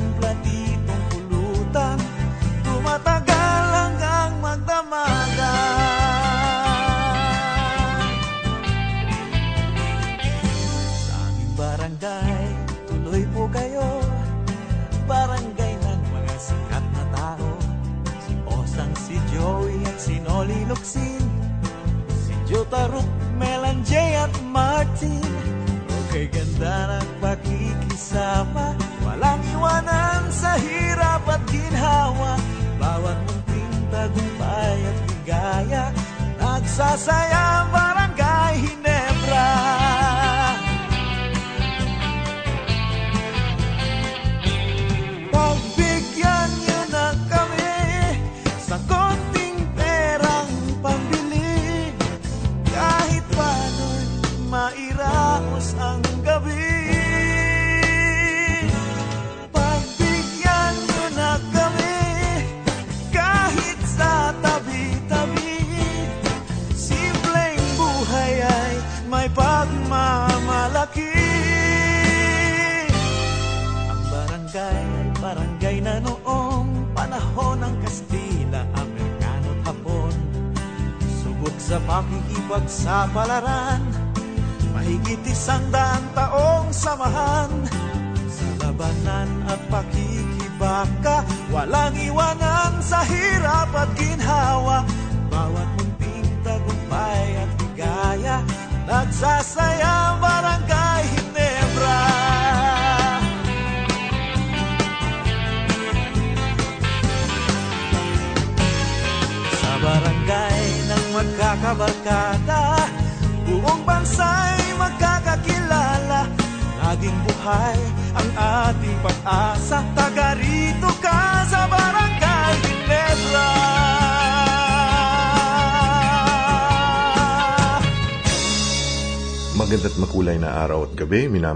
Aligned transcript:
Isang 0.00 0.16
platitong 0.16 1.04
pulutan. 1.12 1.98
Tumatagal 2.64 3.64
hanggang 3.76 4.32
magdamagan 4.40 5.60
Sa 11.04 11.14
aming 11.28 11.52
barangay, 11.52 12.48
tuloy 12.88 13.22
po 13.36 13.44
kayo. 13.52 14.00
Barangay 15.04 15.74
ng 15.76 16.00
mga 16.16 16.36
sikat 16.40 16.84
na 16.96 17.04
tao. 17.12 17.50
Si 18.24 18.32
Osang, 18.48 18.94
si 18.96 19.20
Joey 19.36 19.84
at 19.84 19.98
si 20.00 20.22
Noli 20.22 20.64
Luxin 20.70 21.26
Si 22.08 22.32
Jotaruk, 22.48 23.04
Melanjay 23.36 24.16
at 24.16 24.32
Martin. 24.48 25.20
Okay 26.08 26.30
ganda 26.30 26.98
ng 27.02 27.19
Nagsasaya 37.00 37.29
ang 37.29 37.29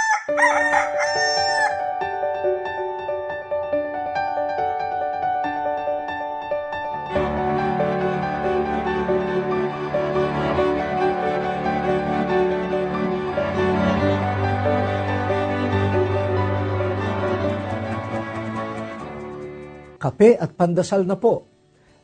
Kape 20.01 20.41
at 20.41 20.57
pandasal 20.57 21.05
na 21.05 21.13
po. 21.21 21.45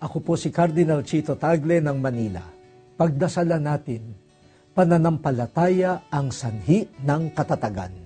Ako 0.05 0.21
po 0.21 0.37
si 0.37 0.53
Cardinal 0.53 1.01
Chito 1.01 1.33
Tagle 1.33 1.81
ng 1.81 1.97
Manila. 1.97 2.45
Pagdasalan 2.93 3.65
natin, 3.65 4.13
pananampalataya 4.77 6.05
ang 6.13 6.29
sanhi 6.29 6.85
ng 7.01 7.33
katatagan. 7.33 7.97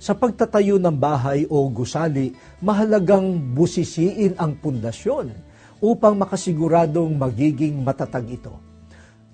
Sa 0.00 0.16
pagtatayo 0.16 0.80
ng 0.80 0.96
bahay 0.96 1.44
o 1.44 1.60
gusali, 1.68 2.32
mahalagang 2.64 3.52
busisiin 3.52 4.32
ang 4.40 4.56
pundasyon 4.56 5.28
upang 5.84 6.16
makasiguradong 6.16 7.12
magiging 7.12 7.84
matatag 7.84 8.32
ito. 8.32 8.56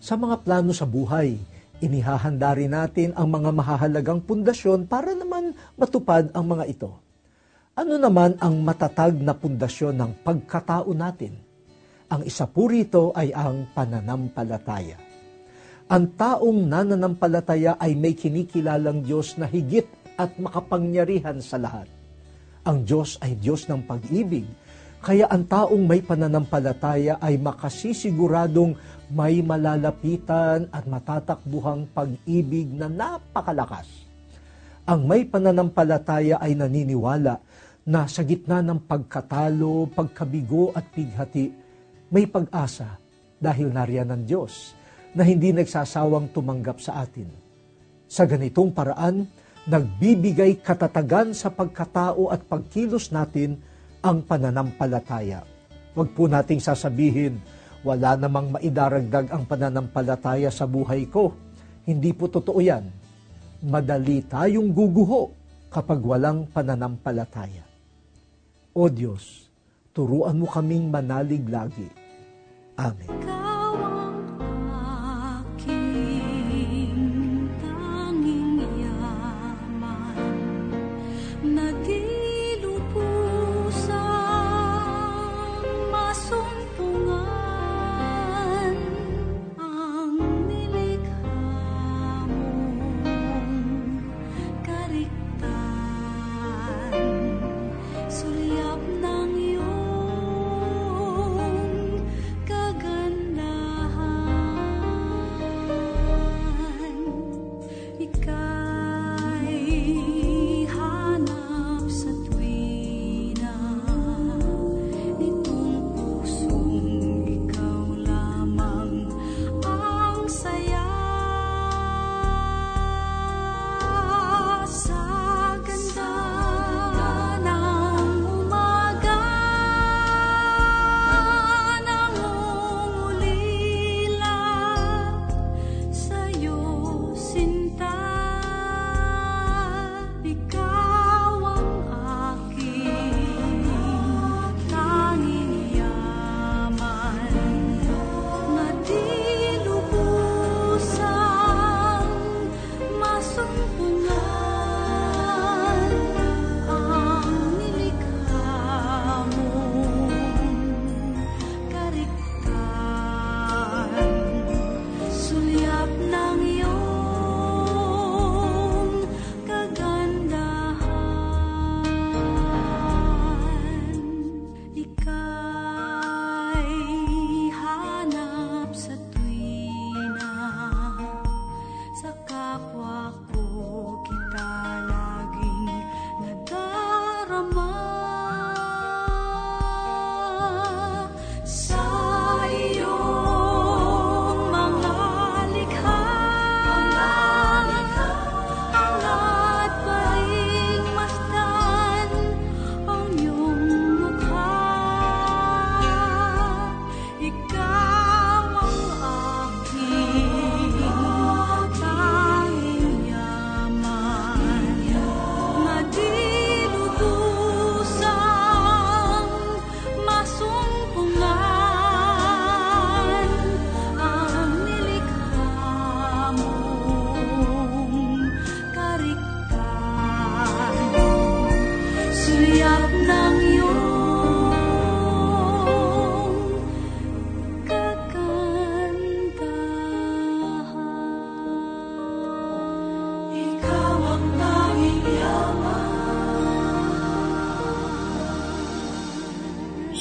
Sa 0.03 0.19
mga 0.19 0.43
plano 0.43 0.75
sa 0.75 0.91
buhay, 0.91 1.39
inihahanda 1.79 2.51
rin 2.59 2.75
natin 2.75 3.15
ang 3.15 3.31
mga 3.31 3.55
mahahalagang 3.55 4.27
pundasyon 4.27 4.91
para 4.91 5.15
naman 5.15 5.55
matupad 5.79 6.35
ang 6.35 6.51
mga 6.51 6.67
ito. 6.67 6.99
Ano 7.79 7.95
naman 7.95 8.35
ang 8.43 8.59
matatag 8.67 9.23
na 9.23 9.31
pundasyon 9.31 10.03
ng 10.03 10.13
pagkatao 10.27 10.91
natin? 10.99 11.39
Ang 12.11 12.27
isa 12.27 12.51
po 12.51 12.67
rito 12.67 13.15
ay 13.15 13.31
ang 13.31 13.71
pananampalataya. 13.71 14.99
Ang 15.87 16.11
taong 16.19 16.59
nananampalataya 16.67 17.79
ay 17.79 17.95
may 17.95 18.19
kinikilalang 18.19 19.07
Diyos 19.07 19.39
na 19.39 19.47
higit 19.47 19.87
at 20.19 20.35
makapangyarihan 20.43 21.39
sa 21.39 21.55
lahat. 21.55 21.87
Ang 22.67 22.83
Diyos 22.83 23.15
ay 23.23 23.39
Diyos 23.39 23.71
ng 23.71 23.87
pag-ibig, 23.87 24.51
kaya 24.99 25.31
ang 25.31 25.47
taong 25.47 25.87
may 25.87 26.03
pananampalataya 26.03 27.23
ay 27.23 27.39
makasisiguradong 27.39 28.75
may 29.15 29.39
malalapitan 29.39 30.67
at 30.75 30.83
matatakbuhang 30.83 31.87
pag-ibig 31.95 32.75
na 32.75 32.91
napakalakas. 32.91 33.87
Ang 34.83 35.07
may 35.07 35.23
pananampalataya 35.23 36.43
ay 36.43 36.59
naniniwala 36.59 37.39
na 37.89 38.05
sa 38.05 38.21
gitna 38.21 38.61
ng 38.61 38.85
pagkatalo, 38.85 39.89
pagkabigo 39.89 40.77
at 40.77 40.93
pighati, 40.93 41.49
may 42.13 42.29
pag-asa 42.29 43.01
dahil 43.41 43.73
nariyan 43.73 44.13
ng 44.13 44.23
Diyos 44.29 44.77
na 45.17 45.25
hindi 45.25 45.57
nagsasawang 45.57 46.29
tumanggap 46.37 46.85
sa 46.85 47.01
atin. 47.01 47.33
Sa 48.05 48.29
ganitong 48.29 48.77
paraan, 48.77 49.25
nagbibigay 49.65 50.61
katatagan 50.61 51.33
sa 51.33 51.49
pagkatao 51.49 52.29
at 52.29 52.45
pagkilos 52.45 53.09
natin 53.09 53.57
ang 54.05 54.21
pananampalataya. 54.21 55.49
Huwag 55.97 56.13
po 56.13 56.29
nating 56.29 56.61
sasabihin, 56.61 57.41
wala 57.81 58.21
namang 58.21 58.53
maidaragdag 58.53 59.33
ang 59.33 59.49
pananampalataya 59.49 60.53
sa 60.53 60.69
buhay 60.69 61.09
ko. 61.09 61.33
Hindi 61.89 62.13
po 62.13 62.29
totoo 62.29 62.61
yan. 62.61 62.85
Madali 63.65 64.21
tayong 64.29 64.77
guguho 64.77 65.33
kapag 65.73 66.05
walang 66.05 66.45
pananampalataya. 66.53 67.68
O 68.79 68.87
Diyos, 68.87 69.51
turuan 69.91 70.39
mo 70.39 70.47
kaming 70.47 70.87
manalig 70.87 71.43
lagi. 71.51 71.91
Amen. 72.79 73.48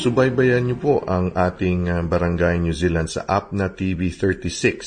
Subaybayan 0.08 0.72
niyo 0.72 0.80
po 0.80 0.96
ang 1.04 1.36
ating 1.36 1.92
uh, 1.92 2.00
Barangay 2.00 2.64
New 2.64 2.72
Zealand 2.72 3.12
sa 3.12 3.28
app 3.28 3.52
na 3.52 3.68
TV36 3.68 4.80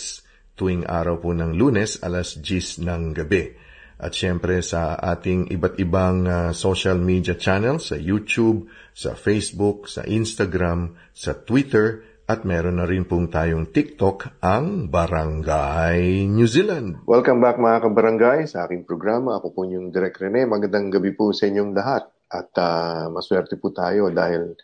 tuwing 0.57 0.89
araw 0.89 1.21
po 1.21 1.37
ng 1.37 1.61
lunes 1.61 2.01
alas 2.01 2.41
10 2.41 2.81
ng 2.89 3.13
gabi. 3.13 3.53
At 4.01 4.17
syempre 4.17 4.65
sa 4.65 4.97
ating 4.97 5.53
iba't 5.53 5.77
ibang 5.77 6.25
uh, 6.25 6.57
social 6.57 6.97
media 6.97 7.37
channels 7.37 7.93
sa 7.93 8.01
YouTube, 8.01 8.73
sa 8.97 9.13
Facebook, 9.13 9.93
sa 9.93 10.09
Instagram, 10.09 10.97
sa 11.13 11.37
Twitter, 11.37 12.01
at 12.25 12.49
meron 12.49 12.81
na 12.81 12.89
rin 12.89 13.05
pong 13.05 13.29
tayong 13.29 13.77
TikTok, 13.77 14.41
ang 14.41 14.89
Barangay 14.89 16.33
New 16.33 16.49
Zealand. 16.49 17.05
Welcome 17.05 17.45
back 17.45 17.61
mga 17.61 17.85
kabarangay 17.85 18.49
sa 18.49 18.65
aking 18.65 18.89
programa. 18.89 19.37
Ako 19.37 19.53
po 19.53 19.69
yung 19.69 19.93
Direk 19.93 20.17
Rene. 20.17 20.49
Magandang 20.49 20.89
gabi 20.89 21.13
po 21.13 21.37
sa 21.37 21.45
inyong 21.45 21.77
lahat. 21.77 22.09
At 22.33 22.57
uh, 22.57 23.13
maswerte 23.13 23.61
po 23.61 23.69
tayo 23.69 24.09
dahil 24.09 24.57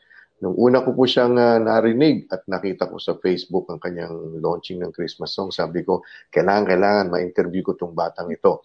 nung 0.42 0.56
una 0.56 0.84
ko 0.84 0.92
po 0.92 1.08
siyang 1.08 1.36
uh, 1.36 1.58
narinig 1.60 2.28
at 2.28 2.44
nakita 2.44 2.90
ko 2.90 3.00
sa 3.00 3.16
Facebook 3.20 3.68
ang 3.72 3.80
kanyang 3.80 4.40
launching 4.40 4.84
ng 4.84 4.92
Christmas 4.92 5.32
song, 5.32 5.48
sabi 5.48 5.80
ko, 5.80 6.04
kailangan, 6.34 6.68
kailangan 6.68 7.10
ma-interview 7.12 7.64
ko 7.64 7.72
tong 7.74 7.96
batang 7.96 8.28
ito. 8.28 8.60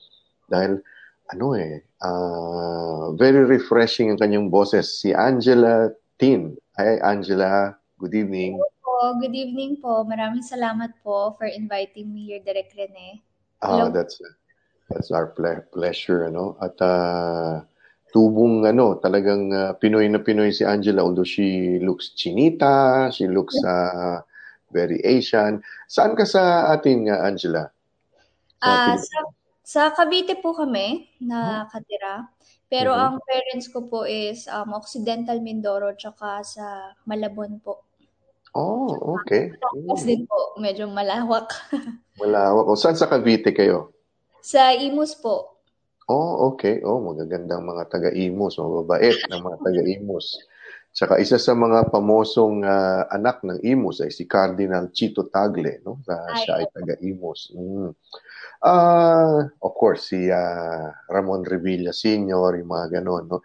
Dahil 0.51 0.83
ano 1.31 1.45
eh, 1.55 1.79
uh, 2.03 3.15
very 3.15 3.47
refreshing 3.47 4.11
ang 4.11 4.19
kanyang 4.19 4.51
boses. 4.51 4.99
Si 4.99 5.15
Angela 5.15 5.87
Tin. 6.19 6.59
Hi 6.75 6.99
Angela, 7.03 7.75
good 7.99 8.11
evening 8.11 8.59
po. 9.01 9.17
Good 9.17 9.33
evening 9.33 9.81
po. 9.81 10.05
Maraming 10.05 10.45
salamat 10.45 10.93
po 11.01 11.33
for 11.33 11.49
inviting 11.49 12.13
me 12.13 12.29
here, 12.29 12.43
Direk 12.45 12.69
Rene. 12.77 13.17
Ah, 13.65 13.89
that's 13.89 14.21
that's 14.93 15.09
our 15.09 15.33
ple- 15.33 15.65
pleasure, 15.73 16.29
ano? 16.29 16.53
At 16.61 16.77
uh, 16.77 17.65
tubong 18.11 18.67
ano, 18.67 18.99
talagang 18.99 19.49
uh, 19.51 19.71
Pinoy 19.79 20.11
na 20.11 20.19
Pinoy 20.19 20.51
si 20.51 20.67
Angela 20.67 21.01
although 21.03 21.27
she 21.27 21.79
looks 21.79 22.11
chinita, 22.13 23.07
she 23.09 23.25
looks 23.27 23.55
uh, 23.63 24.19
very 24.71 24.99
Asian. 25.03 25.63
Saan 25.87 26.15
ka 26.15 26.27
sa 26.27 26.71
ating 26.75 27.07
uh, 27.07 27.23
Angela? 27.23 27.71
Ah, 28.61 28.93
uh, 28.93 28.95
sa, 28.99 29.19
sa 29.63 29.81
Cavite 29.95 30.37
po 30.39 30.51
kami 30.53 31.07
nakatira. 31.23 32.29
Pero 32.71 32.95
mm-hmm. 32.95 33.03
ang 33.03 33.15
parents 33.27 33.67
ko 33.67 33.83
po 33.91 34.07
is 34.07 34.47
um, 34.47 34.71
Occidental 34.71 35.43
Mindoro 35.43 35.91
tsaka 35.91 36.39
sa 36.39 36.95
Malabon 37.03 37.59
po. 37.59 37.83
Oh, 38.51 39.15
okay. 39.19 39.51
Tapos 39.55 40.03
din 40.03 40.27
po, 40.27 40.55
medyo 40.59 40.87
malawak. 40.87 41.51
malawak. 42.19 42.67
O 42.67 42.75
saan 42.75 42.99
sa 42.99 43.07
Cavite 43.07 43.55
kayo? 43.55 43.95
Sa 44.43 44.71
Imus 44.75 45.15
po. 45.19 45.60
Oh, 46.09 46.53
okay. 46.53 46.81
Oh, 46.81 47.03
magagandang 47.03 47.61
mga 47.61 47.89
taga-Imus, 47.91 48.57
mababait 48.57 49.17
ng 49.29 49.41
mga 49.41 49.57
taga-Imus. 49.61 50.41
Tsaka 50.91 51.23
isa 51.23 51.39
sa 51.39 51.55
mga 51.55 51.87
pamosong 51.87 52.67
uh, 52.67 53.07
anak 53.15 53.39
ng 53.47 53.63
Imus 53.63 54.03
ay 54.03 54.11
si 54.11 54.27
Cardinal 54.27 54.91
Chito 54.91 55.23
Tagle, 55.31 55.79
no? 55.87 56.03
Uh, 56.03 56.35
siya 56.43 56.59
ay 56.59 56.67
taga-Imus. 56.75 57.55
Mm. 57.55 57.95
Uh, 58.59 59.47
of 59.63 59.71
course, 59.71 60.11
si 60.11 60.27
uh, 60.27 60.91
Ramon 61.07 61.47
Revilla 61.47 61.95
Sr., 61.95 62.59
yung 62.59 62.69
mga 62.69 62.99
ganon, 62.99 63.23
no? 63.31 63.39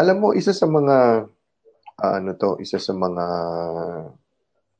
Alam 0.00 0.16
mo, 0.16 0.28
isa 0.32 0.56
sa 0.56 0.64
mga 0.64 1.28
uh, 2.00 2.12
ano 2.16 2.32
to, 2.40 2.56
isa 2.56 2.80
sa 2.80 2.96
mga 2.96 3.24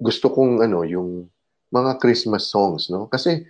gusto 0.00 0.32
kong 0.32 0.64
ano, 0.64 0.80
yung 0.84 1.28
mga 1.72 2.00
Christmas 2.00 2.48
songs, 2.48 2.88
no? 2.88 3.04
Kasi 3.12 3.44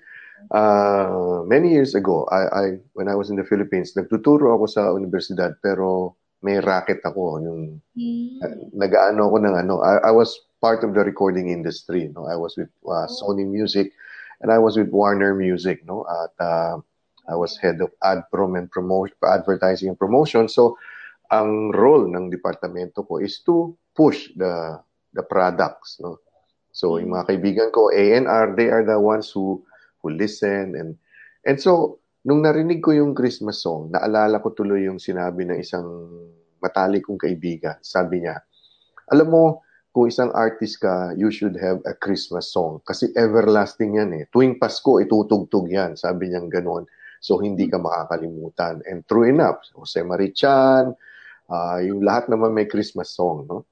uh, 0.50 1.42
many 1.46 1.72
years 1.72 1.94
ago, 1.94 2.26
I, 2.30 2.42
I 2.50 2.64
when 2.92 3.08
I 3.08 3.14
was 3.14 3.30
in 3.30 3.36
the 3.36 3.44
Philippines, 3.44 3.94
nagtuturo 3.96 4.54
ako 4.56 4.66
sa 4.66 4.82
universidad 4.92 5.56
pero 5.62 6.16
may 6.44 6.60
racket 6.60 7.00
ako 7.02 7.40
yung 7.42 7.80
mm. 7.96 8.38
uh, 8.44 8.56
nag-aano 8.76 9.28
ako 9.28 9.36
ng 9.42 9.54
ano, 9.56 9.74
I, 9.82 10.10
I 10.10 10.12
was 10.12 10.36
part 10.60 10.84
of 10.84 10.94
the 10.94 11.02
recording 11.02 11.48
industry, 11.48 12.12
no? 12.12 12.28
I 12.28 12.36
was 12.36 12.56
with 12.56 12.70
uh, 12.86 13.08
Sony 13.08 13.48
Music 13.48 13.92
and 14.44 14.52
I 14.52 14.58
was 14.58 14.76
with 14.76 14.92
Warner 14.92 15.34
Music, 15.34 15.82
no? 15.88 16.04
At 16.06 16.34
uh, 16.38 16.76
I 17.26 17.34
was 17.34 17.58
head 17.58 17.82
of 17.82 17.90
ad 18.04 18.28
prom 18.30 18.54
and 18.54 18.70
promotion, 18.70 19.16
advertising 19.24 19.90
and 19.90 19.98
promotion. 19.98 20.46
So 20.46 20.78
ang 21.30 21.74
role 21.74 22.06
ng 22.06 22.30
departamento 22.30 23.02
ko 23.02 23.18
is 23.18 23.42
to 23.42 23.74
push 23.94 24.30
the 24.38 24.78
the 25.16 25.24
products 25.24 25.98
no 25.98 26.20
so 26.70 27.00
yung 27.00 27.16
mga 27.16 27.34
kaibigan 27.34 27.68
ko 27.72 27.90
ANR 27.90 28.54
they 28.54 28.70
are 28.70 28.84
the 28.84 28.98
ones 28.98 29.32
who 29.32 29.64
who 30.00 30.12
listen 30.12 30.74
and 30.76 30.90
and 31.46 31.58
so 31.60 32.00
nung 32.26 32.42
narinig 32.42 32.82
ko 32.82 32.92
yung 32.92 33.14
Christmas 33.14 33.62
song 33.62 33.92
naalala 33.92 34.42
ko 34.42 34.52
tuloy 34.52 34.84
yung 34.86 35.00
sinabi 35.00 35.46
ng 35.46 35.58
isang 35.60 35.86
matalik 36.60 37.06
kong 37.06 37.20
kaibigan 37.20 37.78
sabi 37.84 38.24
niya 38.24 38.40
alam 39.10 39.28
mo 39.30 39.66
kung 39.96 40.12
isang 40.12 40.28
artist 40.36 40.84
ka, 40.84 41.16
you 41.16 41.32
should 41.32 41.56
have 41.56 41.80
a 41.88 41.96
Christmas 41.96 42.52
song. 42.52 42.84
Kasi 42.84 43.16
everlasting 43.16 43.96
yan 43.96 44.12
eh. 44.12 44.28
Tuwing 44.28 44.60
Pasko, 44.60 45.00
itutugtog 45.00 45.72
yan. 45.72 45.96
Sabi 45.96 46.28
niya 46.28 46.44
ganoon. 46.44 46.84
So, 47.24 47.40
hindi 47.40 47.64
ka 47.64 47.80
makakalimutan. 47.80 48.84
And 48.84 49.08
true 49.08 49.24
enough, 49.24 49.64
Jose 49.72 50.04
Marichan, 50.04 50.92
uh, 51.48 51.78
yung 51.80 52.04
lahat 52.04 52.28
naman 52.28 52.52
may 52.52 52.68
Christmas 52.68 53.16
song, 53.16 53.48
no? 53.48 53.64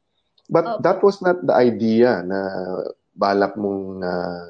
But 0.49 0.65
oh. 0.65 0.77
that 0.81 1.05
was 1.05 1.21
not 1.21 1.45
the 1.45 1.53
idea 1.53 2.25
na 2.25 2.41
balak 3.13 3.61
mong 3.61 4.01
uh, 4.01 4.49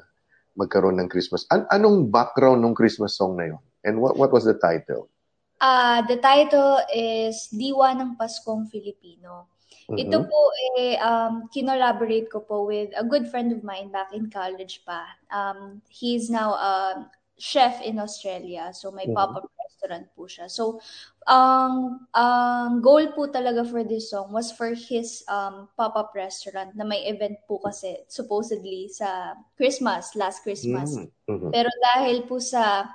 magkaroon 0.55 0.99
ng 1.03 1.11
Christmas. 1.11 1.47
An- 1.51 1.69
anong 1.71 2.11
background 2.11 2.63
ng 2.63 2.75
Christmas 2.75 3.19
song 3.19 3.39
na 3.39 3.55
yon? 3.55 3.63
And 3.85 4.01
what 4.01 4.17
what 4.17 4.33
was 4.33 4.49
the 4.49 4.57
title? 4.57 5.13
Uh, 5.61 6.03
the 6.05 6.19
title 6.19 6.81
is 6.91 7.49
Diwa 7.53 7.95
ng 7.97 8.17
Paskong 8.19 8.67
Filipino. 8.69 9.49
Mm-hmm. 9.85 10.01
Ito 10.01 10.19
po 10.25 10.41
eh 10.81 10.97
um 11.05 11.45
kinolaborate 11.53 12.33
ko 12.33 12.41
po 12.41 12.65
with 12.65 12.89
a 12.97 13.05
good 13.05 13.29
friend 13.29 13.53
of 13.53 13.61
mine 13.61 13.93
back 13.93 14.17
in 14.17 14.33
college 14.33 14.81
pa. 14.89 15.05
Um 15.29 15.85
he's 15.93 16.33
now 16.33 16.57
a 16.57 17.05
chef 17.45 17.85
in 17.85 18.01
Australia. 18.01 18.73
So 18.73 18.89
may 18.89 19.05
mm-hmm. 19.05 19.21
pop-up 19.21 19.53
restaurant 19.61 20.09
po 20.17 20.25
siya. 20.25 20.49
So 20.49 20.81
ang 21.29 22.09
ang 22.17 22.81
goal 22.81 23.13
po 23.13 23.29
talaga 23.29 23.69
for 23.69 23.85
this 23.85 24.09
song 24.09 24.33
was 24.33 24.49
for 24.49 24.73
his 24.73 25.21
um, 25.29 25.69
pop-up 25.77 26.17
restaurant 26.17 26.73
na 26.73 26.89
may 26.89 27.05
event 27.05 27.37
po 27.45 27.61
kasi 27.61 28.01
supposedly 28.09 28.89
sa 28.89 29.37
Christmas, 29.61 30.17
last 30.17 30.41
Christmas. 30.41 30.97
Mm, 30.97 31.13
mm-hmm. 31.29 31.51
Pero 31.53 31.69
dahil 31.93 32.25
po 32.25 32.41
sa 32.41 32.89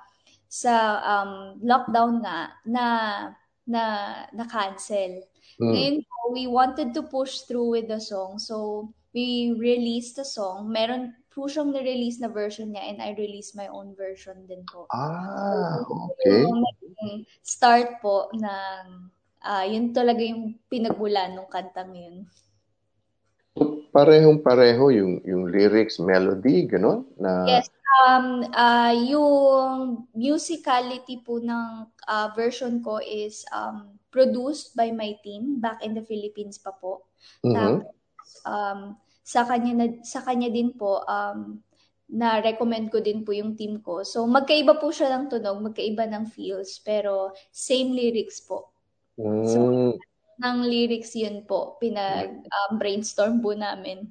sa 0.50 0.98
um, 1.06 1.62
lockdown 1.62 2.25
nga 2.25 2.50
na 2.65 2.86
na 3.70 3.84
na 4.34 4.46
cancel. 4.50 5.22
Mm. 5.62 5.70
Ngayon 5.70 5.98
po, 6.01 6.18
we 6.34 6.50
wanted 6.50 6.89
to 6.98 7.06
push 7.06 7.46
through 7.46 7.77
with 7.77 7.86
the 7.86 8.01
song. 8.01 8.41
So 8.41 8.89
we 9.13 9.53
released 9.53 10.18
the 10.18 10.25
song. 10.25 10.74
Meron 10.74 11.13
po 11.39 11.48
siyang 11.48 11.72
na-release 11.72 12.19
na 12.19 12.27
version 12.27 12.75
niya 12.75 12.84
and 12.91 13.00
I 13.00 13.15
released 13.15 13.55
my 13.55 13.72
own 13.72 13.96
version 13.96 14.43
din 14.43 14.67
po. 14.67 14.84
Ah, 14.91 15.79
okay. 15.88 16.43
So, 16.43 16.51
start 17.39 18.03
po 18.03 18.27
ng, 18.36 19.08
uh, 19.48 19.63
yun 19.63 19.96
talaga 19.96 20.19
yung 20.19 20.60
pinagbulan 20.67 21.39
ng 21.39 21.48
kantang 21.48 21.96
yun. 21.96 22.27
Parehong-pareho 23.96 24.84
yung, 24.91 25.24
yung 25.24 25.43
lyrics, 25.48 26.03
melody, 26.03 26.67
gano'n? 26.67 27.08
Na... 27.15 27.48
Yes. 27.48 27.72
Um, 28.03 28.43
uh, 28.51 28.93
yung 29.08 30.05
musicality 30.12 31.24
po 31.24 31.39
ng 31.39 31.88
uh, 32.05 32.27
version 32.36 32.84
ko 32.84 33.00
is 33.00 33.48
um, 33.55 33.96
produced 34.12 34.75
by 34.75 34.91
my 34.91 35.15
team 35.24 35.63
back 35.63 35.79
in 35.81 35.96
the 35.96 36.03
Philippines 36.03 36.60
pa 36.60 36.75
po. 36.75 37.08
Mm-hmm. 37.41 37.55
Tapos, 37.55 38.29
um, 38.46 39.00
sa 39.30 39.46
kanya 39.46 39.74
na, 39.78 39.86
sa 40.02 40.26
kanya 40.26 40.50
din 40.50 40.74
po 40.74 41.06
um 41.06 41.62
na 42.10 42.42
recommend 42.42 42.90
ko 42.90 42.98
din 42.98 43.22
po 43.22 43.30
yung 43.38 43.54
team 43.54 43.86
ko. 43.86 44.02
So 44.02 44.26
magkaiba 44.26 44.82
po 44.82 44.90
siya 44.90 45.14
ng 45.14 45.30
tunog, 45.30 45.62
magkaiba 45.62 46.10
ng 46.10 46.26
feels, 46.34 46.82
pero 46.82 47.38
same 47.54 47.94
lyrics 47.94 48.42
po. 48.42 48.74
Mm. 49.22 49.46
So 49.46 49.60
ng 50.42 50.58
lyrics 50.66 51.14
yun 51.14 51.46
po, 51.46 51.78
pinag 51.78 52.42
um, 52.42 52.82
brainstorm 52.82 53.38
po 53.46 53.54
namin. 53.54 54.10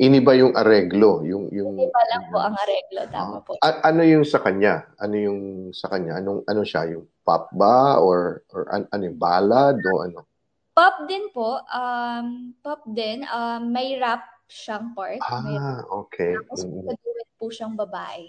Iniba 0.00 0.34
yung 0.34 0.56
areglo, 0.58 1.22
yung 1.22 1.46
yung 1.54 1.78
Iniba 1.78 2.02
lang 2.10 2.24
po 2.34 2.42
ang 2.42 2.56
areglo, 2.58 3.00
tama 3.14 3.38
po. 3.46 3.54
A- 3.62 3.86
ano 3.86 4.02
yung 4.02 4.26
sa 4.26 4.42
kanya? 4.42 4.90
Ano 4.98 5.14
yung 5.14 5.70
sa 5.70 5.86
kanya? 5.94 6.18
Anong 6.18 6.42
ano 6.50 6.66
siya, 6.66 6.90
yung 6.90 7.06
pop 7.22 7.52
ba 7.54 8.02
or 8.02 8.42
or 8.50 8.66
an, 8.74 8.90
ano 8.90 9.02
yung 9.06 9.20
ballad 9.20 9.78
o 9.78 10.02
ano? 10.02 10.26
Pop 10.74 11.06
din 11.06 11.30
po, 11.30 11.62
um 11.70 12.56
pop 12.64 12.82
din, 12.90 13.22
um 13.30 13.68
may 13.70 13.94
rap 14.00 14.39
siyang 14.50 14.92
part. 14.98 15.22
Ah, 15.22 15.38
May, 15.40 15.56
okay. 16.04 16.34
Tapos 16.34 16.66
mm-hmm. 16.66 16.90
duet 16.90 17.30
po 17.38 17.46
siyang 17.48 17.78
babae. 17.78 18.26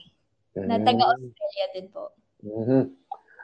Mm-hmm. 0.53 0.67
Na 0.69 0.77
taga-Australia 0.77 1.65
din 1.73 1.87
po. 1.89 2.13
Mm-hmm. 2.45 2.83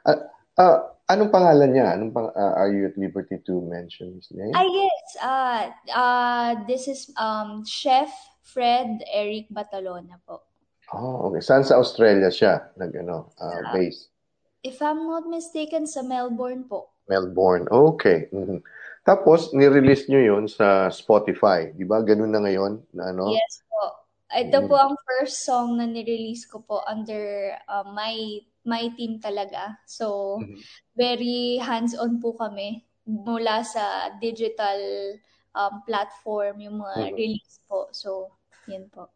Uh, 0.06 0.20
uh, 0.62 0.78
anong 1.10 1.34
pangalan 1.34 1.74
niya? 1.74 1.98
Anong 1.98 2.14
pang, 2.14 2.30
uh, 2.30 2.54
are 2.54 2.70
you 2.70 2.86
at 2.86 2.96
liberty 2.96 3.42
to 3.42 3.66
mention 3.66 4.14
his 4.14 4.30
name? 4.30 4.54
Ah, 4.54 4.68
yes. 4.68 5.06
Uh, 5.18 5.62
uh, 5.92 6.52
this 6.70 6.86
is 6.86 7.10
um, 7.18 7.66
Chef 7.66 8.14
Fred 8.46 9.02
Eric 9.10 9.50
Batalona 9.50 10.22
po. 10.24 10.46
Oh, 10.94 11.28
okay. 11.28 11.44
Saan 11.44 11.68
sa 11.68 11.82
Australia 11.82 12.32
siya 12.32 12.72
nag 12.80 12.96
ano, 12.96 13.34
uh, 13.42 13.60
uh, 13.60 13.74
base? 13.76 14.08
If 14.64 14.80
I'm 14.80 15.08
not 15.08 15.28
mistaken, 15.28 15.84
sa 15.88 16.04
Melbourne 16.06 16.64
po. 16.68 16.96
Melbourne. 17.08 17.68
Okay. 17.72 18.28
Mhm. 18.32 18.64
Tapos, 19.08 19.56
nirelease 19.56 20.12
nyo 20.12 20.20
yun 20.20 20.44
sa 20.52 20.92
Spotify. 20.92 21.72
Di 21.72 21.88
ba? 21.88 22.04
Ganun 22.04 22.28
na 22.28 22.44
ngayon? 22.44 22.84
Na, 22.92 23.16
ano? 23.16 23.32
Yes 23.32 23.64
po. 23.72 24.04
Ito 24.28 24.68
po 24.68 24.76
ang 24.76 25.00
first 25.08 25.48
song 25.48 25.80
na 25.80 25.88
nirelease 25.88 26.44
ko 26.44 26.60
po 26.60 26.84
under 26.84 27.56
uh, 27.72 27.88
my 27.88 28.44
my 28.68 28.92
team 29.00 29.24
talaga. 29.24 29.80
So, 29.88 30.36
Mhm. 30.44 30.60
very 31.00 31.56
hands-on 31.64 32.20
po 32.20 32.36
kami 32.36 32.84
mula 33.08 33.64
sa 33.64 34.12
digital 34.20 34.76
um, 35.56 35.80
platform, 35.88 36.60
yung 36.60 36.84
mga 36.84 37.08
Mhm. 37.08 37.16
release 37.16 37.64
po. 37.64 37.88
So, 37.96 38.36
yan 38.68 38.92
po. 38.92 39.08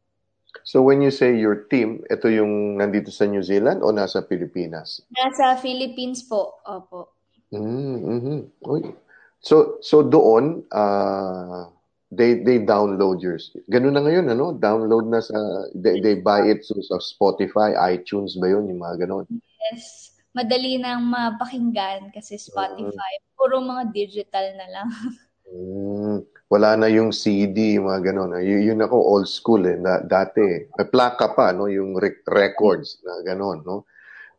So, 0.63 0.79
when 0.79 1.03
you 1.03 1.11
say 1.11 1.35
your 1.35 1.67
team, 1.67 2.07
ito 2.07 2.31
yung 2.31 2.79
nandito 2.79 3.11
sa 3.11 3.27
New 3.27 3.43
Zealand 3.43 3.83
o 3.83 3.91
nasa 3.91 4.23
Pilipinas? 4.23 5.03
Nasa 5.11 5.59
Philippines 5.59 6.23
po. 6.23 6.63
Opo. 6.63 7.11
Mm, 7.51 7.97
mhm. 7.99 8.37
Uy. 8.63 8.95
So, 9.41 9.81
so 9.81 10.05
doon, 10.05 10.65
ah, 10.69 11.73
they 12.13 12.45
they 12.45 12.61
download 12.61 13.25
yours. 13.25 13.49
Ganun 13.71 13.97
na 13.97 14.05
ngayon, 14.05 14.29
ano? 14.29 14.53
Download 14.53 15.09
na 15.09 15.17
sa, 15.17 15.37
they, 15.73 15.97
they 15.97 16.15
buy 16.21 16.45
it 16.45 16.61
so, 16.61 16.77
sa 16.85 17.01
Spotify, 17.01 17.73
iTunes 17.89 18.37
ba 18.37 18.53
yun? 18.53 18.69
Yung 18.69 18.81
mga 18.85 19.09
ganun. 19.09 19.25
Yes. 19.73 20.13
Madali 20.31 20.79
nang 20.79 21.09
mapakinggan 21.09 22.13
kasi 22.13 22.39
Spotify. 22.39 23.11
Puro 23.35 23.59
mga 23.59 23.89
digital 23.91 24.55
na 24.55 24.67
lang. 24.69 24.89
Mm, 25.51 26.23
wala 26.47 26.79
na 26.79 26.87
yung 26.87 27.11
CD, 27.11 27.75
yung 27.75 27.91
mga 27.91 28.15
ganun. 28.15 28.39
Y- 28.39 28.71
yun 28.71 28.79
ako, 28.79 28.95
old 28.95 29.27
school 29.27 29.59
eh. 29.67 29.75
Na, 29.75 29.99
dati, 29.99 30.39
may 30.39 30.87
plaka 30.87 31.35
pa, 31.35 31.51
no? 31.51 31.67
Yung 31.67 31.99
rec- 31.99 32.23
records 32.23 33.03
na 33.03 33.19
ganun, 33.19 33.59
no? 33.67 33.83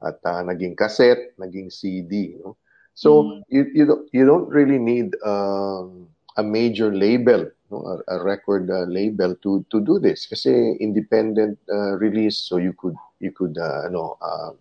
At 0.01 0.25
ah, 0.25 0.41
naging 0.41 0.73
cassette, 0.73 1.37
naging 1.37 1.69
CD, 1.69 2.41
no? 2.41 2.57
So, 2.95 3.43
you, 3.49 3.67
you, 3.73 3.87
don't, 3.87 4.09
you 4.13 4.27
don't 4.27 4.49
really 4.49 4.79
need 4.79 5.17
um, 5.25 6.09
a 6.37 6.43
major 6.43 6.95
label, 6.95 7.51
no? 7.71 8.03
a, 8.09 8.17
a 8.17 8.25
record 8.25 8.71
uh, 8.71 8.85
label 8.85 9.35
to 9.43 9.65
to 9.71 9.81
do 9.81 9.99
this 9.99 10.27
kasi 10.27 10.77
independent 10.81 11.59
uh, 11.73 11.97
release 11.97 12.37
so 12.37 12.57
you 12.57 12.73
could 12.77 12.97
you 13.21 13.33
could 13.33 13.57
uh, 13.57 13.89
ano 13.89 14.17
uh, 14.21 14.53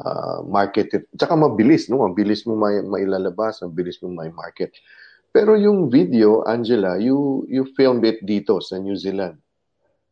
uh, 0.00 0.42
market 0.44 0.92
it. 0.92 1.04
Tsaka 1.16 1.36
mabilis, 1.36 1.88
no? 1.88 2.04
Mabilis 2.08 2.46
mo 2.48 2.56
may 2.56 2.80
mailalabas, 2.80 3.60
mabilis 3.62 4.00
mo 4.02 4.08
may 4.08 4.32
market. 4.32 4.72
Pero 5.30 5.54
yung 5.54 5.88
video, 5.92 6.42
Angela, 6.44 6.98
you 6.98 7.46
you 7.46 7.68
filmed 7.78 8.02
it 8.04 8.18
dito 8.26 8.58
sa 8.58 8.80
New 8.80 8.96
Zealand. 8.98 9.38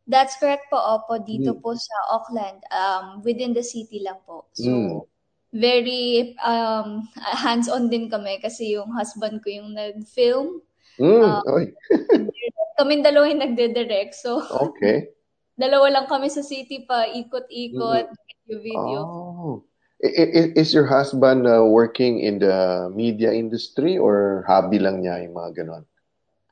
That's 0.08 0.40
correct 0.40 0.72
po. 0.72 0.80
Opo, 0.80 1.20
dito 1.20 1.52
Mm. 1.52 1.60
po 1.60 1.76
sa 1.76 1.96
Auckland. 2.16 2.64
Um, 2.72 3.20
within 3.20 3.52
the 3.52 3.60
city 3.60 4.00
lang 4.00 4.16
po. 4.24 4.48
So, 4.56 4.72
Mm. 4.72 5.04
Very 5.48 6.36
um, 6.44 7.08
hands-on 7.16 7.88
din 7.88 8.12
kami 8.12 8.36
kasi 8.38 8.76
yung 8.76 8.92
husband 8.92 9.40
ko 9.40 9.48
yung 9.48 9.72
nag-film. 9.72 10.60
Mm, 10.98 11.22
Ah. 11.24 11.42
oy, 11.46 11.72
Kaming 12.78 13.02
dalawa 13.02 13.26
yung 13.26 13.42
nagde-direct. 13.42 14.14
So, 14.14 14.38
okay. 14.42 15.10
dalawa 15.62 15.90
lang 15.90 16.06
kami 16.06 16.30
sa 16.30 16.46
city 16.46 16.86
pa, 16.86 17.10
ikot-ikot, 17.10 18.06
yung 18.46 18.62
video. 18.62 18.98
Oh. 19.02 19.54
I- 19.98 20.54
Is 20.54 20.70
your 20.70 20.86
husband 20.86 21.42
uh, 21.42 21.66
working 21.66 22.22
in 22.22 22.38
the 22.38 22.86
media 22.94 23.34
industry 23.34 23.98
or 23.98 24.46
hobby 24.46 24.78
lang 24.78 25.02
niya 25.02 25.26
yung 25.26 25.34
mga 25.34 25.50
ganon? 25.58 25.82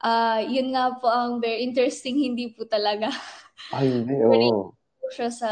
Ah, 0.02 0.42
yun 0.42 0.74
nga 0.74 0.98
po 0.98 1.06
ang 1.06 1.38
very 1.38 1.62
interesting, 1.62 2.18
hindi 2.18 2.50
po 2.50 2.66
talaga 2.66 3.06
Ay, 3.70 4.02
hindi. 4.02 4.18
Oh. 4.50 4.74
siya 5.14 5.30
sa 5.30 5.50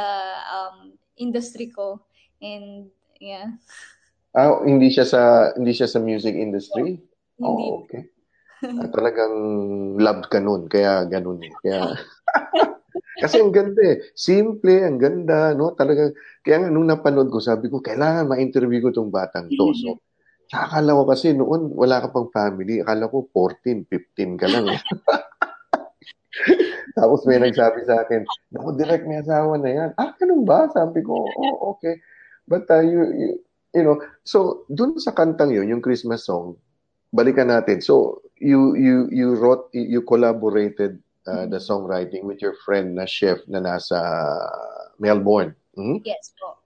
um, 0.51 0.91
industry 1.15 1.71
ko. 1.71 2.03
And, 2.43 2.91
yeah, 3.25 3.49
Ah, 4.35 4.67
hindi 4.67 4.91
siya 4.91 5.07
sa 5.07 5.23
hindi 5.55 5.71
siya 5.71 5.87
sa 5.87 6.03
music 6.03 6.35
industry? 6.35 6.99
hindi 6.99 7.39
Oh, 7.39 7.87
okay. 7.87 8.11
Ah, 8.67 8.91
talagang 8.91 9.31
love 9.95 10.27
ka 10.27 10.43
nun, 10.43 10.67
kaya 10.67 11.07
ganun 11.07 11.39
eh. 11.39 11.55
Kaya 11.63 11.95
kasi 13.23 13.39
ang 13.39 13.55
ganda 13.55 13.79
eh. 13.79 14.03
Simple, 14.19 14.83
ang 14.83 14.99
ganda, 14.99 15.55
no? 15.55 15.71
Talagang 15.79 16.19
kaya 16.43 16.67
nga 16.67 16.71
nung 16.75 16.91
napanood 16.91 17.31
ko, 17.31 17.39
sabi 17.39 17.71
ko, 17.71 17.79
kailangan 17.79 18.27
ma-interview 18.27 18.83
ko 18.83 18.91
tong 18.91 19.15
batang 19.15 19.47
to. 19.55 19.71
So, 19.71 20.03
tsaka 20.51 20.83
akala 20.83 20.99
ko 20.99 21.03
kasi 21.07 21.31
noon 21.31 21.71
wala 21.71 22.03
ka 22.03 22.11
pang 22.11 22.27
family. 22.35 22.83
Akala 22.83 23.07
ko 23.07 23.31
14, 23.31 23.87
15 23.87 24.35
ka 24.35 24.51
lang. 24.51 24.67
eh. 24.75 24.83
Tapos 26.99 27.23
may 27.27 27.39
nagsabi 27.39 27.87
sa 27.87 28.03
akin, 28.03 28.27
naku, 28.51 28.69
direct 28.75 29.07
may 29.07 29.23
asawa 29.23 29.55
na 29.59 29.71
yan. 29.71 29.91
Ah, 29.95 30.11
ganun 30.19 30.43
ba? 30.43 30.67
Sabi 30.75 31.07
ko, 31.07 31.15
oh, 31.15 31.75
okay. 31.75 32.03
But 32.49 32.69
uh, 32.69 32.85
you, 32.85 33.01
you, 33.13 33.31
you 33.75 33.83
know, 33.83 34.01
so 34.25 34.65
dun 34.69 34.99
sa 35.01 35.13
kantang 35.13 35.53
yun, 35.53 35.69
yung 35.69 35.83
Christmas 35.85 36.27
song, 36.29 36.57
balikan 37.15 37.49
natin. 37.49 37.81
So, 37.81 38.21
you 38.39 38.75
you 38.77 39.09
you 39.09 39.39
wrote, 39.39 39.71
you 39.73 40.03
collaborated 40.03 41.01
uh, 41.27 41.47
the 41.47 41.57
songwriting 41.57 42.25
with 42.29 42.43
your 42.43 42.55
friend 42.67 42.95
na 42.99 43.07
chef 43.07 43.41
na 43.49 43.63
nasa 43.63 43.99
Melbourne. 45.01 45.57
Mhm. 45.75 46.05
yes 46.05 46.35
po. 46.37 46.59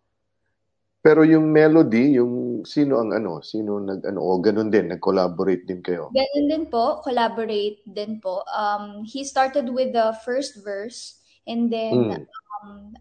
Pero 0.98 1.22
yung 1.22 1.54
melody, 1.54 2.18
yung 2.18 2.66
sino 2.66 2.98
ang 2.98 3.14
ano, 3.14 3.38
sino 3.40 3.78
nag 3.78 4.02
ano, 4.02 4.18
o 4.18 4.42
ganun 4.42 4.68
din, 4.68 4.90
nag-collaborate 4.90 5.64
din 5.64 5.80
kayo. 5.80 6.10
Ganun 6.10 6.46
din 6.50 6.64
po, 6.66 7.00
collaborate 7.06 7.80
din 7.86 8.18
po. 8.18 8.42
Um, 8.50 9.06
he 9.06 9.22
started 9.22 9.70
with 9.70 9.94
the 9.94 10.12
first 10.26 10.58
verse 10.60 11.22
and 11.46 11.70
then 11.70 12.12
Mm. 12.12 12.26
um, 12.60 12.92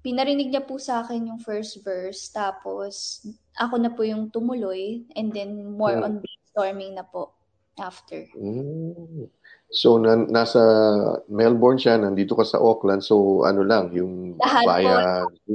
pinarinig 0.00 0.48
niya 0.48 0.64
po 0.64 0.80
sa 0.80 1.04
akin 1.04 1.28
yung 1.28 1.40
first 1.40 1.84
verse 1.84 2.32
tapos 2.32 3.24
ako 3.60 3.74
na 3.76 3.92
po 3.92 4.00
yung 4.04 4.32
tumuloy 4.32 5.04
and 5.14 5.32
then 5.36 5.68
more 5.76 5.92
Mm. 5.96 6.04
on 6.04 6.12
brainstorming 6.24 6.92
na 6.96 7.04
po 7.04 7.36
after. 7.76 8.24
Mm. 8.36 9.28
So 9.70 9.96
na, 10.00 10.16
nasa 10.16 10.60
Melbourne 11.30 11.78
siya, 11.78 11.96
nandito 12.00 12.34
ka 12.34 12.42
sa 12.44 12.58
Auckland, 12.58 13.04
so 13.04 13.46
ano 13.46 13.62
lang, 13.62 13.94
yung 13.94 14.36
Lahat 14.40 14.64
po. 14.64 14.68
via 14.72 14.96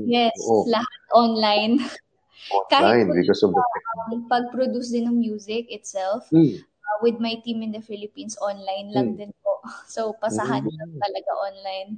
Yes, 0.06 0.38
oo, 0.40 0.66
lahat 0.70 1.02
online. 1.12 1.74
Kahit 2.72 3.04
online 3.04 3.10
po 3.10 3.14
because 3.18 3.42
of 3.42 3.52
the 3.52 3.62
um, 3.62 4.30
pag-produce 4.30 4.94
din 4.94 5.10
ng 5.10 5.18
music 5.18 5.66
itself 5.74 6.30
Mm. 6.30 6.62
uh, 6.62 6.98
with 7.02 7.18
my 7.18 7.42
team 7.42 7.66
in 7.66 7.74
the 7.74 7.82
Philippines 7.82 8.38
online 8.38 8.94
lang 8.94 9.18
Mm. 9.18 9.20
din 9.20 9.32
po. 9.42 9.60
So 9.92 10.14
pasahan 10.22 10.62
Mm. 10.64 10.74
lang 10.78 10.92
talaga 11.02 11.32
online. 11.42 11.90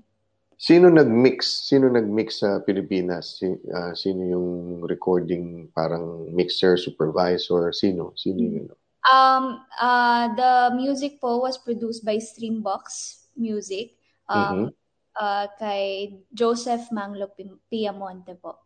Sino 0.57 0.89
nag-mix? 0.89 1.69
Sino 1.69 1.85
nag-mix 1.85 2.41
sa 2.41 2.57
Pilipinas? 2.65 3.37
Si, 3.37 3.45
ah, 3.69 3.93
sino 3.93 4.25
yung 4.25 4.49
recording 4.89 5.69
parang 5.69 6.33
mixer, 6.33 6.81
supervisor? 6.81 7.69
Sino? 7.69 8.17
Sino 8.17 8.41
yun? 8.41 8.67
Um, 9.05 9.61
uh, 9.77 10.33
the 10.33 10.73
music 10.73 11.21
po 11.21 11.45
was 11.45 11.61
produced 11.61 12.01
by 12.01 12.17
Streambox 12.17 13.21
Music 13.37 13.95
um, 14.27 14.73
uh, 15.13 15.45
kay 15.61 16.17
Joseph 16.33 16.89
Manglo 16.89 17.29
Pi- 17.37 17.61
Piamonte 17.69 18.33
po. 18.33 18.57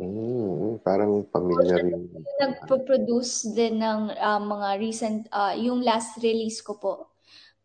Mm, 0.00 0.80
parang 0.80 1.28
familiar 1.28 1.84
yung... 1.84 2.08
Nagpo-produce 2.40 3.52
din 3.52 3.84
ng 3.84 4.08
uh, 4.16 4.40
mga 4.40 4.68
recent, 4.80 5.28
uh, 5.28 5.52
yung 5.52 5.84
last 5.84 6.16
release 6.24 6.64
ko 6.64 6.80
po, 6.80 7.12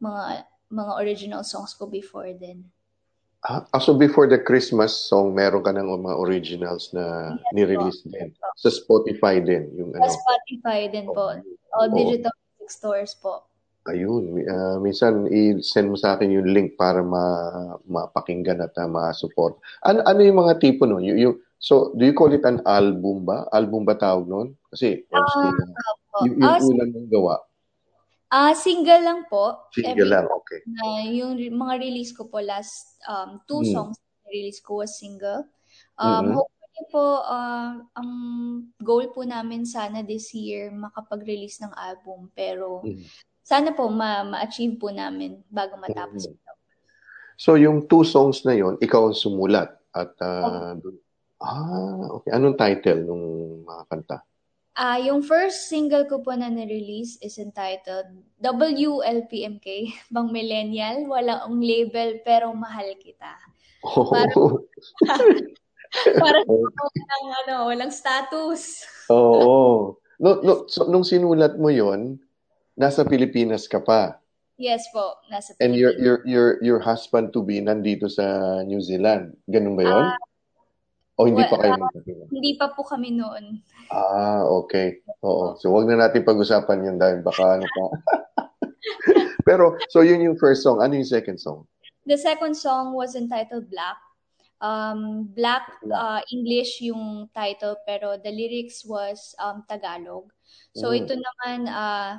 mga 0.04 0.44
mga 0.68 0.94
original 1.00 1.44
songs 1.48 1.72
ko 1.80 1.88
before 1.88 2.28
din. 2.36 2.68
Ah, 3.46 3.62
ah, 3.78 3.82
so 3.82 3.94
before 3.94 4.26
the 4.26 4.42
Christmas 4.42 4.90
song, 4.90 5.38
meron 5.38 5.62
ka 5.62 5.70
ng 5.70 5.86
mga 5.86 6.18
originals 6.18 6.90
na 6.98 7.38
ni-release 7.54 8.02
din. 8.10 8.34
Sa 8.58 8.74
Spotify 8.74 9.38
din. 9.38 9.70
Yung 9.78 9.94
Sa 9.94 10.02
ano. 10.02 10.18
Spotify 10.18 10.80
din 10.90 11.06
po. 11.06 11.30
O 11.78 11.86
Oo. 11.86 11.94
digital 11.94 12.34
music 12.34 12.70
stores 12.74 13.14
po. 13.22 13.46
Ayun. 13.86 14.34
ah, 14.50 14.82
minsan, 14.82 15.30
i-send 15.30 15.94
mo 15.94 15.98
sa 15.98 16.18
akin 16.18 16.34
yung 16.34 16.50
link 16.50 16.74
para 16.74 17.06
ma 17.06 17.22
mapakinggan 17.86 18.66
at 18.66 18.74
uh, 18.82 18.90
ma-support. 18.90 19.62
Ano, 19.86 20.02
ano 20.10 20.26
yung 20.26 20.42
mga 20.42 20.58
tipo 20.58 20.90
nun? 20.90 21.06
Yung, 21.06 21.20
yung, 21.22 21.36
so, 21.62 21.94
do 21.94 22.02
you 22.02 22.18
call 22.18 22.34
it 22.34 22.42
an 22.50 22.66
album 22.66 23.30
ba? 23.30 23.46
Album 23.54 23.86
ba 23.86 23.94
tawag 23.94 24.26
nun? 24.26 24.58
Kasi, 24.74 25.06
old 25.14 25.30
school. 25.30 25.54
Po. 25.54 26.26
Yung, 26.26 26.36
yung 26.42 26.58
ulan 26.74 26.90
mong 26.98 27.10
gawa. 27.14 27.36
Ah, 28.36 28.52
single 28.52 29.00
lang 29.00 29.24
po. 29.26 29.72
Single 29.72 29.96
Every 30.04 30.12
lang, 30.12 30.26
okay. 30.28 30.60
na 30.68 30.84
yung 31.08 31.40
re- 31.40 31.56
mga 31.56 31.76
release 31.80 32.12
ko 32.12 32.28
po 32.28 32.44
last 32.44 33.00
um, 33.08 33.40
two 33.48 33.64
Mm. 33.64 33.72
songs 33.72 33.96
na 33.96 34.28
release 34.28 34.60
ko 34.60 34.84
was 34.84 35.00
single. 35.00 35.48
Um, 35.96 36.12
Mhm. 36.28 36.32
Hopefully 36.36 36.86
po, 36.92 37.06
uh, 37.24 37.72
ang 37.96 38.12
goal 38.78 39.08
po 39.10 39.24
namin 39.24 39.64
sana 39.64 40.04
this 40.04 40.36
year 40.36 40.68
makapag-release 40.68 41.64
ng 41.64 41.72
album. 41.72 42.28
Pero 42.36 42.84
Mhm. 42.84 43.08
sana 43.40 43.72
po 43.72 43.88
ma- 43.88 44.28
ma-achieve 44.28 44.76
po 44.76 44.92
namin 44.92 45.40
bago 45.48 45.80
matapos 45.80 46.28
Mhm. 46.28 46.36
ito. 46.36 46.52
So, 47.36 47.56
yung 47.56 47.88
two 47.88 48.04
songs 48.04 48.44
na 48.44 48.52
yon 48.52 48.76
ikaw 48.80 49.08
ang 49.08 49.16
sumulat. 49.16 49.72
At, 49.92 50.12
ah, 50.20 50.76
dun- 50.76 51.00
ah, 51.40 52.20
okay. 52.20 52.32
Anong 52.32 52.56
title 52.56 53.00
nung 53.04 53.26
mga 53.64 53.84
kanta? 53.88 54.18
Ah, 54.76 55.00
yung 55.00 55.24
first 55.24 55.72
single 55.72 56.04
ko 56.04 56.20
po 56.20 56.36
na 56.36 56.52
na-release 56.52 57.16
is 57.24 57.40
entitled 57.40 58.12
WLPMK, 58.44 59.68
Bang 60.14 60.36
Millennial, 60.36 61.08
walang 61.08 61.64
label 61.64 62.20
pero 62.22 62.52
mahal 62.52 62.92
kita. 63.00 63.32
Parang- 63.82 64.60
Para 66.20 66.44
walang 66.44 67.32
ano, 67.48 67.56
walang 67.72 67.88
status. 67.88 68.84
Oo. 69.08 69.96
No, 70.20 70.30
no, 70.44 70.68
so, 70.68 70.84
nung 70.92 71.08
sinulat 71.08 71.56
mo 71.56 71.72
yon 71.72 72.20
nasa 72.76 73.08
Pilipinas 73.08 73.72
ka 73.72 73.80
pa. 73.80 74.20
Yes 74.56 74.92
po, 74.92 75.24
nasa 75.32 75.56
Pilipinas. 75.56 75.64
And 75.64 75.72
your 75.72 75.92
your 75.96 76.18
your 76.28 76.48
your 76.60 76.80
husband 76.84 77.32
to 77.32 77.40
be 77.40 77.64
nandito 77.64 78.12
sa 78.12 78.24
New 78.64 78.84
Zealand. 78.84 79.40
Ganun 79.48 79.80
ba 79.80 79.84
'yon? 79.84 80.04
Ah, 80.12 80.20
o 81.16 81.26
hindi 81.28 81.44
well, 81.48 81.52
pa 81.52 81.58
kayo 81.64 81.74
ah, 81.76 81.82
magkakilala? 81.88 82.28
hindi 82.32 82.52
pa 82.60 82.68
po 82.76 82.82
kami 82.84 83.10
noon. 83.16 83.64
Ah, 83.88 84.44
okay. 84.44 85.00
Oo. 85.24 85.56
So 85.60 85.72
wag 85.72 85.88
na 85.88 85.96
natin 85.96 86.28
pag-usapan 86.28 86.84
'yun 86.84 86.98
dahil 87.00 87.24
baka 87.24 87.60
ano 87.60 87.68
pa. 87.68 87.86
Pero 89.48 89.78
so 89.88 90.04
yun 90.04 90.22
yung 90.26 90.36
first 90.36 90.66
song. 90.66 90.84
Ano 90.84 90.98
yung 90.98 91.08
second 91.08 91.40
song? 91.40 91.64
The 92.06 92.18
second 92.20 92.54
song 92.58 92.94
was 92.94 93.16
entitled 93.16 93.72
Black. 93.72 93.98
Um, 94.60 95.30
Black 95.32 95.68
uh, 95.88 96.22
English 96.32 96.82
yung 96.82 97.30
title 97.36 97.76
pero 97.86 98.16
the 98.18 98.32
lyrics 98.32 98.88
was 98.88 99.36
um, 99.38 99.66
Tagalog. 99.68 100.32
So 100.74 100.94
Mm. 100.94 100.98
ito 101.06 101.14
naman 101.18 101.58
uh, 101.70 102.14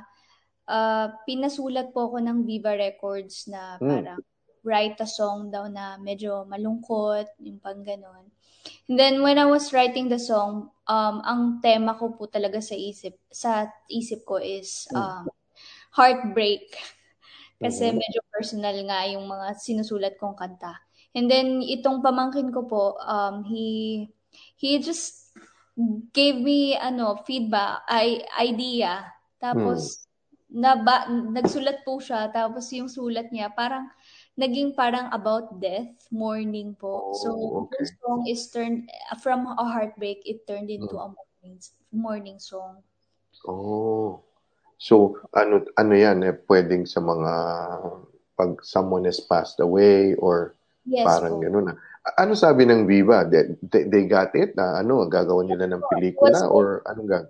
uh, 0.68 1.06
pinasulat 1.24 1.90
po 1.96 2.10
ako 2.12 2.22
ng 2.22 2.38
Viva 2.44 2.74
Records 2.76 3.48
na 3.50 3.80
Mm. 3.80 3.88
parang 3.88 4.22
write 4.66 4.98
a 4.98 5.08
song 5.08 5.48
daw 5.54 5.70
na 5.70 5.94
medyo 6.02 6.42
malungkot, 6.46 7.30
yung 7.38 7.62
pang 7.62 7.86
ganon. 7.86 8.26
And 8.88 8.98
then 8.98 9.22
when 9.22 9.38
I 9.38 9.46
was 9.46 9.72
writing 9.72 10.08
the 10.08 10.18
song, 10.18 10.70
um, 10.86 11.16
ang 11.26 11.58
tema 11.62 11.98
ko 11.98 12.14
po 12.14 12.30
talaga 12.30 12.62
sa 12.62 12.74
isip 12.78 13.18
sa 13.30 13.66
isip 13.90 14.22
ko 14.22 14.38
is 14.38 14.86
um, 14.94 15.26
heartbreak. 15.94 16.70
Kasi 17.62 17.88
medyo 17.88 18.20
personal 18.28 18.76
nga 18.84 19.08
yung 19.08 19.24
mga 19.26 19.56
sinusulat 19.56 20.20
kong 20.20 20.36
kanta. 20.36 20.76
And 21.16 21.32
then 21.32 21.64
itong 21.64 22.04
pamangkin 22.04 22.52
ko 22.52 22.68
po, 22.68 23.00
um, 23.00 23.40
he 23.48 24.04
he 24.60 24.76
just 24.76 25.32
gave 26.12 26.36
me 26.36 26.76
ano 26.76 27.20
feedback, 27.24 27.84
I, 27.88 28.24
idea. 28.36 29.08
Tapos 29.40 30.04
naba, 30.52 31.08
nagsulat 31.08 31.84
po 31.84 32.00
siya. 32.00 32.28
Tapos 32.32 32.68
yung 32.72 32.88
sulat 32.88 33.32
niya 33.32 33.52
parang 33.52 33.88
naging 34.36 34.76
parang 34.76 35.08
about 35.10 35.58
death, 35.58 36.08
mourning 36.12 36.76
po. 36.76 37.16
so 37.24 37.32
Oh, 37.32 37.64
okay. 37.66 37.80
the 37.80 37.86
song 38.00 38.20
is 38.28 38.46
turned 38.52 38.88
from 39.24 39.48
a 39.48 39.64
heartbreak, 39.64 40.20
it 40.28 40.44
turned 40.44 40.68
into 40.68 40.96
Mm. 40.96 41.04
a 41.04 41.08
mourning 41.12 41.56
mourning 41.90 42.38
song. 42.38 42.84
Oh. 43.48 44.20
So 44.76 45.16
ano 45.32 45.64
ano 45.80 45.92
'yan 45.96 46.20
eh 46.20 46.36
pwedeng 46.46 46.84
sa 46.84 47.00
mga 47.00 47.32
pag 48.36 48.60
someone 48.60 49.08
has 49.08 49.16
passed 49.24 49.56
away 49.64 50.12
or 50.20 50.52
Yes 50.84 51.02
parang 51.08 51.40
po. 51.40 51.42
gano'n 51.42 51.66
na. 51.72 51.74
Ano 52.14 52.38
sabi 52.38 52.62
ng 52.62 52.86
Viva? 52.86 53.26
They, 53.26 53.58
they, 53.58 53.82
they 53.90 54.04
got 54.06 54.30
it 54.38 54.54
na 54.54 54.78
ano, 54.78 55.02
gagawin 55.10 55.50
nila 55.50 55.66
ng 55.66 55.82
pelikula 55.90 56.46
Was- 56.46 56.52
or 56.52 56.84
anong 56.86 57.08
gag? 57.10 57.26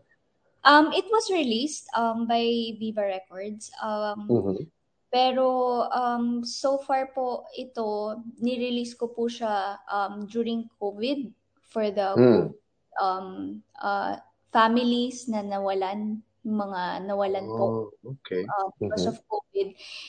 Um, 0.66 0.90
it 0.90 1.06
was 1.08 1.30
released 1.30 1.86
um, 1.94 2.26
by 2.26 2.42
Viva 2.76 3.06
Records. 3.06 3.70
Um, 3.78 4.26
Mhm. 4.26 4.66
Pero 5.10 5.86
um, 5.90 6.42
so 6.44 6.78
far 6.82 7.14
po 7.14 7.46
ito, 7.56 8.18
nirelease 8.42 8.94
ko 8.98 9.08
po 9.14 9.30
siya 9.30 9.78
um, 9.88 10.26
during 10.26 10.66
COVID 10.82 11.30
for 11.62 11.88
the 11.90 12.16
Mm. 12.16 12.54
um, 13.00 13.62
uh, 13.80 14.18
families 14.52 15.28
na 15.28 15.42
nawalan, 15.44 16.22
mga 16.46 17.06
nawalan 17.06 17.46
po 17.54 17.76
Oh, 17.76 17.92
okay. 18.04 18.44
uh, 18.46 18.68
because 18.80 19.06
Mhm. 19.06 19.12
of 19.12 19.20
COVID. 19.28 19.68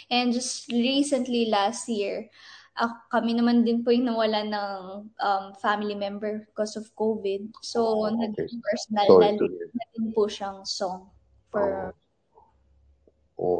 And 0.09 0.33
just 0.33 0.69
recently 0.71 1.49
last 1.49 1.89
year, 1.89 2.29
ako, 2.77 2.93
kami 3.09 3.33
naman 3.37 3.65
din 3.65 3.81
po 3.83 3.89
yung 3.89 4.09
nawalan 4.09 4.53
ng 4.53 4.81
um, 5.17 5.45
family 5.61 5.95
member 5.97 6.45
because 6.49 6.77
of 6.77 6.89
COVID. 6.95 7.49
So, 7.61 7.81
Oh, 7.83 8.13
okay. 8.13 8.47
naging 8.47 8.61
personal 8.61 9.07
Sorry 9.09 9.33
na 9.73 9.83
din 9.93 10.05
po 10.13 10.29
siyang 10.29 10.61
song 10.65 11.09
for 11.49 11.63
Oh, 11.63 11.93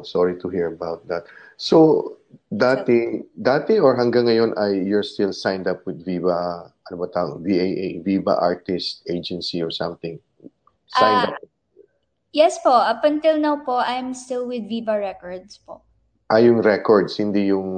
sorry 0.03 0.37
to 0.41 0.49
hear 0.49 0.67
about 0.73 1.07
that. 1.07 1.25
So, 1.57 2.17
dati, 2.53 3.25
dati 3.37 3.81
or 3.81 3.97
hanggang 3.97 4.25
ngayon 4.29 4.51
ay 4.57 4.83
you're 4.85 5.05
still 5.05 5.33
signed 5.33 5.67
up 5.67 5.85
with 5.85 6.03
Viva, 6.05 6.69
ano 6.89 6.95
ba 6.97 7.07
tawag? 7.09 7.41
VAA, 7.45 8.01
Viva 8.01 8.37
Artist 8.37 9.03
Agency 9.09 9.61
or 9.61 9.71
something. 9.71 10.17
Signed 10.87 11.27
Ah, 11.27 11.33
up. 11.33 11.41
Yes 12.35 12.59
po, 12.61 12.69
up 12.69 13.01
until 13.01 13.39
now 13.39 13.57
po, 13.65 13.81
I'm 13.81 14.13
still 14.13 14.45
with 14.45 14.67
Viva 14.69 14.93
Records 14.93 15.57
po. 15.57 15.81
Ah, 16.27 16.43
yung 16.43 16.59
records, 16.59 17.15
hindi 17.17 17.49
yung 17.49 17.71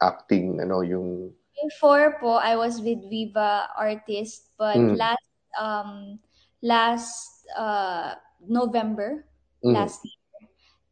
acting, 0.00 0.58
ano, 0.58 0.80
yung... 0.80 1.30
Before 1.58 2.16
po, 2.18 2.38
I 2.38 2.56
was 2.56 2.80
with 2.80 3.02
Viva 3.10 3.68
Artist, 3.76 4.54
but 4.56 4.78
Mm. 4.78 4.94
last 4.94 5.28
um 5.58 6.18
last 6.62 7.44
uh 7.58 8.14
November 8.46 9.26
Mm. 9.62 9.74
last 9.74 10.06
year, 10.06 10.17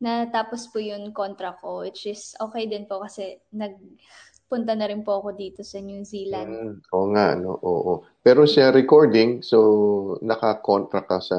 natapos 0.00 0.68
po 0.68 0.78
yung 0.82 1.12
contract 1.16 1.64
ko, 1.64 1.84
which 1.84 2.04
is 2.04 2.36
okay 2.40 2.68
din 2.68 2.84
po 2.84 3.00
kasi 3.00 3.40
nagpunta 3.52 4.76
na 4.76 4.86
rin 4.88 5.00
po 5.00 5.20
ako 5.20 5.32
dito 5.32 5.64
sa 5.64 5.80
New 5.80 6.04
Zealand. 6.04 6.48
Mm, 6.48 6.74
oo 6.92 7.06
nga, 7.16 7.26
no? 7.36 7.56
Oo. 7.64 7.92
Pero 8.20 8.44
sa 8.44 8.68
recording, 8.72 9.40
so 9.40 10.18
naka-contract 10.20 11.08
ka 11.08 11.20
sa... 11.20 11.38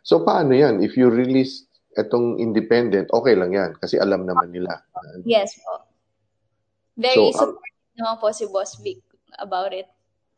So 0.00 0.24
paano 0.24 0.56
yan? 0.56 0.80
If 0.80 0.96
you 0.96 1.12
release 1.12 1.68
itong 2.00 2.40
independent, 2.40 3.12
okay 3.12 3.34
lang 3.36 3.52
yan 3.52 3.76
kasi 3.76 4.00
alam 4.00 4.24
naman 4.24 4.54
nila. 4.54 4.80
Yes 5.26 5.58
po. 5.60 5.84
Very 6.98 7.14
So, 7.14 7.30
um, 7.30 7.36
supportive 7.36 7.94
naman 7.98 8.16
po 8.22 8.26
si 8.32 8.44
Boss 8.48 8.72
Vic 8.80 9.02
about 9.38 9.74
it. 9.74 9.86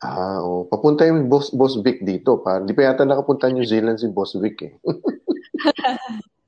Ah, 0.00 0.40
oh. 0.40 0.64
Papunta 0.64 1.04
yung 1.04 1.28
Boss, 1.28 1.52
Boss 1.52 1.76
Vic 1.85 2.00
dito. 2.00 2.40
Pa. 2.40 2.59
Di 2.64 2.72
pa 2.72 2.88
yata 2.88 3.04
nakapunta 3.04 3.52
New 3.52 3.64
Zealand 3.68 4.00
si 4.00 4.09
Boss 4.09 4.33
Vic 4.40 4.56
eh. 4.64 4.74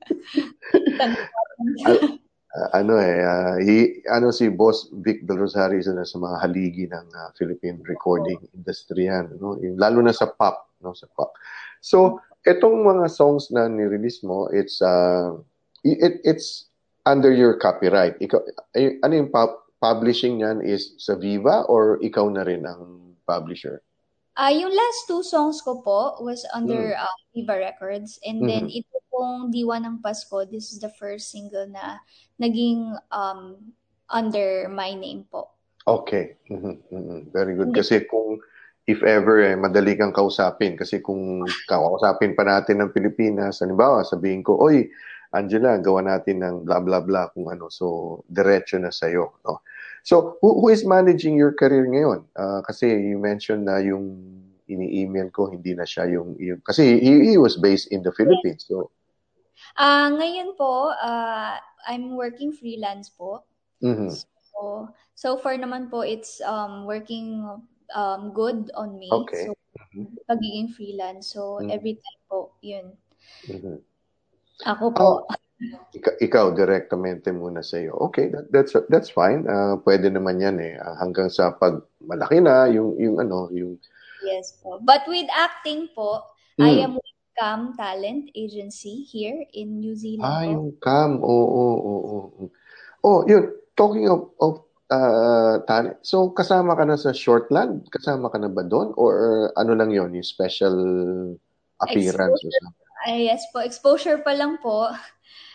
Ano 2.69 3.01
eh, 3.01 3.17
ah, 3.25 3.57
he, 3.57 4.05
ano 4.05 4.29
si 4.29 4.45
Boss 4.53 4.93
Vic 5.01 5.25
Del 5.25 5.41
Rosario 5.41 5.81
isa 5.81 5.89
na 5.89 6.05
sa 6.05 6.21
mga 6.21 6.37
haligi 6.37 6.85
ng 6.85 7.07
ah, 7.17 7.33
Philippine 7.33 7.81
recording 7.81 8.37
industry 8.53 9.09
yan, 9.09 9.33
no? 9.41 9.57
Lalo 9.57 10.05
na 10.05 10.13
sa 10.13 10.29
pop, 10.29 10.69
no, 10.77 10.93
sa 10.93 11.09
pop. 11.17 11.33
So, 11.81 12.21
etong 12.45 12.85
mga 12.85 13.09
songs 13.09 13.49
na 13.49 13.65
ni-release 13.65 14.21
mo, 14.21 14.53
it's 14.53 14.85
uh, 14.85 15.33
it, 15.81 16.21
it's 16.21 16.69
under 17.09 17.33
your 17.33 17.57
copyright. 17.57 18.21
Ikaw, 18.21 18.39
ay, 18.77 19.01
ano 19.01 19.13
yung 19.17 19.31
pub- 19.33 19.65
publishing 19.81 20.39
niyan 20.39 20.61
is 20.61 20.93
sa 21.01 21.17
Viva 21.17 21.65
or 21.65 21.97
ikaw 22.05 22.29
na 22.29 22.45
rin 22.45 22.63
ang 22.69 23.17
publisher? 23.25 23.81
Ah, 24.37 24.53
yung 24.53 24.71
last 24.71 25.05
two 25.09 25.21
songs 25.21 25.61
ko 25.61 25.81
po 25.81 26.17
was 26.21 26.45
under 26.53 26.95
Mm. 26.95 27.01
um, 27.01 27.17
Viva 27.33 27.55
Records. 27.57 28.17
And 28.25 28.45
then 28.45 28.69
Mhm. 28.69 28.77
Pong 29.13 29.53
Diwa 29.53 29.77
ng 29.77 30.01
Pasko, 30.01 30.41
this 30.49 30.73
is 30.73 30.81
the 30.81 30.89
first 30.89 31.29
single 31.29 31.69
na 31.69 32.01
naging 32.41 32.97
um, 33.13 33.61
under 34.09 34.65
my 34.73 34.97
name 34.97 35.29
po. 35.29 35.53
Okay. 35.85 36.41
Mhm, 36.49 36.81
mhm. 36.89 37.19
Very 37.29 37.53
good. 37.53 37.69
Kasi 37.77 38.09
kung 38.09 38.41
if 38.89 39.05
ever 39.05 39.45
eh, 39.45 39.55
madali 39.55 39.93
kang 39.93 40.11
kausapin 40.11 40.73
kasi 40.73 40.99
kung 40.99 41.45
kausapin 41.69 42.33
pa 42.33 42.43
natin 42.43 42.81
ng 42.81 42.91
Pilipinas, 42.91 43.61
halimbawa 43.61 44.01
sabihin 44.01 44.41
ko, 44.41 44.57
"Oy, 44.57 44.89
Angela, 45.29 45.77
gawa 45.77 46.01
natin 46.01 46.41
ng 46.41 46.55
blah 46.65 46.81
blah 46.81 47.03
blah 47.03 47.29
kung 47.31 47.51
ano." 47.53 47.69
So, 47.69 48.19
diretso 48.27 48.81
na 48.81 48.89
sa 48.89 49.11
no? 49.13 49.61
So, 50.03 50.35
who, 50.43 50.59
who 50.59 50.67
is 50.67 50.83
managing 50.83 51.39
your 51.39 51.55
career 51.55 51.87
ngayon? 51.87 52.27
Ah, 52.35 52.59
kasi 52.59 52.91
you 52.91 53.15
mentioned 53.19 53.63
na 53.63 53.79
yung 53.79 54.19
ini-email 54.67 55.31
ko 55.31 55.51
hindi 55.51 55.75
na 55.75 55.87
siya 55.87 56.07
yung, 56.11 56.35
yung 56.39 56.59
kasi 56.63 56.99
he, 56.99 57.31
he 57.31 57.35
was 57.39 57.59
based 57.59 57.91
in 57.91 58.03
the 58.03 58.11
Philippines. 58.11 58.67
So, 58.67 58.91
Ah, 59.75 60.09
ngayon 60.09 60.53
po, 60.53 60.93
ah, 61.01 61.57
I'm 61.89 62.13
working 62.15 62.53
freelance 62.53 63.09
po. 63.09 63.43
mhm. 63.81 64.09
So, 64.53 64.89
so 65.17 65.37
far 65.41 65.57
naman 65.57 65.89
po, 65.89 66.01
it's 66.05 66.39
um, 66.45 66.85
working 66.85 67.41
um, 67.95 68.21
good 68.33 68.69
on 68.77 68.97
me. 69.01 69.09
Okay. 69.11 69.49
So, 69.49 69.57
Mhm. 69.97 70.07
pagiging 70.29 70.69
freelance. 70.77 71.33
So, 71.33 71.59
Mm. 71.59 71.69
every 71.73 71.95
time 71.97 72.21
po, 72.29 72.53
yun. 72.61 72.93
Mhm. 73.49 73.81
Ako 74.63 74.85
po. 74.93 75.07
Ika- 75.93 76.17
ikaw 76.21 76.53
direktamente 76.57 77.29
muna 77.29 77.61
sa 77.61 77.77
iyo. 77.77 77.93
Okay, 78.09 78.29
that, 78.33 78.49
that's 78.49 78.73
that's 78.89 79.09
fine. 79.13 79.45
Ah, 79.45 79.77
pwede 79.85 80.09
naman 80.09 80.41
'yan 80.41 80.57
eh. 80.57 80.73
Ah, 80.81 80.97
hanggang 81.01 81.29
sa 81.29 81.53
pag 81.53 81.85
malaki 82.01 82.41
na 82.41 82.65
yung 82.69 82.97
yung 82.97 83.17
ano, 83.21 83.49
yung 83.53 83.77
Yes 84.23 84.55
po. 84.63 84.79
But 84.79 85.03
with 85.07 85.27
acting 85.35 85.91
po, 85.93 86.23
I 86.61 86.79
Mm. 86.79 86.79
am 86.87 86.93
Cam 87.33 87.73
Talent 87.73 88.29
Agency 88.37 89.03
here 89.03 89.45
in 89.53 89.81
New 89.81 89.97
Zealand 89.97 90.29
ah, 90.29 90.45
po. 90.45 90.51
yung 90.51 90.67
cam. 90.77 91.11
Oo, 91.19 91.45
oo, 91.49 91.75
oo, 91.81 92.19
oo. 92.29 92.43
Oh, 93.03 93.19
yun. 93.25 93.51
Talking 93.73 94.05
of 94.05 94.29
of 94.37 94.63
uh, 94.93 95.59
talent. 95.65 95.97
So 96.05 96.29
kasama 96.29 96.77
ka 96.77 96.85
na 96.85 96.95
sa 96.95 97.09
Shortland? 97.09 97.89
Kasama 97.89 98.29
ka 98.29 98.37
na 98.37 98.53
ba 98.53 98.61
doon 98.61 98.93
or 98.95 99.49
ano 99.57 99.73
lang 99.73 99.89
'yon, 99.89 100.13
yung 100.13 100.25
special 100.25 100.77
appearance 101.81 102.39
or 102.45 102.53
something? 102.53 102.91
Ay, 103.03 103.27
yes 103.27 103.43
po. 103.51 103.59
Exposure 103.59 104.21
pa 104.21 104.31
lang 104.37 104.61
po. 104.63 104.87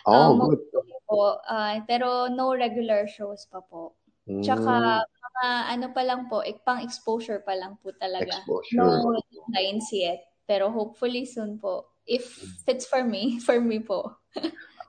Oh, 0.04 0.36
Um, 0.36 0.52
good. 0.52 0.60
po. 1.08 1.40
Ah, 1.48 1.80
pero 1.88 2.28
no 2.28 2.52
regular 2.52 3.08
shows 3.08 3.48
pa 3.48 3.64
po. 3.64 3.96
Mm, 4.28 4.44
Tsaka 4.44 4.72
mga 5.08 5.46
ano 5.72 5.86
pa 5.96 6.02
lang 6.04 6.28
po, 6.28 6.44
eh, 6.44 6.52
pang 6.60 6.84
exposure 6.84 7.40
pa 7.40 7.56
lang 7.56 7.80
po 7.80 7.96
talaga. 7.96 8.28
exposure. 8.28 8.76
No 8.76 9.16
lines 9.56 9.88
yet. 9.88 10.27
Pero 10.48 10.72
hopefully 10.72 11.28
soon 11.28 11.60
po, 11.60 11.92
if 12.08 12.40
it's 12.64 12.88
for 12.88 13.04
me, 13.04 13.36
for 13.46 13.60
me 13.60 13.78
po. 13.84 14.16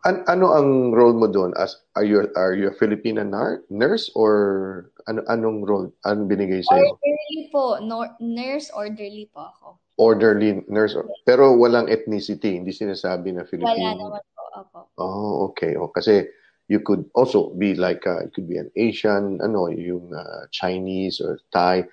An- 0.07 0.23
ano 0.31 0.55
ang 0.55 0.95
role 0.95 1.11
mo 1.11 1.27
doon? 1.27 1.51
As 1.59 1.75
are 1.99 2.07
you 2.07 2.23
are 2.39 2.55
you 2.55 2.71
a 2.71 2.75
Filipina 2.79 3.27
nar- 3.27 3.67
nurse 3.67 4.07
or 4.15 4.31
ano 5.11 5.27
anong 5.27 5.67
role 5.67 5.91
anong 6.07 6.31
binigay 6.31 6.63
sa 6.63 6.79
iyo? 6.79 6.95
Orderly 6.95 7.41
po, 7.51 7.63
no, 7.83 8.07
nurse 8.23 8.71
orderly 8.71 9.27
po 9.27 9.51
ako. 9.51 9.67
Orderly 9.99 10.63
nurse 10.71 10.95
or- 10.95 11.11
pero 11.27 11.51
walang 11.51 11.91
ethnicity, 11.91 12.55
hindi 12.55 12.71
sinasabi 12.71 13.35
na 13.35 13.43
Wala 13.43 13.51
Filipino. 13.51 14.15
naman 14.15 14.23
po 14.31 14.43
ako. 14.55 14.77
Oh, 14.95 15.51
okay. 15.51 15.75
Oh, 15.75 15.91
kasi 15.91 16.31
you 16.71 16.79
could 16.79 17.03
also 17.11 17.51
be 17.59 17.75
like 17.75 18.07
uh, 18.07 18.23
it 18.23 18.31
could 18.31 18.47
be 18.47 18.55
an 18.55 18.71
Asian, 18.79 19.43
ano, 19.43 19.67
yung 19.67 20.15
uh, 20.15 20.47
Chinese 20.55 21.19
or 21.19 21.43
Thai. 21.51 21.83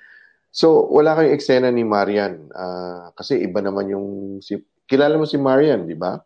So, 0.56 0.88
wala 0.88 1.12
kayong 1.12 1.36
eksena 1.36 1.68
ni 1.68 1.84
Marian 1.84 2.48
Ah, 2.56 3.12
kasi 3.12 3.44
iba 3.44 3.60
naman 3.60 3.92
yung 3.92 4.40
si 4.40 4.56
Kilala 4.88 5.20
mo 5.20 5.28
si 5.28 5.36
Marian, 5.36 5.84
di 5.84 5.92
ba? 5.98 6.16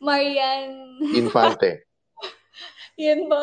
Marian, 0.00 0.96
Infante. 1.12 1.84
yun 2.96 3.26
po, 3.26 3.36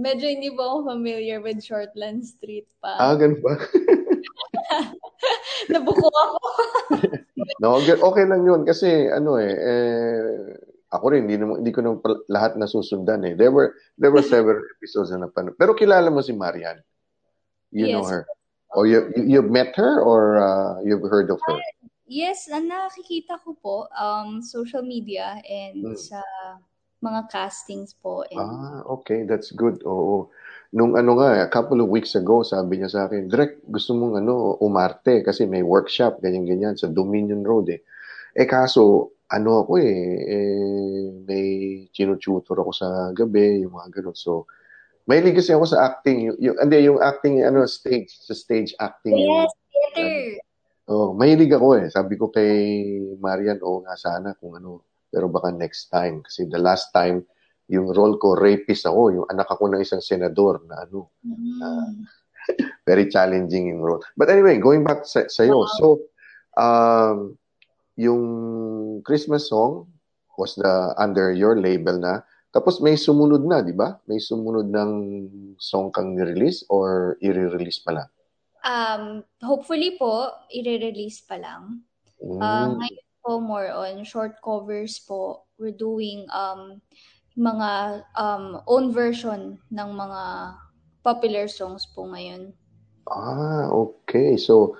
medyo 0.00 0.26
hindi 0.26 0.48
po 0.50 0.64
ako 0.64 0.96
familiar 0.96 1.38
with 1.44 1.60
Shortland 1.62 2.24
Street 2.26 2.66
pa. 2.80 2.98
ah, 2.98 3.14
ganun 3.14 3.38
ba? 3.44 3.54
Nabuko 5.72 6.08
ako. 6.08 6.38
No, 7.60 7.76
okay, 7.84 8.24
lang 8.24 8.40
'yun 8.48 8.64
kasi 8.64 8.88
ano 9.12 9.36
eh, 9.36 9.52
eh 9.52 10.56
ako 10.88 11.12
rin 11.12 11.28
hindi 11.28 11.36
naman 11.36 11.60
hindi 11.60 11.72
ko 11.76 11.84
naman 11.84 12.00
lahat 12.32 12.56
nasusundan 12.56 13.20
eh. 13.28 13.36
There 13.36 13.52
were 13.52 13.76
there 14.00 14.08
were 14.08 14.24
several 14.24 14.64
episodes 14.80 15.12
na 15.12 15.28
napanood. 15.28 15.60
Pero 15.60 15.76
kilala 15.76 16.08
mo 16.08 16.24
si 16.24 16.32
Marian. 16.32 16.80
You 17.68 17.92
know 17.92 18.00
Yes. 18.00 18.16
her. 18.16 18.22
Or 18.74 18.86
you, 18.86 19.10
you 19.16 19.22
you've 19.26 19.50
met 19.50 19.74
her 19.76 19.98
or 20.00 20.38
uh, 20.38 20.80
you've 20.86 21.02
heard 21.02 21.30
of 21.30 21.40
her? 21.46 21.58
Yes, 22.06 22.46
na 22.50 22.58
nakikita 22.62 23.38
ko 23.42 23.54
po 23.58 23.86
um 23.94 24.42
social 24.42 24.82
media 24.82 25.38
Hmm. 25.42 25.46
and 25.46 25.98
sa 25.98 26.22
mga 27.02 27.30
castings 27.30 27.94
po 27.98 28.22
and 28.30 28.38
Ah, 28.38 28.82
okay, 29.00 29.26
that's 29.26 29.50
good. 29.54 29.82
Oo. 29.86 30.30
Nung 30.70 30.94
ano 30.94 31.18
nga, 31.18 31.42
a 31.42 31.50
couple 31.50 31.82
of 31.82 31.90
weeks 31.90 32.14
ago, 32.14 32.46
sabi 32.46 32.78
niya 32.78 32.90
sa 32.90 33.00
akin, 33.10 33.26
Direk, 33.26 33.58
gusto 33.66 33.90
mong 33.98 34.22
ano, 34.22 34.54
umarte 34.62 35.18
kasi 35.26 35.42
may 35.50 35.66
workshop, 35.66 36.22
ganyan-ganyan, 36.22 36.78
sa 36.78 36.86
Dominion 36.86 37.42
Road 37.42 37.74
eh. 37.74 37.82
Eh 38.38 38.46
kaso, 38.46 39.10
ano 39.34 39.66
ako 39.66 39.82
eh, 39.82 39.98
eh 40.30 41.10
may 41.26 41.46
tinututor 41.90 42.62
ako 42.62 42.70
sa 42.70 43.10
gabi, 43.10 43.66
yung 43.66 43.74
mga 43.74 43.98
ganun. 43.98 44.14
So, 44.14 44.46
mahilig 45.10 45.42
kasi 45.42 45.50
ako 45.50 45.66
sa 45.66 45.90
acting. 45.90 46.30
Yung, 46.30 46.38
yung, 46.38 46.56
hindi, 46.62 46.78
yung 46.86 47.02
acting, 47.02 47.42
ano, 47.42 47.66
stage, 47.66 48.14
sa 48.14 48.30
stage 48.30 48.78
acting. 48.78 49.18
Yes, 49.18 49.50
theater. 49.74 50.38
Oh, 50.90 51.10
mahilig 51.14 51.50
ako 51.50 51.82
eh. 51.82 51.86
Sabi 51.90 52.14
ko 52.14 52.30
kay 52.30 52.50
Marian, 53.18 53.58
oo 53.66 53.82
nga 53.82 53.98
sana 53.98 54.38
kung 54.38 54.54
ano. 54.54 54.86
Pero 55.10 55.26
baka 55.26 55.50
next 55.50 55.90
time. 55.90 56.22
Kasi 56.22 56.46
the 56.46 56.62
last 56.62 56.94
time, 56.94 57.26
yung 57.66 57.90
role 57.90 58.18
ko, 58.22 58.38
rapist 58.38 58.86
ako. 58.86 59.10
Yung 59.10 59.26
anak 59.26 59.50
ako 59.50 59.70
ng 59.70 59.82
isang 59.82 60.02
senador 60.02 60.62
na 60.70 60.86
ano. 60.86 61.10
Mm. 61.26 62.06
Very 62.88 63.10
challenging 63.10 63.70
yung 63.70 63.82
role. 63.82 64.02
But 64.14 64.30
anyway, 64.30 64.58
going 64.58 64.86
back 64.86 65.06
sa 65.06 65.26
sa'yo. 65.26 65.66
So, 65.78 66.10
um, 66.58 67.38
yung 67.94 68.22
Christmas 69.06 69.50
song 69.50 69.90
was 70.34 70.58
the 70.58 70.94
under 70.98 71.30
your 71.30 71.58
label 71.58 71.98
na. 71.98 72.26
Tapos 72.50 72.82
may 72.82 72.98
sumunod 72.98 73.46
na, 73.46 73.62
di 73.62 73.70
ba? 73.70 74.02
May 74.10 74.18
sumunod 74.18 74.66
ng 74.66 74.92
song 75.54 75.94
kang 75.94 76.18
ni-release 76.18 76.66
or 76.66 77.14
i-release 77.22 77.78
pa 77.78 77.94
lang? 77.94 78.08
Um, 78.66 79.22
hopefully 79.38 79.94
po, 79.94 80.34
i-release 80.50 81.22
pa 81.22 81.38
lang. 81.38 81.86
Mm. 82.18 82.42
Uh, 82.42 82.68
ngayon 82.74 83.06
po, 83.22 83.38
more 83.38 83.70
on 83.70 84.02
short 84.02 84.34
covers 84.42 84.98
po. 84.98 85.46
We're 85.62 85.76
doing 85.76 86.26
um, 86.34 86.82
mga 87.38 88.02
um, 88.18 88.66
own 88.66 88.90
version 88.90 89.62
ng 89.70 89.90
mga 89.94 90.22
popular 91.06 91.46
songs 91.46 91.86
po 91.94 92.10
ngayon. 92.10 92.50
Ah, 93.06 93.70
okay. 93.70 94.34
So, 94.34 94.74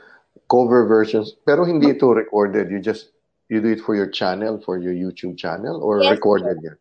cover 0.50 0.90
versions. 0.90 1.38
Pero 1.46 1.62
hindi 1.62 1.94
ito 1.94 2.10
recorded. 2.10 2.66
You 2.66 2.82
just, 2.82 3.14
you 3.46 3.62
do 3.62 3.70
it 3.70 3.80
for 3.80 3.94
your 3.94 4.10
channel, 4.10 4.58
for 4.58 4.76
your 4.76 4.92
YouTube 4.92 5.38
channel, 5.38 5.78
or 5.80 6.02
Yes, 6.02 6.18
recorded 6.18 6.58
yan? 6.66 6.76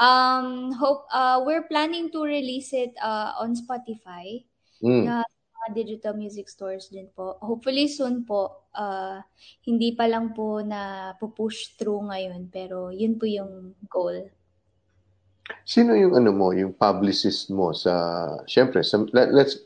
Um, 0.00 0.72
hope 0.74 1.06
uh, 1.12 1.42
we're 1.46 1.68
planning 1.70 2.10
to 2.10 2.24
release 2.24 2.74
it 2.74 2.92
uh, 2.98 3.38
on 3.38 3.54
Spotify 3.54 4.42
Mm. 4.84 5.04
na 5.08 5.14
mga 5.24 5.68
digital 5.72 6.12
music 6.12 6.44
stores 6.52 6.92
din 6.92 7.08
po. 7.16 7.40
Hopefully 7.40 7.88
soon 7.88 8.28
po. 8.28 8.68
Uh, 8.76 9.24
hindi 9.64 9.96
pa 9.96 10.04
lang 10.04 10.36
po 10.36 10.60
na 10.60 11.14
push 11.16 11.78
through 11.80 12.04
ngayon 12.12 12.52
pero 12.52 12.92
yun 12.92 13.16
po 13.16 13.24
yung 13.24 13.72
goal. 13.88 14.28
Sino 15.64 15.96
yung 15.96 16.16
ano 16.16 16.32
mo, 16.32 16.52
yung 16.56 16.72
publicist 16.76 17.52
mo 17.52 17.72
sa, 17.72 17.92
syempre, 18.48 18.80
sa, 18.80 19.04
let, 19.12 19.28
let's, 19.32 19.60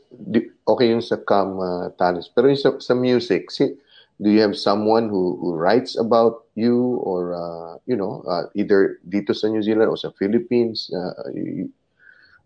okay 0.67 0.91
yung 0.91 1.03
sa 1.03 1.19
Cam 1.23 1.55
uh, 1.55 1.87
Talents, 1.95 2.27
pero 2.27 2.51
yung 2.51 2.59
sa, 2.59 2.75
sa 2.83 2.91
music, 2.95 3.47
si, 3.47 3.79
do 4.21 4.29
you 4.29 4.41
have 4.41 4.57
someone 4.57 5.07
who, 5.07 5.37
who 5.39 5.55
writes 5.55 5.97
about 5.97 6.43
you 6.55 6.99
or, 7.07 7.33
uh, 7.33 7.77
you 7.87 7.95
know, 7.95 8.23
uh, 8.27 8.43
either 8.55 8.99
dito 9.07 9.35
sa 9.35 9.47
New 9.47 9.63
Zealand 9.63 9.89
or 9.89 9.97
sa 9.97 10.11
Philippines, 10.11 10.91
uh, 10.91 11.31
you, 11.33 11.71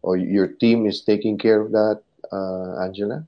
or 0.02 0.18
your 0.18 0.48
team 0.48 0.86
is 0.86 1.02
taking 1.02 1.38
care 1.38 1.62
of 1.62 1.72
that, 1.72 2.02
uh, 2.32 2.78
Angela? 2.86 3.26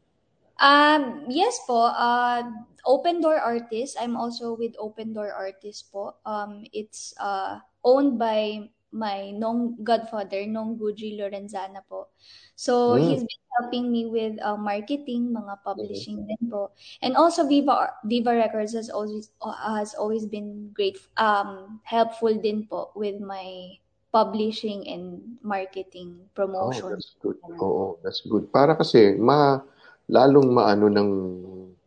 Um, 0.61 1.25
yes 1.27 1.59
po, 1.65 1.89
uh, 1.89 2.45
Open 2.85 3.19
Door 3.19 3.41
Artist. 3.41 3.97
I'm 3.99 4.15
also 4.15 4.53
with 4.53 4.77
Open 4.77 5.11
Door 5.11 5.33
Artist 5.33 5.91
po. 5.91 6.13
Um, 6.25 6.63
it's 6.71 7.17
uh, 7.17 7.59
owned 7.83 8.21
by 8.21 8.69
my 8.95 9.35
nong 9.35 9.83
godfather, 9.83 10.47
Nong 10.47 10.79
Guji 10.79 11.19
Lorenzana 11.19 11.83
po. 11.83 12.07
So, 12.55 12.95
Mm. 12.95 13.03
he's 13.03 13.23
been 13.27 13.43
helping 13.59 13.85
me 13.91 14.07
with 14.07 14.39
uh, 14.39 14.55
marketing, 14.55 15.35
mga 15.35 15.59
publishing 15.67 16.23
din 16.23 16.39
po. 16.47 16.71
And 17.03 17.19
also 17.19 17.43
Viva 17.43 17.99
Viva 18.07 18.31
Records 18.31 18.71
has 18.71 18.87
always 18.87 19.35
uh, 19.43 19.75
has 19.75 19.91
always 19.99 20.23
been 20.23 20.71
great 20.71 20.95
um 21.19 21.83
helpful 21.83 22.31
din 22.31 22.63
po 22.71 22.95
with 22.95 23.19
my 23.19 23.75
publishing 24.15 24.87
and 24.87 25.35
marketing 25.43 26.15
Oh, 26.15 26.31
promotion. 26.31 26.95
that's 26.95 27.19
good. 27.19 27.35
Oo, 27.59 27.99
that's 27.99 28.23
good. 28.23 28.47
Para 28.47 28.79
kasi 28.79 29.19
ma 29.19 29.59
lalong 30.07 30.55
maano 30.55 30.87
ng 30.87 31.09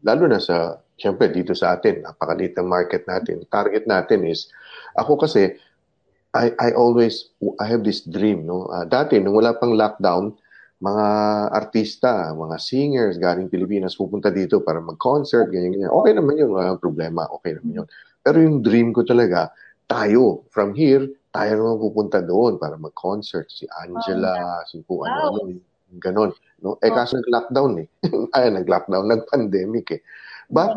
lalo 0.05 0.25
na 0.29 0.37
sa 0.37 0.77
syempre 0.99 1.31
dito 1.33 1.55
sa 1.57 1.79
atin, 1.79 2.05
napakaliit 2.05 2.53
ng 2.59 2.69
market 2.69 3.07
natin. 3.09 3.47
Target 3.49 3.89
natin 3.89 4.27
is 4.29 4.53
ako 4.99 5.25
kasi 5.25 5.57
I 6.37 6.53
I 6.61 6.69
always 6.77 7.33
I 7.61 7.67
have 7.69 7.85
this 7.85 8.05
dream, 8.05 8.45
no. 8.45 8.69
Ah, 8.69 8.85
dati 8.85 9.17
nung 9.17 9.37
wala 9.39 9.57
pang 9.57 9.73
lockdown, 9.73 10.37
mga 10.85 11.07
artista, 11.57 12.31
mga 12.37 12.57
singers 12.61 13.17
galing 13.17 13.49
Pilipinas 13.49 13.97
pupunta 13.97 14.29
dito 14.29 14.61
para 14.61 14.79
mag-concert, 14.85 15.49
ganyan 15.49 15.73
ganyan. 15.75 15.93
Okay 15.93 16.13
naman 16.13 16.37
'yun, 16.37 16.51
walang 16.53 16.77
problema. 16.83 17.25
Okay 17.41 17.57
naman 17.57 17.83
'yun. 17.83 17.87
Pero 18.21 18.37
yung 18.45 18.61
dream 18.61 18.93
ko 18.93 19.03
talaga, 19.09 19.49
tayo 19.89 20.45
from 20.53 20.77
here, 20.77 21.09
tayo 21.33 21.51
naman 21.57 21.81
pupunta 21.81 22.21
doon 22.21 22.61
para 22.61 22.77
mag-concert 22.77 23.49
si 23.49 23.65
Angela, 23.81 24.61
si 24.69 24.85
kung 24.85 25.09
ano, 25.09 25.33
ano, 25.33 25.39
yung 25.89 26.01
ganon. 26.03 26.31
No? 26.61 26.77
Eh 26.85 26.93
kaso 26.93 27.17
nag-lockdown 27.17 27.73
eh. 27.81 27.89
Ay, 28.37 28.53
nag-lockdown, 28.53 29.09
nag-pandemic 29.09 29.87
eh. 29.97 30.01
But, 30.53 30.77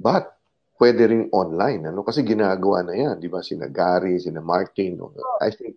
but, 0.00 0.37
pwede 0.78 1.10
rin 1.10 1.28
online. 1.34 1.90
Ano? 1.90 2.06
Kasi 2.06 2.22
ginagawa 2.22 2.86
na 2.86 2.94
yan. 2.94 3.16
Di 3.20 3.28
ba? 3.28 3.42
Sina 3.42 3.66
Gary, 3.68 4.18
sina 4.18 4.40
Martin. 4.40 4.98
No? 4.98 5.12
I 5.42 5.50
think 5.50 5.76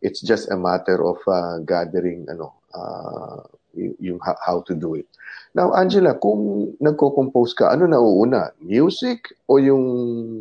it's 0.00 0.20
just 0.24 0.48
a 0.50 0.56
matter 0.56 1.00
of 1.04 1.20
uh, 1.28 1.60
gathering 1.62 2.26
ano, 2.26 2.56
uh, 2.72 3.44
yung 3.76 4.18
ho- 4.18 4.40
how 4.42 4.64
to 4.66 4.74
do 4.74 4.96
it. 4.96 5.06
Now, 5.54 5.74
Angela, 5.74 6.18
kung 6.18 6.74
nagko-compose 6.78 7.54
ka, 7.54 7.70
ano 7.70 7.86
nauuna? 7.86 8.50
Music 8.62 9.30
o 9.46 9.58
yung 9.58 9.84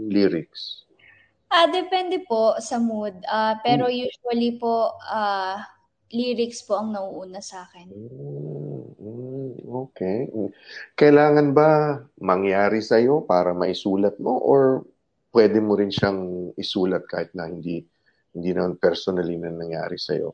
lyrics? 0.09 0.85
Ah, 1.49 1.65
depende 1.65 2.21
po 2.29 2.57
sa 2.61 2.77
mood. 2.77 3.17
Ah, 3.25 3.57
pero 3.65 3.89
usually 3.89 4.61
po 4.61 4.93
ah 5.01 5.57
lyrics 6.13 6.61
po 6.61 6.77
ang 6.77 6.93
nauuna 6.93 7.41
sa 7.41 7.65
akin. 7.65 7.89
Mm, 7.89 8.09
mm, 8.09 8.58
okay. 9.69 10.25
Kailangan 10.97 11.53
ba 11.53 12.01
mangyari 12.17 12.81
sa'yo 12.81 13.23
para 13.23 13.53
maisulat 13.53 14.17
mo 14.17 14.41
or 14.41 14.83
pwede 15.29 15.61
mo 15.61 15.77
rin 15.77 15.93
siyang 15.93 16.51
isulat 16.57 17.05
kahit 17.05 17.29
na 17.37 17.45
hindi 17.45 17.85
hindi 18.33 18.49
naman 18.53 18.77
personally 18.77 19.37
na 19.37 19.53
nangyari 19.53 19.97
sa'yo? 19.97 20.33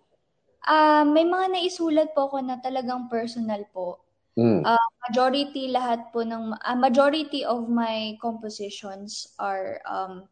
Ah, 0.65 1.05
may 1.05 1.23
mga 1.27 1.53
naisulat 1.53 2.11
po 2.17 2.31
ako 2.31 2.41
na 2.41 2.57
talagang 2.57 3.07
personal 3.11 3.63
po. 3.69 4.01
Mm. 4.35 4.67
Ah, 4.67 4.87
majority 5.07 5.71
lahat 5.71 6.11
po 6.11 6.25
ng 6.25 6.57
ah, 6.59 6.75
majority 6.75 7.47
of 7.47 7.71
my 7.71 8.19
compositions 8.19 9.31
are 9.39 9.79
um 9.87 10.27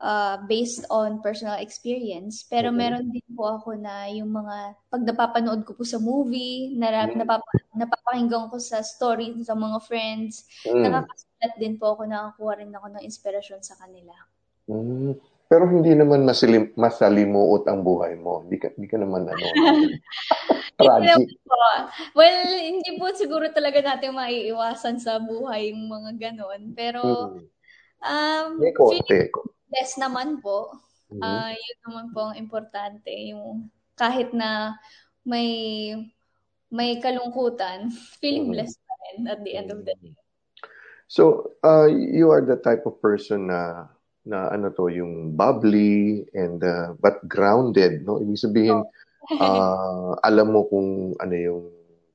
uh, 0.00 0.36
based 0.46 0.82
on 0.90 1.20
personal 1.20 1.58
experience. 1.58 2.42
Pero 2.46 2.70
Mhm. 2.70 2.76
meron 2.76 3.06
din 3.10 3.26
po 3.34 3.58
ako 3.58 3.78
na 3.78 4.10
yung 4.10 4.30
mga 4.30 4.56
pag 4.90 5.02
napapanood 5.02 5.62
ko 5.62 5.74
po 5.74 5.84
sa 5.86 5.98
movie, 5.98 6.74
na, 6.74 7.06
Mhm. 7.06 7.22
napapa, 7.22 7.50
napapakinggan 7.74 8.50
ko 8.50 8.56
sa 8.58 8.82
stories 8.82 9.46
sa 9.46 9.54
mga 9.54 9.78
friends, 9.84 10.46
Mm. 10.66 10.82
nakakasulat 10.88 11.52
din 11.58 11.74
po 11.78 11.94
ako, 11.94 12.02
nakakuha 12.06 12.52
rin 12.58 12.72
ako 12.72 12.86
ng 12.94 13.04
inspirasyon 13.04 13.60
sa 13.62 13.78
kanila. 13.78 14.14
Mm. 14.66 15.14
Pero 15.44 15.68
hindi 15.68 15.92
naman 15.92 16.24
masilim, 16.24 16.72
masalimuot 16.74 17.68
ang 17.68 17.84
buhay 17.84 18.16
mo. 18.16 18.42
Hindi 18.42 18.56
ka, 18.58 18.72
hindi 18.74 18.88
ka 18.88 18.96
naman 18.96 19.28
ano. 19.28 19.44
tragic. 20.80 21.28
po. 21.46 21.54
Well, 22.16 22.40
hindi 22.58 22.98
po 22.98 23.12
siguro 23.14 23.46
talaga 23.52 23.78
natin 23.84 24.16
maiiwasan 24.16 24.98
sa 24.98 25.20
buhay 25.20 25.70
yung 25.70 25.86
mga 25.86 26.10
ganon. 26.18 26.72
Pero, 26.74 27.00
Mm. 27.04 27.44
um, 28.02 28.48
May 28.58 28.72
konti. 28.72 29.04
feeling 29.04 29.30
blessed 29.70 29.98
naman 30.00 30.40
po. 30.40 30.72
Mhm. 31.12 31.22
Ah, 31.22 31.52
yun 31.52 31.78
naman 31.88 32.06
po 32.12 32.20
ang 32.30 32.36
importante. 32.36 33.10
Yung 33.30 33.68
kahit 33.94 34.34
na 34.34 34.74
may 35.24 35.48
may 36.74 36.98
kalungkutan, 36.98 37.88
feeling 38.20 38.50
Mhm. 38.50 38.54
blessed 38.58 38.80
pa 38.82 38.94
rin 39.06 39.18
at 39.30 39.40
the 39.46 39.52
end 39.54 39.68
of 39.70 39.80
the 39.86 39.94
day. 39.94 40.14
So, 41.06 41.54
uh, 41.62 41.86
you 41.86 42.32
are 42.32 42.42
the 42.42 42.58
type 42.58 42.88
of 42.88 42.98
person 42.98 43.52
na 43.52 43.86
na 44.24 44.48
ano 44.48 44.72
to, 44.72 44.88
yung 44.88 45.36
bubbly 45.36 46.24
and 46.32 46.64
uh, 46.64 46.96
but 46.96 47.20
grounded, 47.28 48.08
no? 48.08 48.16
Ibig 48.18 48.40
sabihin, 48.40 48.80
uh, 49.36 50.16
alam 50.28 50.48
mo 50.56 50.64
kung 50.64 51.12
ano 51.20 51.34
yung 51.36 51.62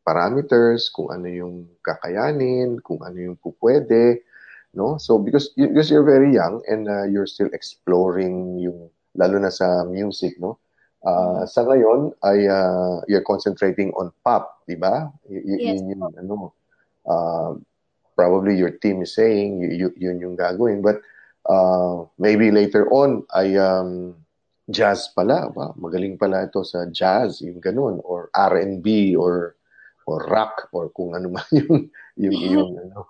parameters, 0.01 0.89
kung 0.89 1.13
ano 1.13 1.29
yung 1.29 1.69
kakayanin, 1.85 2.81
kung 2.81 2.97
ano 3.05 3.13
yung 3.21 3.37
pupwede, 3.37 4.25
no? 4.73 4.97
So 4.97 5.17
because 5.17 5.51
you- 5.55 5.69
because 5.69 5.89
you're 5.89 6.05
very 6.07 6.33
young 6.33 6.61
and 6.69 6.87
uh, 6.87 7.05
you're 7.09 7.27
still 7.29 7.49
exploring 7.53 8.59
yung 8.59 8.89
lalo 9.17 9.37
na 9.41 9.49
sa 9.49 9.83
music, 9.83 10.37
no? 10.39 10.57
Uh, 10.99 11.47
sa 11.47 11.63
ngayon 11.63 12.11
ay 12.27 12.43
uh, 12.43 12.99
you're 13.07 13.23
concentrating 13.23 13.87
on 13.95 14.11
pop, 14.19 14.59
di 14.67 14.75
ba? 14.75 15.07
Y- 15.31 15.39
y- 15.47 15.59
Yes 15.71 15.79
yun 15.79 15.95
yung 15.95 16.15
ano 16.19 16.51
uh, 17.07 17.55
probably 18.19 18.59
your 18.59 18.75
team 18.75 18.99
is 19.01 19.15
saying 19.15 19.63
y- 19.63 19.79
y- 19.79 19.95
yun 19.95 20.19
yung 20.19 20.35
gagawin 20.35 20.83
but 20.83 20.99
uh, 21.47 22.03
maybe 22.19 22.51
later 22.51 22.83
on 22.91 23.23
ay 23.31 23.55
um, 23.55 24.11
jazz 24.67 25.07
pala 25.15 25.47
ba 25.49 25.71
magaling 25.79 26.19
pala 26.19 26.45
ito 26.45 26.67
sa 26.67 26.83
jazz 26.91 27.39
yung 27.41 27.63
ganun 27.63 28.03
or 28.03 28.27
R&B 28.35 29.15
or 29.15 29.55
or 30.03 30.27
rock 30.27 30.67
or 30.75 30.91
kung 30.91 31.15
ano 31.15 31.31
man 31.31 31.47
yung 31.55 31.87
yung 32.19 32.35
yung 32.35 32.71
ano 32.83 33.07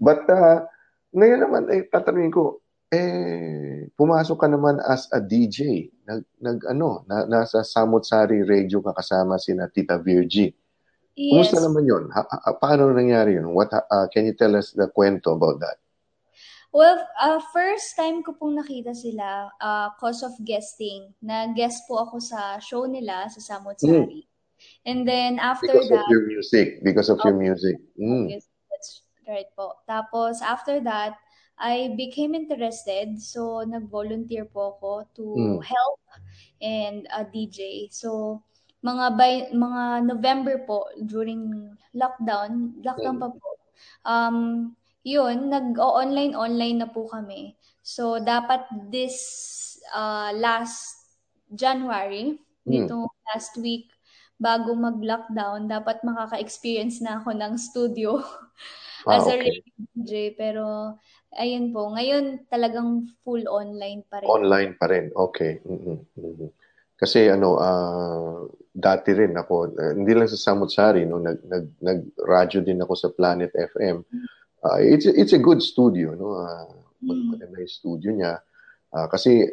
but 0.00 0.22
uh, 0.30 0.64
ngayon 1.12 1.42
naman 1.44 1.62
eh 1.68 1.84
tatanungin 1.90 2.32
ko 2.32 2.62
eh 2.88 3.90
pumasok 3.92 4.38
ka 4.38 4.48
naman 4.48 4.80
as 4.80 5.10
a 5.12 5.20
DJ 5.20 5.90
nag, 6.08 6.24
nag 6.40 6.58
ano 6.70 7.04
na, 7.04 7.28
nasa 7.28 7.60
Samot 7.60 8.08
Sari 8.08 8.40
Radio 8.46 8.80
ka 8.80 8.96
kasama 8.96 9.36
sina 9.36 9.68
Tita 9.68 10.00
Virgie 10.00 10.54
Yes. 11.18 11.50
Kumusta 11.50 11.58
naman 11.58 11.82
yun? 11.82 12.04
Ha, 12.14 12.22
ha- 12.30 12.54
paano 12.62 12.94
nangyari 12.94 13.34
yun? 13.34 13.50
What, 13.50 13.74
uh, 13.74 14.06
can 14.14 14.30
you 14.30 14.38
tell 14.38 14.54
us 14.54 14.70
the 14.70 14.86
kwento 14.86 15.34
about 15.34 15.58
that? 15.58 15.82
Well, 16.70 17.02
uh, 17.18 17.42
first 17.50 17.98
time 17.98 18.22
ko 18.22 18.38
pong 18.38 18.54
nakita 18.54 18.94
sila 18.94 19.50
uh, 19.58 19.90
cause 19.98 20.22
of 20.22 20.38
guesting. 20.46 21.10
Na-guest 21.18 21.90
po 21.90 22.06
ako 22.06 22.22
sa 22.22 22.62
show 22.62 22.86
nila 22.86 23.26
sa 23.34 23.42
Samot 23.42 23.82
Sari. 23.82 24.30
And 24.86 25.02
then 25.02 25.42
after 25.42 25.66
Because 25.66 25.90
that, 25.90 26.06
of 26.06 26.10
your 26.12 26.22
music. 26.30 26.86
Because 26.86 27.10
of 27.10 27.18
your 27.26 27.34
Okay. 27.34 27.44
music. 27.50 27.76
Mm. 27.98 28.26
Yes, 28.38 28.46
right 29.28 29.48
po. 29.54 29.76
Tapos, 29.84 30.40
after 30.40 30.80
that, 30.82 31.14
I 31.58 31.92
became 31.98 32.34
interested. 32.34 33.20
So, 33.20 33.62
nag-volunteer 33.66 34.46
po 34.48 34.78
ako 34.78 34.90
to 35.18 35.26
Mm. 35.36 35.60
help 35.62 36.00
and 36.62 37.04
a 37.12 37.22
DJ. 37.26 37.92
So, 37.92 38.42
mga 38.80 39.06
by, 39.18 39.32
mga 39.52 39.82
November 40.06 40.54
po, 40.64 40.86
during 41.04 41.74
lockdown, 41.92 42.78
lockdown 42.82 43.18
pa 43.20 43.28
po, 43.30 43.48
um, 44.06 44.70
yun, 45.02 45.50
nag-online-online 45.50 46.78
na 46.82 46.88
po 46.88 47.10
kami. 47.10 47.58
So, 47.82 48.22
dapat 48.22 48.66
this 48.88 49.18
uh, 49.94 50.30
last 50.34 50.94
January, 51.50 52.38
Mm. 52.68 52.86
nito 52.86 53.08
last 53.34 53.56
week, 53.58 53.90
bago 54.38 54.78
mag-lockdown, 54.78 55.66
dapat 55.66 56.06
makaka-experience 56.06 57.02
na 57.02 57.18
ako 57.18 57.34
ng 57.34 57.52
studio 57.58 58.22
Ah, 59.06 59.22
as 59.22 59.28
a 59.30 59.38
okay. 59.38 59.62
DJ. 59.94 60.34
Pero, 60.34 60.96
ayun 61.36 61.70
po, 61.70 61.92
ngayon 61.94 62.48
talagang 62.50 63.06
full 63.22 63.44
online 63.46 64.02
pa 64.08 64.18
rin. 64.18 64.28
Online 64.28 64.72
pa 64.74 64.86
rin. 64.90 65.12
Okay. 65.14 65.62
Mhm, 65.62 65.96
mhm. 66.18 66.48
Kasi 66.98 67.30
ano, 67.30 67.62
ah, 67.62 68.42
dati 68.74 69.14
rin 69.14 69.38
ako, 69.38 69.54
eh, 69.78 69.94
hindi 69.94 70.12
lang 70.18 70.26
sa 70.26 70.34
Samot 70.34 70.66
Sari, 70.74 71.06
no, 71.06 71.22
nag, 71.22 71.46
nag, 71.46 71.78
nag-radyo 71.78 72.66
din 72.66 72.82
ako 72.82 72.92
sa 72.98 73.08
Planet 73.14 73.54
FM. 73.54 74.02
Ah, 74.66 74.82
it's, 74.82 75.06
it's 75.06 75.30
a 75.30 75.38
good 75.38 75.62
studio, 75.62 76.18
no? 76.18 76.34
Mag- 76.98 77.14
Mm. 77.14 77.30
maganda 77.30 77.62
yung 77.62 77.70
studio 77.70 78.10
niya. 78.10 78.42
Ah, 78.90 79.06
kasi 79.06 79.46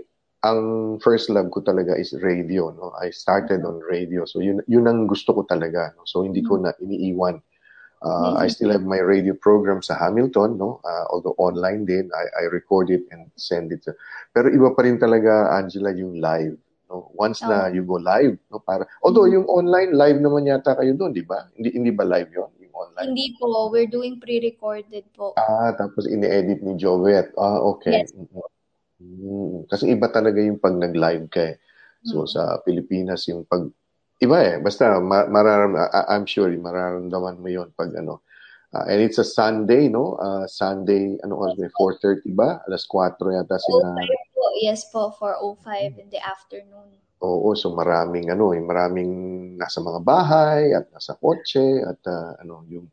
ang 0.46 0.62
first 1.02 1.30
love 1.34 1.50
ko 1.50 1.62
talaga 1.66 1.98
is 1.98 2.14
radio, 2.22 2.70
no? 2.74 2.94
I 3.02 3.10
started 3.10 3.66
on 3.66 3.82
radio. 3.82 4.30
So 4.30 4.42
yun 4.46 4.62
yun 4.70 4.86
ang 4.86 5.10
gusto 5.10 5.34
ko 5.34 5.42
talaga, 5.46 5.94
no? 5.98 6.06
So 6.06 6.22
hindi 6.22 6.46
ko 6.46 6.62
na 6.62 6.70
iniiwan. 6.78 7.42
Uh, 8.06 8.38
I 8.38 8.46
still 8.48 8.70
have 8.70 8.86
my 8.86 9.02
radio 9.02 9.34
program 9.34 9.82
sa 9.82 9.98
Hamilton, 9.98 10.62
no? 10.62 10.78
Uh, 10.86 11.10
although 11.10 11.34
online 11.41 11.89
din, 11.89 12.06
I, 12.13 12.46
I 12.46 12.54
record 12.54 12.94
it 12.94 13.02
and 13.10 13.26
send 13.34 13.74
it. 13.74 13.82
to- 13.82 13.98
Pero 14.30 14.54
iba 14.54 14.70
pa 14.72 14.86
rin 14.86 15.02
talaga, 15.02 15.50
Angela, 15.52 15.89
yung 15.89 16.22
live. 16.22 16.54
No? 16.86 17.10
Once 17.18 17.41
na 17.41 17.65
you 17.65 17.82
go 17.82 17.98
live, 17.98 18.38
no? 18.54 18.62
Para, 18.62 18.86
although 19.02 19.26
yung 19.26 19.50
online, 19.50 19.98
live 19.98 20.22
naman 20.22 20.46
yata 20.46 20.78
kayo 20.78 20.94
doon, 20.94 21.18
di 21.18 21.26
ba? 21.26 21.50
Hindi, 21.58 21.74
hindi 21.74 21.89
ba 21.89 22.06
live 22.06 22.30
yon 22.30 22.50
yung 22.62 22.74
online? 22.78 23.06
Hindi 23.10 23.26
po, 23.41 23.74
we're 23.74 23.89
doing 23.89 24.22
pre-recorded 24.22 25.10
po. 25.18 25.34
Ah, 25.34 25.74
tapos 25.74 26.06
ini-edit 26.06 26.62
ni 26.62 26.78
Jovet. 26.78 27.34
Ah, 27.34 27.58
okay. 27.58 28.06
Yes. 28.06 28.13
Mhm. 28.13 28.38
Mm, 28.96 29.68
Kasi 29.68 29.91
iba 29.91 30.08
talaga 30.08 30.39
yung 30.39 30.56
pag 30.56 30.78
nag-live 30.78 31.26
ka 31.28 31.41
eh. 31.41 31.58
So 32.06 32.24
Mm. 32.24 32.30
sa 32.30 32.41
Pilipinas 32.62 33.26
yung 33.28 33.44
pag 33.44 33.65
iba 34.21 34.38
eh. 34.43 34.56
Basta 34.63 34.99
ma- 34.99 35.28
mararam 35.28 35.75
I- 35.75 36.08
I'm 36.15 36.25
sure 36.28 36.51
mararamdaman 36.51 37.39
mo 37.39 37.47
yon 37.51 37.69
pag 37.75 37.91
ano. 37.95 38.23
Ah, 38.75 38.91
and 38.91 38.99
it's 38.99 39.15
a 39.19 39.28
Sunday, 39.28 39.88
no? 39.88 40.19
Ah, 40.19 40.43
Sunday, 40.51 41.15
ano 41.23 41.39
oras 41.39 41.56
ba? 41.56 41.71
4:30 41.80 42.36
ba? 42.36 42.60
Alas 42.67 42.84
4 42.84 43.32
yata 43.32 43.56
sila. 43.56 43.88
05 43.95 44.36
po, 44.36 44.43
yes 44.60 44.82
po, 44.91 45.01
4.05 45.15 45.95
in 45.95 46.12
the 46.12 46.19
afternoon. 46.19 46.91
Oo, 47.23 47.56
so 47.56 47.71
maraming 47.71 48.28
ano, 48.28 48.51
eh, 48.51 48.60
maraming 48.60 49.12
nasa 49.56 49.80
mga 49.80 50.04
bahay 50.04 50.75
at 50.75 50.91
nasa 50.91 51.15
kotse 51.15 51.80
at 51.88 52.04
ah, 52.12 52.36
ano 52.43 52.67
yung 52.67 52.91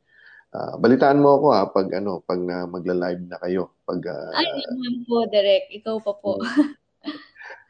ah, 0.54 0.78
balitaan 0.78 1.18
mo 1.18 1.34
ako 1.34 1.46
ha 1.50 1.62
pag 1.66 1.88
ano, 1.98 2.22
pag 2.22 2.38
na 2.38 2.62
magla-live 2.70 3.26
na 3.26 3.42
kayo, 3.42 3.74
pag 3.82 3.98
ah, 4.06 4.30
Ay, 4.38 4.46
naman 4.46 5.02
po, 5.02 5.26
Direk. 5.26 5.66
Ikaw 5.82 5.96
pa 5.98 6.12
po. 6.14 6.38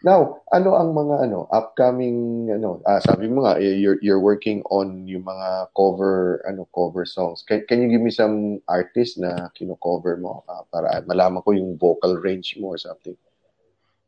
Now, 0.02 0.42
ano 0.50 0.74
ang 0.74 0.90
mga 0.98 1.30
ano 1.30 1.46
upcoming 1.54 2.50
ano 2.50 2.82
ah, 2.90 2.98
sabi 2.98 3.30
mo 3.30 3.46
nga 3.46 3.54
eh, 3.62 3.78
you're 3.78 4.02
you're 4.02 4.18
working 4.18 4.58
on 4.66 5.06
yung 5.06 5.22
mga 5.22 5.70
cover 5.78 6.42
ano 6.42 6.66
cover 6.74 7.06
songs. 7.06 7.46
Can, 7.46 7.62
can 7.70 7.78
you 7.82 7.86
give 7.86 8.02
me 8.02 8.10
some 8.10 8.58
artist 8.66 9.14
na 9.22 9.46
kino-cover 9.54 10.18
mo 10.18 10.42
ah, 10.50 10.66
para 10.74 11.06
malaman 11.06 11.38
ko 11.46 11.54
yung 11.54 11.78
vocal 11.78 12.18
range 12.18 12.58
mo 12.58 12.74
or 12.74 12.78
something? 12.82 13.14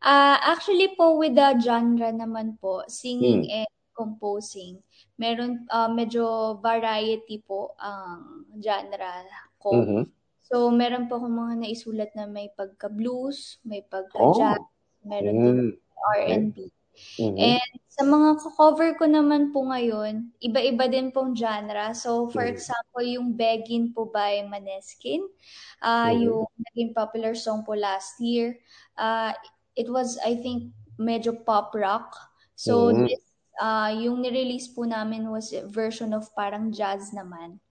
Ah, 0.03 0.37
actually 0.43 0.91
po 0.99 1.15
with 1.15 1.39
the 1.39 1.55
genre 1.63 2.11
naman 2.11 2.59
po, 2.59 2.83
singing 2.91 3.47
Hmm. 3.47 3.63
and 3.63 3.71
composing. 3.95 4.83
Meron 5.15 5.63
ah, 5.71 5.87
medyo 5.87 6.59
variety 6.59 7.39
po 7.39 7.79
ang 7.79 8.43
genre 8.59 9.23
ko. 9.63 9.71
Mhm. 9.79 10.11
So 10.51 10.75
meron 10.75 11.07
po 11.07 11.23
akong 11.23 11.39
mga 11.39 11.55
naisulat 11.63 12.11
na 12.19 12.27
may 12.27 12.51
pagka-blues, 12.59 13.63
may 13.63 13.81
Oh. 14.15 14.35
pagka-jazz, 14.35 14.59
meron 15.07 15.39
din 15.39 15.59
Mm. 15.63 15.84
R&B. 16.17 16.71
Mhm. 17.19 17.59
And 17.59 17.73
sa 17.91 18.05
mga 18.07 18.43
cover 18.59 18.95
ko 18.99 19.07
naman 19.11 19.51
po 19.55 19.67
ngayon, 19.67 20.35
iba-iba 20.43 20.87
din 20.91 21.11
pong 21.15 21.35
genre. 21.35 21.95
So 21.95 22.31
for 22.31 22.45
Mhm. 22.45 22.47
example, 22.47 23.03
yung 23.03 23.35
Beggin 23.39 23.91
po 23.95 24.07
by 24.11 24.43
Maneskin, 24.47 25.27
ah 25.83 26.11
Mhm. 26.11 26.15
yung 26.15 26.47
naging 26.71 26.95
popular 26.95 27.35
song 27.35 27.63
po 27.67 27.75
last 27.79 28.19
year, 28.23 28.59
ah 28.99 29.35
it 29.79 29.91
was 29.91 30.19
I 30.23 30.39
think 30.39 30.75
medyo 31.01 31.35
pop 31.47 31.75
rock. 31.75 32.15
So 32.55 32.93
Mhm. 32.93 33.07
this 33.07 33.23
ah 33.59 33.91
yung 33.95 34.23
ni-release 34.23 34.71
po 34.75 34.87
namin 34.87 35.31
was 35.31 35.51
a 35.55 35.67
version 35.67 36.15
of 36.15 36.31
parang 36.39 36.71
jazz 36.75 37.11
naman. 37.15 37.64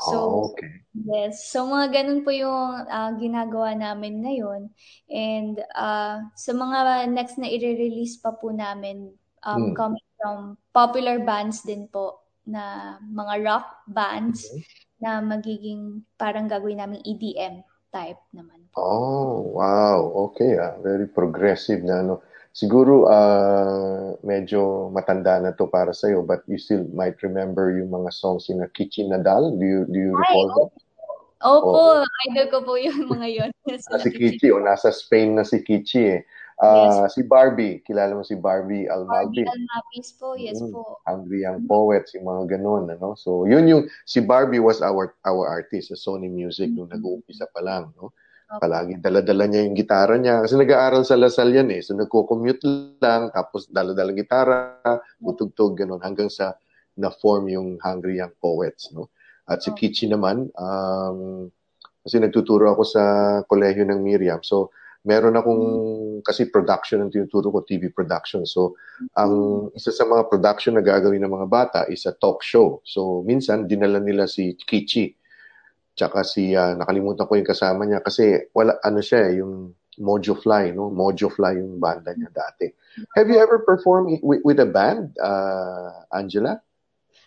So 0.00 0.52
okay. 0.52 0.86
Yes. 0.96 1.52
So, 1.52 1.68
mga 1.68 1.92
ganun 1.92 2.24
po 2.24 2.32
yung 2.32 2.88
ah, 2.88 3.12
ginagawa 3.20 3.76
namin 3.76 4.24
ngayon. 4.24 4.72
And 5.12 5.60
ah, 5.76 6.24
sa 6.32 6.56
mga 6.56 7.04
next 7.12 7.36
na 7.36 7.52
i-release 7.52 8.16
pa 8.16 8.32
po 8.32 8.48
namin, 8.48 9.12
um, 9.44 9.60
Mm. 9.60 9.76
coming 9.76 10.08
from 10.16 10.38
popular 10.72 11.20
bands 11.20 11.60
din 11.68 11.84
po, 11.92 12.24
na 12.48 12.96
mga 13.02 13.34
rock 13.44 13.66
bands 13.90 14.48
Mhm. 14.48 14.62
na 15.02 15.10
magiging 15.20 16.00
parang 16.16 16.48
gagawin 16.48 16.80
namin 16.80 17.04
EDM 17.04 17.60
type 17.92 18.22
naman 18.32 18.64
po. 18.72 18.80
Oh, 18.80 19.52
wow. 19.52 20.00
Okay, 20.32 20.56
ah. 20.56 20.80
Very 20.80 21.04
progressive 21.10 21.84
na 21.84 22.00
ano. 22.00 22.24
Siguro 22.56 23.04
ah 23.12 24.16
medyo 24.24 24.88
matanda 24.88 25.36
na 25.44 25.52
to 25.52 25.68
para 25.68 25.92
sa 25.92 26.08
but 26.24 26.40
you 26.48 26.56
still 26.56 26.88
might 26.96 27.20
remember 27.20 27.68
yung 27.68 27.92
mga 27.92 28.08
songs 28.16 28.48
ni 28.48 28.56
Kichi 28.72 29.04
Nadal. 29.04 29.60
Do 29.60 29.64
you 29.64 29.84
do 29.84 29.98
you 30.00 30.12
Ay, 30.16 30.24
recall 30.24 30.48
them? 30.56 30.68
oo. 31.44 31.60
Opo, 31.60 31.80
idol 32.32 32.46
ko 32.48 32.58
po 32.64 32.72
yung 32.80 33.12
mga 33.12 33.28
yun. 33.28 33.50
Si 34.00 34.08
Kichi, 34.08 34.48
o 34.48 34.56
nasa 34.56 34.88
Spain 34.88 35.36
na 35.36 35.44
si 35.44 35.60
Kichi 35.60 36.16
eh. 36.16 36.20
Ah, 36.56 37.04
Si 37.12 37.20
Barbie, 37.20 37.84
kilala 37.84 38.16
mo 38.16 38.24
si 38.24 38.32
Barbie 38.32 38.88
Barbie 38.88 38.88
Almalbi. 38.88 39.44
Almapis 39.44 40.16
po, 40.16 40.32
yes 40.32 40.56
Mm, 40.56 40.72
po. 40.72 40.96
Hungry 41.04 41.44
Young 41.44 41.68
Poets, 41.68 42.16
yung 42.16 42.24
mga 42.24 42.56
ganun, 42.56 42.88
ano? 42.88 43.12
So, 43.20 43.44
yun 43.44 43.68
yung, 43.68 43.84
si 44.08 44.24
Barbie 44.24 44.64
was 44.64 44.80
our 44.80 45.12
our 45.28 45.44
artist 45.44 45.92
sa 45.92 45.96
Sony 46.00 46.32
Music 46.32 46.72
nung 46.72 46.88
nag-uumpisa 46.88 47.44
pa 47.52 47.60
lang, 47.60 47.92
no? 48.00 48.16
Palagi 48.46 49.02
dala-dala 49.02 49.50
niya 49.50 49.66
yung 49.66 49.74
gitara 49.74 50.14
niya. 50.14 50.46
Kasi 50.46 50.54
nag-aaral 50.54 51.02
sa 51.02 51.18
Lasal 51.18 51.50
yan 51.50 51.68
eh. 51.74 51.82
So, 51.82 51.98
nagko-commute 51.98 52.62
lang, 53.02 53.34
tapos 53.34 53.66
dala-dala 53.66 54.14
gitara, 54.14 54.78
butugtog, 55.18 55.74
ganun, 55.74 55.98
hanggang 55.98 56.30
sa 56.30 56.54
na-form 56.94 57.50
yung 57.50 57.68
Hungry 57.82 58.22
Young 58.22 58.32
Poets, 58.38 58.94
no? 58.94 59.10
At 59.50 59.66
si. 59.66 59.74
Kichi 59.74 60.06
naman, 60.06 60.50
um, 60.54 61.50
kasi 62.06 62.22
nagtuturo 62.22 62.70
ako 62.70 62.82
sa 62.86 63.02
kolehiyo 63.50 63.82
ng 63.86 64.00
Miriam. 64.00 64.40
So, 64.46 64.70
meron 65.06 65.38
akong, 65.38 65.62
kasi 66.22 66.50
production 66.50 67.02
ang 67.02 67.10
tinuturo 67.10 67.50
ko, 67.50 67.66
TV 67.66 67.90
production. 67.90 68.46
So, 68.46 68.78
ang 69.18 69.66
isa 69.74 69.90
sa 69.90 70.06
mga 70.06 70.30
production 70.30 70.78
na 70.78 70.86
gagawin 70.86 71.22
ng 71.22 71.34
mga 71.34 71.48
bata 71.50 71.80
is 71.90 72.06
a 72.06 72.14
talk 72.14 72.42
show. 72.46 72.78
So, 72.86 73.22
minsan, 73.26 73.66
dinala 73.66 73.98
nila 73.98 74.30
si 74.30 74.54
Kichi. 74.54 75.14
Tsaka 75.96 76.20
si, 76.22 76.52
ah, 76.52 76.76
nakalimutan 76.76 77.24
ko 77.24 77.40
yung 77.40 77.48
kasama 77.48 77.88
niya 77.88 78.04
kasi 78.04 78.52
wala, 78.52 78.76
ano 78.84 79.00
siya 79.00 79.32
eh, 79.32 79.40
yung 79.40 79.72
Mojo 79.96 80.36
Fly, 80.36 80.76
no? 80.76 80.92
Mojo 80.92 81.32
Fly 81.32 81.56
yung 81.56 81.80
banda 81.80 82.12
niya 82.12 82.28
dati. 82.28 82.68
Have 83.16 83.32
you 83.32 83.40
ever 83.40 83.64
performed 83.64 84.20
with, 84.20 84.44
with 84.44 84.60
a 84.60 84.68
band, 84.68 85.16
uh, 85.16 86.04
Angela? 86.12 86.60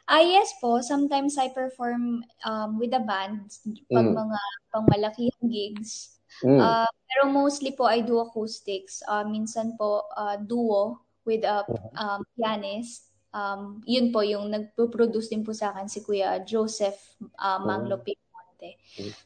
Ah, 0.09 0.21
yes 0.21 0.57
po. 0.57 0.81
Sometimes 0.81 1.37
I 1.37 1.49
perform 1.53 2.25
um, 2.45 2.81
with 2.81 2.93
a 2.97 3.01
band 3.01 3.49
pag 3.93 4.09
Mm. 4.09 4.17
mga 4.17 4.39
pangmalakihang 4.73 5.49
gigs. 5.49 6.17
Mm. 6.41 6.61
Ah, 6.61 6.89
pero 7.05 7.29
mostly 7.29 7.73
po 7.73 7.85
I 7.85 8.01
do 8.01 8.17
acoustics. 8.21 9.05
Ah, 9.05 9.25
minsan 9.25 9.77
po 9.77 10.05
ah, 10.17 10.37
duo 10.37 11.01
with 11.25 11.45
a 11.45 11.61
um, 11.97 12.25
pianist. 12.33 13.09
Um, 13.29 13.85
yun 13.85 14.09
po 14.09 14.25
yung 14.25 14.49
nagpo-produce 14.49 15.29
din 15.29 15.45
po 15.45 15.53
sa 15.53 15.69
akin 15.69 15.85
si 15.85 16.01
Kuya 16.01 16.41
Joseph 16.41 16.97
uh, 17.37 17.61
Manglo 17.61 18.01
Pimonte. 18.59 18.75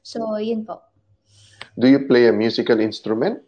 So, 0.06 0.38
yun 0.38 0.66
po. 0.66 0.82
Do 1.74 1.90
you 1.90 2.06
play 2.06 2.30
a 2.30 2.34
musical 2.34 2.78
instrument? 2.80 3.42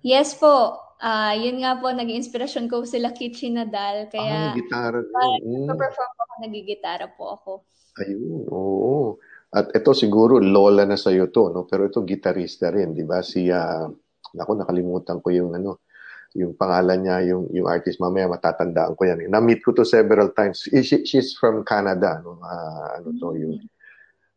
Yes 0.00 0.32
po. 0.32 0.80
Ah, 1.00 1.32
yun 1.36 1.60
nga 1.60 1.76
po, 1.80 1.92
naging 1.92 2.24
inspirasyon 2.24 2.68
ko 2.68 2.84
sila 2.84 3.12
Kichi 3.12 3.52
Nadal. 3.52 4.08
ah, 4.08 4.10
Kaya, 4.12 4.38
gitara. 4.56 5.00
Mm. 5.00 5.68
perform 5.68 6.10
po 6.16 6.20
ako, 6.24 6.34
nagigitara 6.44 7.06
po 7.16 7.24
ako. 7.36 7.50
Ayun, 8.00 8.44
oo. 8.48 9.16
At 9.50 9.72
ito 9.76 9.92
siguro 9.96 10.38
lola 10.38 10.86
na 10.86 10.96
sa 10.96 11.10
iyo 11.10 11.28
to, 11.32 11.50
no? 11.50 11.66
Pero 11.66 11.88
ito 11.90 12.06
gitarista 12.06 12.70
rin, 12.70 12.94
'di 12.94 13.02
ba? 13.02 13.18
Si 13.24 13.50
ah, 13.50 13.88
naku, 14.36 14.52
nakalimutan 14.60 15.18
ko 15.18 15.28
yung 15.34 15.56
ano, 15.58 15.82
yung 16.38 16.54
pangalan 16.54 17.02
niya, 17.02 17.16
yung 17.34 17.50
yung 17.50 17.66
artist 17.66 17.98
mamaya 17.98 18.30
matatandaan 18.30 18.94
ko 18.94 19.02
yan. 19.02 19.26
Na-meet 19.26 19.64
ko 19.66 19.74
to 19.74 19.82
several 19.82 20.30
times. 20.30 20.62
She, 20.70 21.02
she's 21.02 21.34
from 21.34 21.66
Canada, 21.66 22.22
no? 22.22 22.38
Ah, 22.44 23.00
ano 23.02 23.10
to 23.18 23.34
yung 23.34 23.58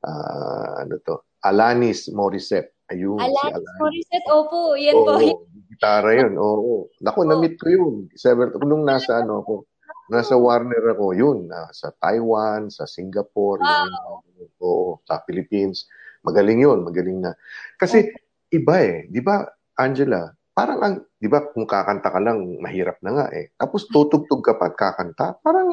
ah, 0.03 0.83
ano 0.83 0.95
to? 1.01 1.23
Alanis 1.43 2.11
Morissette. 2.11 2.75
Ayun, 2.91 3.19
si 3.19 3.23
Alanis 3.23 3.55
Alanis. 3.55 3.79
Morissette, 3.79 4.29
opo, 4.31 4.59
yan 4.75 4.95
po. 5.01 5.15
Oo, 5.15 5.47
gitara 5.71 6.09
yun. 6.13 6.33
Oo. 6.35 6.91
Naku, 6.99 7.19
na-meet 7.23 7.55
ko 7.59 7.67
yun. 7.71 7.93
Several, 8.15 8.51
nung 8.63 8.83
nasa 8.83 9.23
ano 9.23 9.39
ako, 9.43 9.53
nasa 10.11 10.35
Warner 10.35 10.83
ako, 10.91 11.15
yun, 11.15 11.47
sa 11.71 11.95
Taiwan, 11.95 12.67
sa 12.67 12.83
Singapore, 12.83 13.63
yun, 13.63 13.91
oo, 14.59 14.99
sa 15.07 15.23
Philippines. 15.23 15.87
Magaling 16.23 16.63
yun, 16.63 16.83
magaling 16.83 17.23
na. 17.23 17.31
Kasi, 17.79 18.11
iba 18.51 18.75
eh, 18.83 19.07
di 19.07 19.19
ba, 19.23 19.43
Angela, 19.79 20.29
parang 20.53 20.79
ang, 20.85 20.95
di 21.17 21.25
ba, 21.25 21.41
kung 21.49 21.65
kakanta 21.65 22.13
ka 22.13 22.21
lang, 22.21 22.61
mahirap 22.61 23.01
na 23.01 23.11
nga 23.17 23.25
eh. 23.33 23.49
Tapos 23.57 23.89
tutugtog 23.89 24.45
ka 24.45 24.53
pa 24.53 24.69
at 24.69 24.77
kakanta, 24.77 25.27
parang 25.41 25.69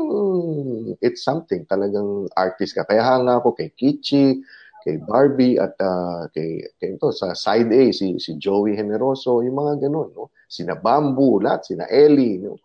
it's 1.04 1.20
something, 1.20 1.68
talagang 1.68 2.26
artist 2.32 2.72
ka. 2.72 2.88
Kaya 2.88 3.04
hanga 3.04 3.38
ako 3.38 3.52
kay 3.52 3.68
Kichi, 3.76 4.40
kay 4.80 4.96
Barbie 5.04 5.60
at 5.60 5.76
ah, 5.84 6.24
kay, 6.32 6.64
kay 6.80 6.96
ito, 6.96 7.12
sa 7.12 7.36
side 7.36 7.68
A, 7.68 7.92
si, 7.92 8.16
si 8.16 8.40
Joey 8.40 8.72
Generoso, 8.72 9.44
yung 9.44 9.60
mga 9.60 9.84
ganun, 9.86 10.16
no? 10.16 10.32
Sina 10.48 10.74
Bamboo, 10.74 11.44
lahat, 11.44 11.68
sina 11.68 11.84
Ellie, 11.92 12.40
no? 12.40 12.56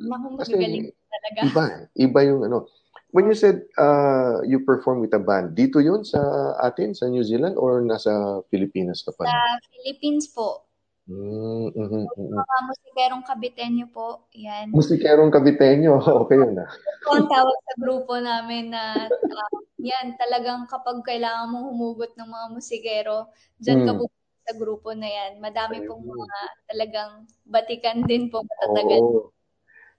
Magagaling 0.00 0.88
talaga. 1.12 1.38
iba, 1.44 1.64
eh. 1.68 1.84
iba 2.00 2.20
yung 2.24 2.48
ano. 2.48 2.66
When 3.12 3.28
you 3.28 3.36
said 3.36 3.68
uh, 3.76 4.40
you 4.40 4.64
perform 4.64 5.04
with 5.04 5.12
a 5.12 5.20
band, 5.20 5.52
dito 5.52 5.84
yun 5.84 6.00
sa 6.00 6.16
atin, 6.64 6.96
sa 6.96 7.12
New 7.12 7.20
Zealand, 7.20 7.60
or 7.60 7.84
nasa 7.84 8.40
Pilipinas 8.48 9.04
ka 9.04 9.12
pa? 9.12 9.28
Sa 9.28 9.60
Philippines 9.68 10.32
po. 10.32 10.71
Mm, 11.10 11.74
mhm, 11.74 12.02
mhm. 12.14 12.30
Mga 12.38 12.58
musikerong 12.70 13.24
kabitenyo 13.26 13.86
po. 13.90 14.30
Yan. 14.38 14.70
Musikerong 14.70 15.34
Caviteño, 15.34 15.98
okay 16.22 16.38
yun 16.38 16.62
ah. 16.62 16.70
Ito 16.70 17.08
ang 17.18 17.26
tawag 17.26 17.58
sa 17.58 17.74
grupo 17.74 18.14
namin 18.22 18.70
na 18.70 19.10
ah, 19.10 19.50
yan, 19.82 20.14
talagang 20.14 20.70
kapag 20.70 21.02
kailangan 21.02 21.50
mong 21.50 21.74
humugot 21.74 22.14
ng 22.14 22.28
mga 22.30 22.46
musikero, 22.54 23.34
dyan 23.58 23.82
ka 23.82 23.98
Mm. 23.98 24.00
pupunta 24.06 24.40
sa 24.46 24.54
grupo 24.54 24.88
na 24.94 25.08
yan. 25.10 25.32
Madami 25.42 25.82
pong 25.82 26.06
mga 26.06 26.38
talagang 26.70 27.12
batikan 27.50 27.98
din 28.06 28.30
po 28.30 28.46
matatagal. 28.46 29.00
Oo. 29.02 29.34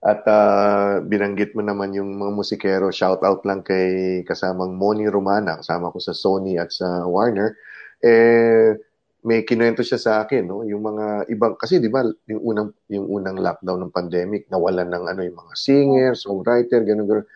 At 0.04 0.24
ah, 0.28 1.04
binanggit 1.04 1.52
mo 1.52 1.68
naman 1.68 1.92
yung 1.92 2.16
mga 2.16 2.32
musikero, 2.32 2.96
shout 2.96 3.20
out 3.28 3.44
lang 3.44 3.60
kay 3.60 4.24
kasamang 4.24 4.80
Moni 4.80 5.12
Romana, 5.12 5.60
kasama 5.60 5.92
ko 5.92 6.00
sa 6.00 6.16
Sony 6.16 6.56
at 6.56 6.72
sa 6.72 7.04
Warner. 7.04 7.60
Eh 8.00 8.93
may 9.24 9.48
kinuwento 9.48 9.80
siya 9.84 10.00
sa 10.00 10.12
akin, 10.24 10.44
no, 10.44 10.68
yung 10.68 10.84
mga 10.84 11.32
ibang 11.32 11.56
kasi 11.56 11.80
'di 11.80 11.88
ba, 11.88 12.04
yung 12.28 12.44
unang 12.44 12.70
yung 12.92 13.08
unang 13.08 13.40
lockdown 13.40 13.88
ng 13.88 13.96
pandemic, 13.96 14.52
nawalan 14.52 14.92
ng 14.92 15.04
ano 15.08 15.22
yung 15.24 15.40
mga 15.40 15.54
singer, 15.56 16.12
songwriter, 16.16 16.84
ganun 16.84 17.08
ganun. 17.08 17.28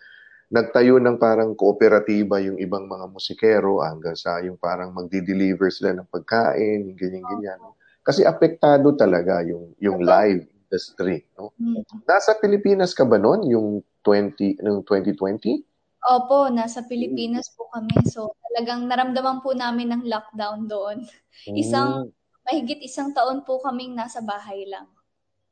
Nagtayo 0.48 1.00
ng 1.00 1.20
parang 1.20 1.56
kooperatiba 1.56 2.40
yung 2.44 2.60
ibang 2.60 2.88
mga 2.88 3.08
musikero 3.12 3.84
hanggang 3.84 4.16
sa 4.16 4.40
yung 4.44 4.56
parang 4.60 4.96
magdi-deliver 4.96 5.68
sila 5.72 5.96
ng 5.96 6.08
pagkain, 6.08 6.96
ganyan 6.96 7.24
ganyan. 7.24 7.60
Kasi 8.04 8.24
apektado 8.24 8.96
talaga 8.96 9.44
yung 9.44 9.76
yung 9.80 10.04
live 10.04 10.48
industry, 10.68 11.24
no? 11.40 11.56
Hmm. 11.56 11.84
Nasa 12.04 12.36
Pilipinas 12.36 12.92
ka 12.92 13.08
ba 13.08 13.16
noon, 13.16 13.48
yung 13.48 13.68
20, 14.04 14.60
noong 14.60 14.84
2020? 14.84 15.64
Opo, 16.00 16.48
nasa 16.48 16.86
Pilipinas 16.86 17.50
po 17.52 17.68
kami. 17.68 17.93
So, 18.06 18.30
talagang 18.45 18.86
naramdaman 18.86 19.41
po 19.41 19.52
namin 19.52 19.91
ng 19.91 20.04
lockdown 20.06 20.70
doon. 20.70 21.02
Isang, 21.62 22.14
mahigit 22.45 22.80
isang 22.80 23.12
taon 23.12 23.43
po 23.43 23.60
kaming 23.60 23.91
nasa 23.91 24.22
bahay 24.22 24.64
lang. 24.66 24.88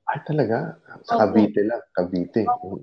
Ay, 0.06 0.22
talaga? 0.22 0.78
Sa 1.04 1.18
Opo. 1.18 1.34
Cavite 1.34 1.62
lang, 1.66 1.82
Cavite. 1.92 2.46
Opo. 2.46 2.78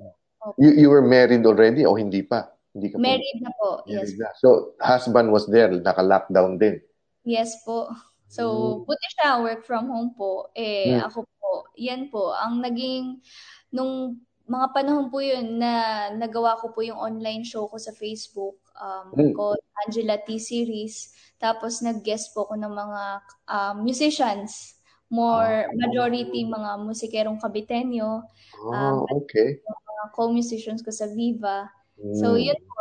You, 0.58 0.74
you 0.74 0.88
were 0.90 1.00
married 1.00 1.46
already 1.46 1.86
o 1.86 1.94
hindi 1.94 2.20
pa? 2.20 2.50
Hindi 2.74 2.90
ka 2.90 2.96
pa- 2.98 3.04
Married 3.04 3.38
na 3.40 3.50
po. 3.54 3.68
Yes. 3.86 4.10
married 4.10 4.18
na. 4.18 4.28
So, 4.36 4.48
husband 4.82 5.30
was 5.30 5.46
there, 5.46 5.70
naka-lockdown 5.70 6.58
din. 6.58 6.82
Yes 7.22 7.62
po. 7.62 7.86
So, 8.26 8.42
Mm. 8.82 8.90
buti 8.90 9.08
siya, 9.14 9.38
work 9.38 9.62
from 9.62 9.86
home 9.86 10.10
po. 10.12 10.50
Eh, 10.52 10.98
Mm. 10.98 11.06
ako 11.06 11.18
po, 11.30 11.50
yan 11.78 12.10
po, 12.10 12.34
ang 12.34 12.58
naging, 12.58 13.22
nung 13.70 14.18
mga 14.52 14.66
panahon 14.76 15.08
po 15.08 15.24
yun 15.24 15.56
na 15.56 15.72
nagawa 16.12 16.60
ko 16.60 16.76
po 16.76 16.84
yung 16.84 17.00
online 17.00 17.40
show 17.40 17.64
ko 17.72 17.80
sa 17.80 17.96
Facebook 17.96 18.60
um, 18.76 19.16
Mm. 19.16 19.32
called 19.32 19.62
Angela 19.86 20.20
T 20.20 20.36
Series. 20.36 21.16
Tapos 21.40 21.80
nag-guest 21.80 22.36
po 22.36 22.44
ko 22.44 22.54
ng 22.60 22.68
mga 22.70 23.02
um, 23.48 23.76
musicians. 23.80 24.76
More, 25.12 25.68
majority 25.76 26.44
mga 26.48 26.70
musikerong 26.88 27.40
kabitenyo, 27.40 28.24
Ah, 28.72 28.96
Um, 28.96 29.04
okay. 29.20 29.60
mga 29.64 30.04
co-musicians 30.16 30.80
ko 30.84 30.88
sa 30.92 31.08
Viva. 31.08 31.68
So, 32.12 32.36
Mm. 32.36 32.44
yun 32.52 32.60
po, 32.64 32.78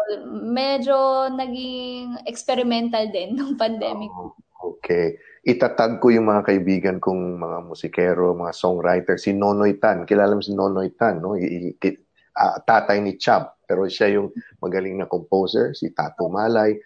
medyo 0.52 0.98
naging 1.32 2.24
experimental 2.28 3.08
din 3.12 3.36
nung 3.40 3.56
pandemic. 3.60 4.12
Oh, 4.12 4.32
okay. 4.64 5.18
Itatag 5.42 5.98
ko 5.98 6.14
yung 6.14 6.30
mga 6.30 6.46
kaibigan 6.46 6.98
kong 7.02 7.42
mga 7.42 7.58
musikero, 7.66 8.38
mga 8.38 8.54
songwriter. 8.54 9.18
Si 9.18 9.34
Nonoy 9.34 9.82
Tan. 9.82 10.06
Kilala 10.06 10.38
mo 10.38 10.42
si 10.46 10.54
Nonoy 10.54 10.94
Tan, 10.94 11.18
no? 11.18 11.34
I- 11.34 11.74
i- 11.74 12.00
ah, 12.38 12.62
tatay 12.62 13.02
ni 13.02 13.18
Chab. 13.18 13.58
Pero 13.66 13.90
siya 13.90 14.14
yung 14.14 14.30
magaling 14.62 15.02
na 15.02 15.10
composer, 15.10 15.74
si 15.74 15.90
Tato 15.96 16.30
Malay. 16.30 16.78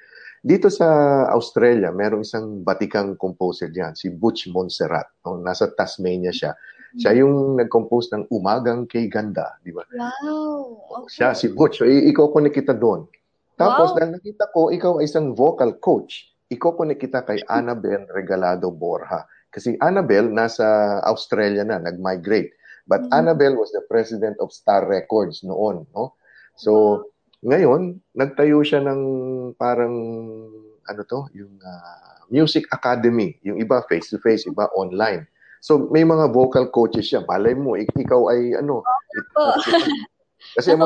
Dito 0.46 0.70
sa 0.70 0.86
Australia, 1.34 1.90
merong 1.90 2.22
isang 2.22 2.62
batikang 2.62 3.18
composer 3.18 3.74
diyan, 3.74 3.98
si 3.98 4.14
Butch 4.14 4.46
Montserrat. 4.54 5.10
No? 5.26 5.42
Nasa 5.42 5.66
Tasmania 5.74 6.30
siya. 6.30 6.54
Siya 6.96 7.12
yung 7.18 7.60
nag-compose 7.60 8.14
ng 8.16 8.24
Umagang 8.32 8.88
Kay 8.88 9.12
Ganda, 9.12 9.60
di 9.60 9.76
ba? 9.76 9.84
Wow! 9.92 11.04
Okay. 11.04 11.20
Siya, 11.20 11.36
si 11.36 11.52
Butch. 11.52 11.84
I- 11.84 12.08
i-connect 12.08 12.56
kita 12.56 12.72
doon. 12.72 13.04
Tapos, 13.60 13.92
Wow. 13.92 13.96
dahil 14.00 14.12
nakita 14.16 14.48
ko, 14.54 14.72
ikaw 14.72 15.04
ay 15.04 15.08
isang 15.10 15.36
vocal 15.36 15.76
coach, 15.76 16.32
i-connect 16.52 17.02
kita 17.02 17.26
kay 17.26 17.42
Annabel 17.50 18.06
Regalado 18.12 18.70
Borja. 18.70 19.26
Kasi 19.50 19.80
Annabel, 19.80 20.30
nasa 20.30 21.00
Australia 21.08 21.64
na, 21.64 21.80
nag-migrate. 21.80 22.52
But 22.86 23.08
Mm. 23.10 23.12
Annabel 23.18 23.54
was 23.58 23.74
the 23.74 23.82
president 23.90 24.38
of 24.38 24.54
Star 24.54 24.86
Records 24.86 25.42
noon, 25.42 25.90
no? 25.96 26.14
So, 26.60 27.02
ngayon, 27.42 27.98
nagtayo 28.14 28.62
siya 28.62 28.84
ng 28.86 29.02
parang 29.58 29.96
ano 30.86 31.02
to, 31.10 31.26
yung 31.34 31.58
uh, 31.62 32.16
music 32.30 32.70
academy. 32.70 33.38
Yung 33.42 33.58
iba 33.58 33.82
face-to-face, 33.90 34.50
iba 34.50 34.70
online. 34.78 35.26
So 35.66 35.90
may 35.90 36.06
mga 36.06 36.30
vocal 36.30 36.70
coaches 36.70 37.10
siya. 37.10 37.26
Malay 37.26 37.58
mo, 37.58 37.74
ikaw 37.74 38.30
ay 38.30 38.54
ano. 38.54 38.86
Oh, 39.34 39.56
kasi 40.58 40.78
ang 40.78 40.86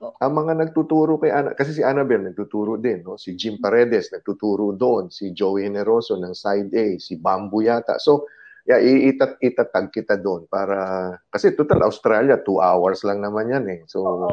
ang 0.00 0.32
mga 0.32 0.52
nagtuturo 0.64 1.20
kay 1.20 1.28
Ana, 1.28 1.52
kasi 1.52 1.76
si 1.76 1.82
Annabel 1.84 2.24
nagtuturo 2.24 2.80
din, 2.80 3.04
no? 3.04 3.20
Si 3.20 3.36
Jim 3.36 3.60
Paredes 3.60 4.08
nagtuturo 4.08 4.72
doon, 4.72 5.12
si 5.12 5.36
Joey 5.36 5.68
Generoso 5.68 6.16
ng 6.16 6.32
Side 6.32 6.72
A, 6.72 6.86
si 6.96 7.20
Bamboo 7.20 7.60
yata. 7.60 8.00
So, 8.00 8.24
yeah, 8.64 8.80
itat 8.80 9.36
itatag 9.44 9.92
kita 9.92 10.16
doon 10.16 10.48
para 10.48 11.12
kasi 11.28 11.52
total 11.52 11.84
Australia, 11.84 12.40
two 12.40 12.64
hours 12.64 13.04
lang 13.04 13.20
naman 13.20 13.52
yan 13.52 13.64
eh. 13.68 13.80
So, 13.84 14.32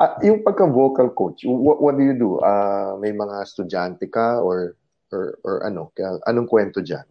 uh, 0.00 0.16
yung 0.24 0.40
pagka-vocal 0.40 1.12
coach, 1.12 1.44
what, 1.44 1.84
what 1.84 2.00
do 2.00 2.08
you 2.08 2.16
do? 2.16 2.40
Uh, 2.40 2.96
may 2.96 3.12
mga 3.12 3.44
estudyante 3.44 4.08
ka 4.08 4.40
or 4.40 4.80
or, 5.12 5.36
or 5.44 5.60
ano? 5.68 5.92
Anong 6.24 6.48
kwento 6.48 6.80
diyan? 6.80 7.04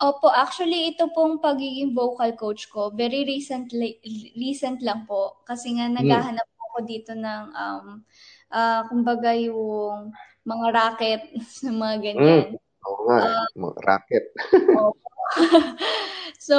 Opo, 0.00 0.32
actually 0.32 0.96
ito 0.96 1.12
pong 1.12 1.38
pagiging 1.44 1.92
vocal 1.92 2.32
coach 2.34 2.72
ko, 2.72 2.88
very 2.88 3.22
recently 3.22 4.00
recent 4.32 4.80
lang 4.80 5.04
po 5.04 5.44
kasi 5.46 5.76
nga 5.76 5.86
hmm. 5.86 6.02
naghahanap. 6.02 6.49
Ako 6.70 6.78
dito 6.86 7.12
ng 7.12 7.44
um 7.50 7.86
uh, 8.54 8.80
kumbaga 8.86 9.34
yung 9.34 10.14
mga 10.46 10.66
racket 10.72 11.22
sa 11.60 11.70
mga 11.74 11.96
ganyan. 12.00 12.54
Hmm. 12.54 12.88
Oo 12.88 13.00
nga, 13.12 13.44
uh, 13.44 13.74
racket. 13.84 14.24
so, 16.48 16.56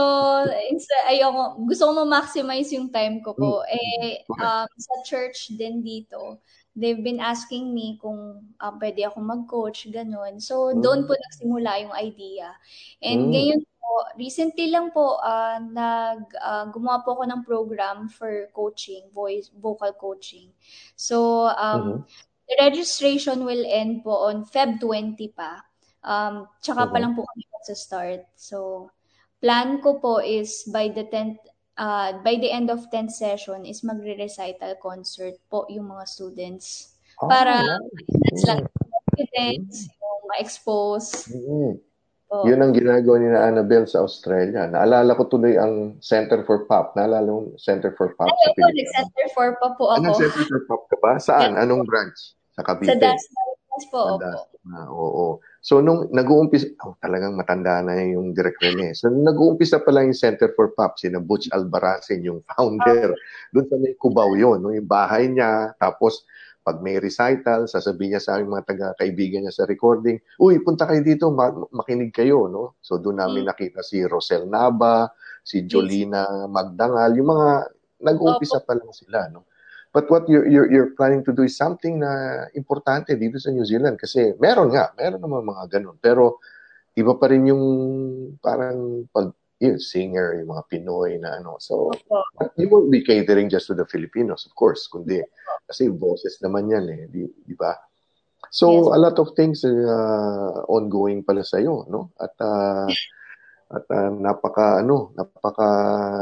instead, 0.71 1.03
ayoko, 1.09 1.59
gusto 1.67 1.89
ko 1.89 1.91
ma-maximize 2.03 2.71
yung 2.71 2.93
time 2.93 3.19
ko 3.19 3.35
po. 3.35 3.65
Hmm. 3.65 3.73
Eh, 3.73 4.23
um, 4.29 4.69
sa 4.69 4.95
church 5.03 5.57
din 5.57 5.81
dito, 5.81 6.39
they've 6.71 7.03
been 7.03 7.19
asking 7.19 7.75
me 7.75 7.99
kung 7.99 8.47
uh, 8.61 8.73
pwede 8.79 9.03
ako 9.03 9.19
mag-coach, 9.19 9.91
ganun. 9.91 10.39
So, 10.39 10.71
mm. 10.71 10.79
doon 10.79 11.01
po 11.03 11.11
nagsimula 11.19 11.83
yung 11.83 11.93
idea. 11.99 12.55
And 13.03 13.27
mm. 13.27 13.31
ngayon 13.35 13.61
po, 13.81 14.05
recently 14.15 14.69
lang 14.69 14.93
po, 14.93 15.17
uh, 15.17 15.57
nag, 15.57 16.29
uh, 16.37 16.69
gumawa 16.69 17.01
po 17.01 17.17
ako 17.17 17.23
ng 17.25 17.41
program 17.41 18.05
for 18.07 18.47
coaching, 18.53 19.09
voice, 19.09 19.49
vocal 19.57 19.91
coaching. 19.97 20.53
So, 20.95 21.49
um, 21.57 21.81
mm-hmm. 21.81 21.99
the 22.47 22.55
registration 22.61 23.43
will 23.43 23.65
end 23.65 24.05
po 24.05 24.29
on 24.29 24.45
Feb 24.45 24.77
20 24.79 25.17
pa. 25.33 25.65
Um, 26.05 26.45
tsaka 26.61 26.85
mm-hmm. 26.85 26.93
pa 26.93 26.97
lang 27.01 27.13
po 27.17 27.25
kami 27.25 27.43
sa 27.65 27.75
start. 27.77 28.21
So, 28.37 28.89
plan 29.41 29.81
ko 29.81 29.97
po 29.97 30.21
is 30.21 30.65
by 30.69 30.89
the 30.89 31.05
10th 31.09 31.41
uh, 31.77 32.21
by 32.21 32.37
the 32.37 32.49
end 32.49 32.69
of 32.69 32.89
10th 32.93 33.13
session 33.13 33.65
is 33.65 33.81
magre-recital 33.81 34.77
concert 34.81 35.37
po 35.49 35.65
yung 35.69 35.89
mga 35.89 36.05
students. 36.09 36.97
Oh, 37.21 37.29
para 37.29 37.61
that's 38.09 38.45
lang 38.49 38.65
confidence, 38.65 39.85
mm-hmm. 39.85 40.01
yung 40.01 40.21
ma-expose. 40.29 41.09
Mm-hmm. 41.29 41.90
Oh. 42.31 42.47
Yun 42.47 42.63
ang 42.63 42.71
ginagawa 42.71 43.19
ni 43.19 43.27
na 43.27 43.43
Annabelle 43.43 43.83
sa 43.83 44.07
Australia. 44.07 44.63
Naalala 44.63 45.19
ko 45.19 45.27
tuloy 45.27 45.59
ang 45.59 45.99
Center 45.99 46.47
for 46.47 46.63
Pop. 46.63 46.95
Naalala 46.95 47.27
mo 47.27 47.51
Center 47.59 47.91
for 47.99 48.15
Pop 48.15 48.31
Ay, 48.31 48.39
sa 48.39 48.49
Pilipinas? 48.55 48.95
Center 48.95 49.27
for 49.35 49.47
Pop 49.59 49.75
po 49.75 49.91
ako. 49.91 49.99
Anong 49.99 50.15
Center 50.15 50.43
for 50.47 50.61
Pop 50.63 50.81
ka 50.87 50.95
ba? 51.03 51.19
Saan? 51.19 51.59
Yes. 51.59 51.67
Anong 51.67 51.83
branch? 51.83 52.19
Sa 52.55 52.63
Cavite? 52.63 52.87
Sa 52.87 52.95
Dasma 52.95 53.41
po. 53.91 54.03
Sa 54.15 54.15
Dasma, 54.23 54.79
oo. 54.95 55.43
So, 55.59 55.83
nung 55.83 56.09
nag-uumpisa, 56.09 56.71
oh, 56.87 56.95
talagang 57.03 57.37
matanda 57.37 57.83
na 57.83 57.99
yung 58.01 58.31
Direk 58.31 58.57
Rene. 58.63 58.97
So, 58.97 59.11
nung 59.11 59.27
nag-uumpisa 59.27 59.83
pa 59.83 59.91
lang 59.91 60.09
yung 60.09 60.17
Center 60.17 60.55
for 60.55 60.71
Pop, 60.71 60.95
si 60.97 61.11
Butch 61.11 61.51
Albaracin, 61.51 62.23
yung 62.25 62.41
founder. 62.47 63.13
Doon 63.53 63.65
sa 63.69 63.75
may 63.75 63.93
Cubao 63.99 64.33
yun, 64.39 64.63
no? 64.63 64.73
yung 64.73 64.89
bahay 64.89 65.27
niya. 65.27 65.75
Tapos, 65.77 66.23
pag 66.61 66.77
may 66.85 67.01
recital, 67.01 67.65
sasabihin 67.65 68.13
niya 68.15 68.21
sa 68.21 68.37
aming 68.37 68.53
mga 68.53 68.67
taga-kaibigan 68.69 69.41
niya 69.41 69.53
sa 69.53 69.65
recording, 69.65 70.21
uy, 70.37 70.61
punta 70.61 70.85
kayo 70.85 71.01
dito, 71.01 71.33
makinig 71.73 72.13
kayo. 72.13 72.45
No? 72.45 72.77
So, 72.85 73.01
doon 73.01 73.17
namin 73.17 73.45
mm. 73.45 73.49
nakita 73.49 73.81
si 73.81 74.05
Rosel 74.05 74.45
Nava, 74.45 75.09
si 75.41 75.65
Jolina 75.65 76.45
Magdangal, 76.45 77.17
yung 77.17 77.29
mga 77.33 77.49
nag-uumpisa 78.05 78.61
pa 78.61 78.77
lang 78.77 78.93
sila. 78.93 79.25
No? 79.33 79.49
But 79.91 80.07
what 80.07 80.29
you're, 80.29 80.47
you're, 80.47 80.69
you're 80.71 80.91
planning 80.95 81.25
to 81.27 81.35
do 81.35 81.43
is 81.43 81.57
something 81.57 81.99
na 81.99 82.45
importante 82.55 83.17
dito 83.19 83.35
sa 83.41 83.51
New 83.51 83.67
Zealand 83.67 83.99
kasi 83.99 84.37
meron 84.39 84.71
nga, 84.71 84.95
meron 84.95 85.19
naman 85.19 85.43
mga 85.43 85.63
ganun. 85.67 85.99
Pero 85.99 86.39
iba 86.95 87.11
pa 87.19 87.27
rin 87.27 87.43
yung 87.51 87.63
parang 88.39 89.03
pag 89.11 89.35
yung 89.61 89.77
singer, 89.77 90.41
yung 90.41 90.49
mga 90.49 90.65
Pinoy 90.73 91.21
na 91.21 91.37
ano. 91.37 91.61
So, 91.61 91.93
you 92.57 92.65
won't 92.65 92.89
be 92.89 93.05
catering 93.05 93.45
just 93.45 93.69
to 93.69 93.77
the 93.77 93.85
Filipinos, 93.85 94.49
of 94.49 94.57
course, 94.57 94.89
kundi 94.89 95.21
kasi 95.69 95.93
boses 95.93 96.41
naman 96.41 96.73
yan 96.73 96.85
eh, 96.89 97.05
di, 97.05 97.29
di 97.45 97.53
ba? 97.53 97.77
So, 98.49 98.89
yes. 98.89 98.97
a 98.97 98.99
lot 98.99 99.17
of 99.21 99.37
things 99.37 99.61
uh, 99.61 100.65
ongoing 100.65 101.21
pala 101.21 101.45
sa 101.45 101.61
iyo, 101.61 101.85
no? 101.85 102.09
At 102.17 102.33
uh, 102.41 102.89
at 103.77 103.85
uh, 103.87 104.11
napaka 104.11 104.83
ano, 104.83 105.15
napaka 105.15 105.69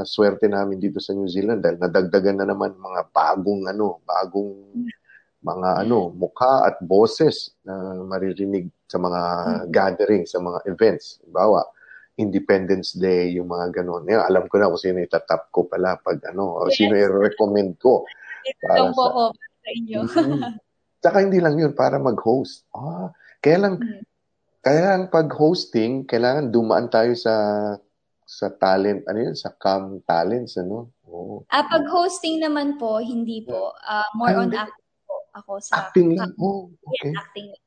swerte 0.06 0.46
namin 0.46 0.78
dito 0.78 1.02
sa 1.02 1.16
New 1.18 1.26
Zealand 1.26 1.66
dahil 1.66 1.82
nadagdagan 1.82 2.44
na 2.44 2.46
naman 2.46 2.78
mga 2.78 3.10
bagong 3.10 3.66
ano, 3.66 4.04
bagong 4.06 4.54
mga 5.40 5.88
ano, 5.88 6.12
mukha 6.14 6.68
at 6.68 6.78
boses 6.84 7.56
na 7.64 8.04
maririnig 8.04 8.68
sa 8.86 9.00
mga 9.00 9.22
gathering, 9.72 10.28
sa 10.28 10.38
mga 10.38 10.62
events. 10.68 11.24
Bawa, 11.26 11.64
Independence 12.20 13.00
Day, 13.00 13.40
yung 13.40 13.48
mga 13.48 13.80
ganun. 13.82 14.04
Yan, 14.06 14.28
alam 14.28 14.46
ko 14.52 14.60
na 14.60 14.68
kung 14.68 14.82
sino 14.84 15.00
itatap 15.00 15.48
ko 15.56 15.72
pala 15.72 15.96
pag 15.96 16.20
ano, 16.28 16.60
o 16.60 16.68
sino 16.68 17.00
i-recommend 17.00 17.80
ko. 17.80 18.04
Para 18.60 18.92
sa, 18.92 19.08
ko 19.08 19.32
sa 19.32 19.70
inyo. 19.72 20.00
mm-hmm. 20.04 20.54
Saka 21.00 21.18
hindi 21.24 21.40
lang 21.40 21.56
yun, 21.56 21.72
para 21.72 21.96
mag-host. 21.96 22.68
Ah, 22.76 23.16
kaya 23.40 23.58
lang, 23.64 23.74
mm-hmm 23.80 24.10
kaya 24.60 25.00
ang 25.00 25.08
pag-hosting, 25.08 26.04
kailangan 26.04 26.52
dumaan 26.52 26.92
tayo 26.92 27.16
sa 27.16 27.34
sa 28.30 28.54
talent, 28.54 29.08
ano 29.10 29.20
yun, 29.32 29.36
sa 29.36 29.56
cam 29.56 30.04
talents, 30.06 30.60
ano? 30.60 30.94
Oh. 31.08 31.42
Ah, 31.50 31.66
pag-hosting 31.66 32.44
naman 32.44 32.78
po, 32.78 33.02
hindi 33.02 33.42
po. 33.42 33.74
Uh, 33.82 34.06
more 34.14 34.36
Ay, 34.36 34.38
on 34.38 34.52
acting 34.54 34.94
po 35.08 35.16
ako 35.34 35.52
sa... 35.58 35.74
Acting 35.82 36.10
lang? 36.14 36.32
Oh, 36.38 36.70
okay. 36.70 37.10
Yes, 37.10 37.18
acting 37.18 37.48
lang 37.50 37.64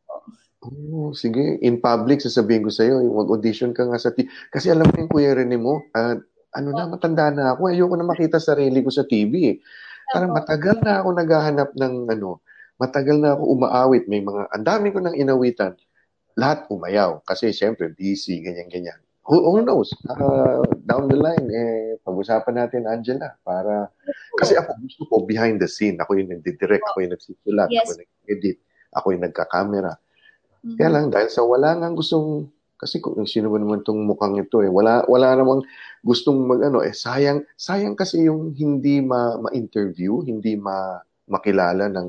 po. 0.63 0.71
Oh, 0.71 1.11
sige. 1.11 1.59
In 1.67 1.83
public, 1.83 2.23
sasabihin 2.23 2.63
ko 2.63 2.71
sa'yo, 2.71 3.03
mag-audition 3.03 3.75
ka 3.75 3.91
nga 3.91 3.99
sa 3.99 4.15
TV. 4.15 4.31
Kasi 4.55 4.71
alam 4.71 4.87
mo 4.87 4.95
yung 4.95 5.11
kuya 5.11 5.35
Rene 5.35 5.59
mo, 5.59 5.83
uh, 5.91 6.15
ano 6.55 6.69
na, 6.71 6.87
matanda 6.87 7.35
na 7.35 7.59
ako. 7.59 7.75
Ayoko 7.75 7.99
na 7.99 8.07
makita 8.07 8.39
sarili 8.39 8.79
ko 8.87 8.95
sa 8.95 9.03
TV. 9.03 9.33
Eh. 9.51 9.57
Parang 10.15 10.31
matagal 10.31 10.79
na 10.87 11.03
ako 11.03 11.09
naghahanap 11.19 11.71
ng 11.75 11.95
ano, 12.15 12.39
matagal 12.79 13.19
na 13.19 13.35
ako 13.35 13.43
umaawit. 13.51 14.07
May 14.07 14.23
mga, 14.23 14.55
ang 14.55 14.65
dami 14.65 14.95
ko 14.95 15.03
nang 15.03 15.19
inawitan 15.19 15.75
lahat 16.39 16.71
umayaw. 16.71 17.21
Kasi 17.27 17.51
siyempre, 17.51 17.91
busy, 17.93 18.41
ganyan-ganyan. 18.41 18.97
Who, 19.23 19.39
who 19.39 19.63
knows? 19.63 19.95
Uh, 20.11 20.67
down 20.83 21.07
the 21.07 21.15
line, 21.15 21.47
eh, 21.47 21.95
pag-usapan 22.03 22.59
natin, 22.59 22.91
Angela, 22.91 23.39
para... 23.47 23.87
Kasi 24.35 24.59
ako 24.59 24.75
gusto 24.83 25.03
ko 25.07 25.15
behind 25.23 25.63
the 25.63 25.71
scene. 25.71 25.95
Ako 26.03 26.19
yung 26.19 26.33
nagdidirect, 26.33 26.83
ako 26.91 27.07
yung 27.07 27.15
nagsisulat, 27.15 27.69
yes. 27.71 27.87
ako 27.87 27.91
yung 27.95 28.03
nag-edit, 28.03 28.59
ako 28.91 29.07
yung 29.15 29.25
nagka-camera. 29.31 29.93
Mm-hmm. 30.63 30.77
Kaya 30.79 30.91
lang, 30.91 31.05
dahil 31.11 31.29
sa 31.29 31.43
wala 31.43 31.75
nga 31.79 31.89
gustong... 31.91 32.49
Kasi 32.83 32.99
kung 32.99 33.23
sino 33.31 33.47
ba 33.47 33.63
naman 33.63 33.87
itong 33.87 34.03
mukhang 34.11 34.43
ito 34.43 34.59
eh, 34.59 34.67
wala, 34.67 35.07
wala 35.07 35.39
namang 35.39 35.63
gustong 36.03 36.51
mag 36.51 36.67
ano, 36.67 36.83
eh, 36.83 36.91
sayang, 36.91 37.47
sayang 37.55 37.95
kasi 37.95 38.27
yung 38.27 38.59
hindi 38.59 38.99
ma, 38.99 39.39
ma-interview, 39.39 40.19
hindi 40.27 40.59
ma, 40.59 40.99
makilala 41.31 41.87
ng, 41.87 42.09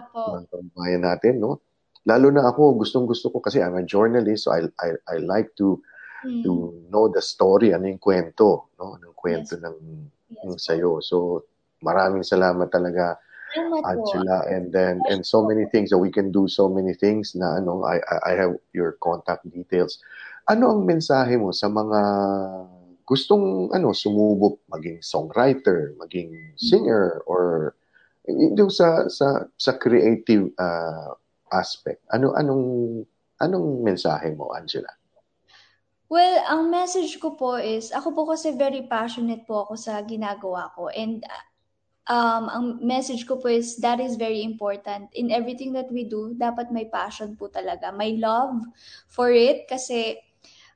Opo. 0.00 0.40
ng 0.40 0.44
kabayan 0.48 1.04
natin, 1.04 1.44
no? 1.44 1.60
lalo 2.04 2.28
na 2.28 2.48
ako 2.48 2.84
gustong 2.84 3.08
gusto 3.08 3.32
ko 3.32 3.40
kasi 3.40 3.64
I'm 3.64 3.80
a 3.80 3.84
journalist 3.84 4.46
so 4.46 4.52
I 4.52 4.68
I, 4.80 4.88
I 5.08 5.16
like 5.24 5.56
to 5.56 5.80
mm. 6.24 6.44
to 6.44 6.84
know 6.92 7.08
the 7.08 7.24
story 7.24 7.72
ano 7.72 7.88
yung 7.88 8.00
kwento 8.00 8.68
no 8.76 9.00
ng 9.00 9.16
kwento 9.16 9.56
yes. 9.56 9.64
ng 9.64 9.78
yes. 10.28 10.44
ng 10.44 10.58
sayo 10.60 11.00
so 11.00 11.48
maraming 11.80 12.24
salamat 12.24 12.68
talaga 12.68 13.16
Angela 13.54 14.46
and 14.50 14.74
then 14.74 14.98
and 15.10 15.22
so 15.22 15.46
many 15.46 15.64
things 15.70 15.90
that 15.90 15.98
we 15.98 16.10
can 16.10 16.34
do 16.34 16.50
so 16.50 16.66
many 16.66 16.94
things 16.94 17.38
na 17.38 17.62
ano 17.62 17.86
I 17.86 18.02
I 18.26 18.32
have 18.34 18.58
your 18.74 18.98
contact 18.98 19.46
details 19.46 20.02
ano 20.50 20.74
ang 20.74 20.82
mensahe 20.84 21.38
mo 21.38 21.54
sa 21.54 21.70
mga 21.70 22.00
gustong 23.06 23.70
ano 23.70 23.94
sumubok 23.94 24.58
maging 24.74 24.98
songwriter 25.04 25.94
maging 26.02 26.34
singer 26.58 27.22
or 27.30 27.74
yung 28.28 28.72
sa 28.72 29.04
sa 29.12 29.44
sa 29.60 29.72
creative 29.76 30.48
uh, 30.56 31.12
aspect. 31.52 32.00
Ano 32.10 32.32
anong 32.32 32.66
anong 33.38 33.84
mensahe 33.84 34.32
mo, 34.32 34.50
Angela? 34.56 34.90
Well, 36.08 36.44
ang 36.46 36.70
message 36.70 37.18
ko 37.18 37.34
po 37.34 37.58
is, 37.58 37.90
ako 37.90 38.14
po 38.14 38.22
kasi 38.30 38.54
very 38.54 38.86
passionate 38.86 39.48
po 39.48 39.66
ako 39.66 39.74
sa 39.74 39.98
ginagawa 40.04 40.70
ko. 40.76 40.92
And 40.92 41.24
um, 42.08 42.44
ang 42.48 42.64
message 42.84 43.24
ko 43.24 43.40
po 43.40 43.48
is, 43.48 43.76
that 43.80 44.00
is 44.00 44.16
very 44.16 44.42
important. 44.42 45.08
In 45.16 45.32
everything 45.32 45.72
that 45.72 45.88
we 45.88 46.04
do, 46.04 46.36
dapat 46.36 46.72
may 46.72 46.88
passion 46.88 47.36
po 47.36 47.48
talaga. 47.48 47.92
May 47.92 48.16
love 48.20 48.60
for 49.08 49.32
it. 49.32 49.64
Kasi 49.68 50.16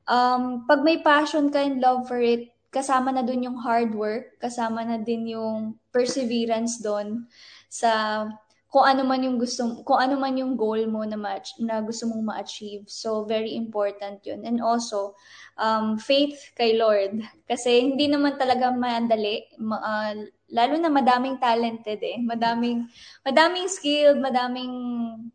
um, 0.08 0.64
pag 0.64 0.80
may 0.80 1.00
passion 1.04 1.52
ka 1.52 1.60
and 1.60 1.80
love 1.80 2.08
for 2.08 2.20
it, 2.20 2.52
kasama 2.68 3.12
na 3.12 3.24
dun 3.24 3.44
yung 3.44 3.60
hard 3.60 3.96
work, 3.96 4.36
kasama 4.40 4.84
na 4.84 5.00
din 5.00 5.32
yung 5.32 5.76
perseverance 5.92 6.80
doon 6.84 7.24
sa 7.68 8.24
kung 8.68 8.84
ano 8.84 9.00
man 9.00 9.24
yung 9.24 9.40
gusto 9.40 9.80
kung 9.80 9.96
ano 9.96 10.20
man 10.20 10.36
yung 10.36 10.52
goal 10.52 10.84
mo 10.84 11.00
na 11.00 11.16
ma- 11.16 11.56
na 11.56 11.80
gusto 11.80 12.04
mong 12.04 12.24
ma-achieve. 12.28 12.84
So 12.84 13.24
very 13.24 13.56
important 13.56 14.20
'yun. 14.20 14.44
And 14.44 14.60
also 14.60 15.16
um, 15.56 15.96
faith 15.96 16.52
kay 16.52 16.76
Lord 16.76 17.24
kasi 17.48 17.80
hindi 17.80 18.12
naman 18.12 18.36
talaga 18.36 18.68
madali 18.68 19.48
ma- 19.56 19.80
uh, 19.80 20.20
lalo 20.48 20.74
na 20.80 20.88
madaming 20.88 21.36
talented 21.40 22.00
eh. 22.00 22.18
Madaming 22.20 22.88
madaming 23.24 23.68
skilled, 23.68 24.20
madaming 24.20 24.72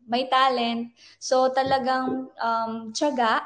may 0.06 0.26
talent. 0.26 0.94
So 1.22 1.50
talagang 1.54 2.30
um 2.38 2.90
tiyaga 2.90 3.42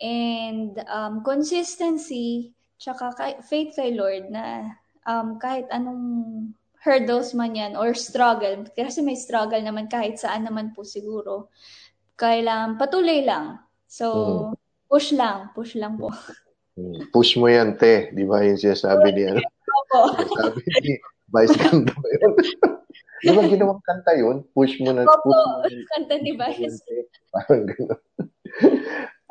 and 0.00 0.80
um, 0.90 1.22
consistency 1.22 2.52
tsaka 2.80 3.16
kay, 3.16 3.32
faith 3.40 3.72
kay 3.78 3.96
Lord 3.96 4.28
na 4.28 4.74
um, 5.08 5.40
kahit 5.40 5.68
anong 5.72 6.52
hurdles 6.84 7.32
man 7.32 7.56
yan 7.56 7.72
or 7.80 7.96
struggle, 7.96 8.68
kasi 8.76 9.00
may 9.00 9.16
struggle 9.16 9.60
naman 9.60 9.88
kahit 9.88 10.20
saan 10.20 10.44
naman 10.44 10.76
po 10.76 10.84
siguro, 10.84 11.48
kailangan 12.20 12.76
patuloy 12.76 13.24
lang. 13.24 13.56
So, 13.88 14.06
mm. 14.52 14.60
push 14.92 15.16
lang, 15.16 15.48
push 15.56 15.80
lang 15.80 15.96
po. 15.96 16.12
Hmm. 16.74 17.06
Push 17.14 17.38
mo 17.38 17.46
yan, 17.46 17.78
te. 17.78 18.10
Di 18.10 18.26
ba 18.26 18.42
yung 18.42 18.58
sinasabi 18.58 19.14
niya? 19.14 19.38
Opo. 19.92 20.24
Sabi 20.40 20.62
ni 20.80 20.92
Vice 21.32 21.56
Ganda 21.58 21.92
ba 21.92 22.08
yun? 22.08 22.32
Di 23.24 23.32
ba 23.32 23.42
ginawang 23.48 23.82
kanta 23.84 24.12
yun? 24.16 24.44
Push 24.52 24.80
mo 24.84 24.92
na. 24.92 25.08
Opo, 25.08 25.32
push 25.64 25.76
mo 25.76 25.86
kanta 25.96 26.14
ni 26.20 26.32
Vice. 26.36 26.80
Parang 27.32 27.64
gano'n. 27.68 28.00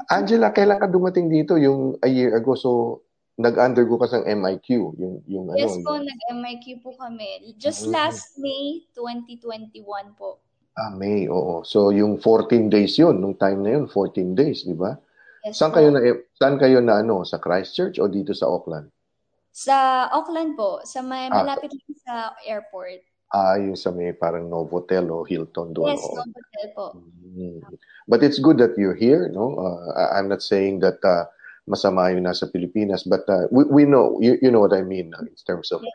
Angela, 0.13 0.51
kailan 0.51 0.81
ka 0.81 0.89
dumating 0.89 1.31
dito? 1.31 1.55
Yung 1.55 1.95
a 2.03 2.09
year 2.11 2.35
ago. 2.35 2.57
So, 2.57 3.01
nag-undergo 3.37 3.97
ka 3.97 4.07
sa 4.09 4.21
MIQ, 4.21 4.93
yung 5.01 5.25
yung 5.25 5.49
yes 5.57 5.73
ano. 5.81 5.85
po, 5.85 5.91
nag-MIQ 5.97 6.65
po 6.85 6.93
kami. 6.93 7.57
Just 7.57 7.89
mm-hmm. 7.89 7.97
last 7.97 8.37
May 8.37 8.85
2021 8.93 9.81
po. 10.13 10.37
Ah, 10.77 10.93
May, 10.93 11.25
oo. 11.29 11.65
So 11.65 11.89
yung 11.89 12.21
14 12.21 12.69
days 12.69 12.97
'yun, 12.97 13.17
nung 13.17 13.37
time 13.37 13.65
na 13.65 13.77
'yun, 13.77 13.85
14 13.89 14.37
days, 14.37 14.65
di 14.65 14.77
ba? 14.77 14.97
Yes, 15.45 15.57
saan 15.57 15.73
kayo 15.73 15.89
na 15.89 15.99
saan 16.37 16.57
kayo 16.61 16.77
na 16.81 17.01
ano, 17.01 17.25
sa 17.25 17.41
Christchurch 17.41 17.97
o 17.97 18.05
dito 18.05 18.37
sa 18.37 18.49
Auckland? 18.49 18.92
Sa 19.53 20.09
Auckland 20.09 20.57
po, 20.57 20.81
sa 20.81 21.05
may 21.05 21.29
ah, 21.29 21.45
malapit 21.45 21.69
lang 21.69 21.93
sa 22.01 22.33
airport. 22.41 23.05
Ah, 23.29 23.53
yung 23.61 23.77
sa 23.77 23.93
may 23.93 24.09
parang 24.09 24.49
Novotel 24.49 25.05
o 25.13 25.21
Hilton 25.21 25.77
doon. 25.77 25.93
Yes, 25.93 26.01
Novotel 26.01 26.67
po. 26.73 26.97
Mm-hmm. 26.97 27.61
But 28.09 28.25
it's 28.25 28.41
good 28.41 28.57
that 28.57 28.73
you're 28.81 28.97
here, 28.97 29.29
no? 29.29 29.53
Uh, 29.61 30.09
I'm 30.17 30.25
not 30.25 30.41
saying 30.41 30.81
that 30.81 30.97
uh, 31.05 31.29
masama 31.69 32.09
yung 32.09 32.25
nasa 32.25 32.49
Pilipinas. 32.49 33.05
But 33.05 33.29
uh, 33.29 33.45
we, 33.53 33.63
we 33.69 33.83
know, 33.85 34.17
you, 34.17 34.41
you 34.41 34.49
know 34.49 34.59
what 34.59 34.73
I 34.73 34.81
mean 34.81 35.13
uh, 35.13 35.21
in 35.21 35.37
terms 35.45 35.69
of 35.69 35.85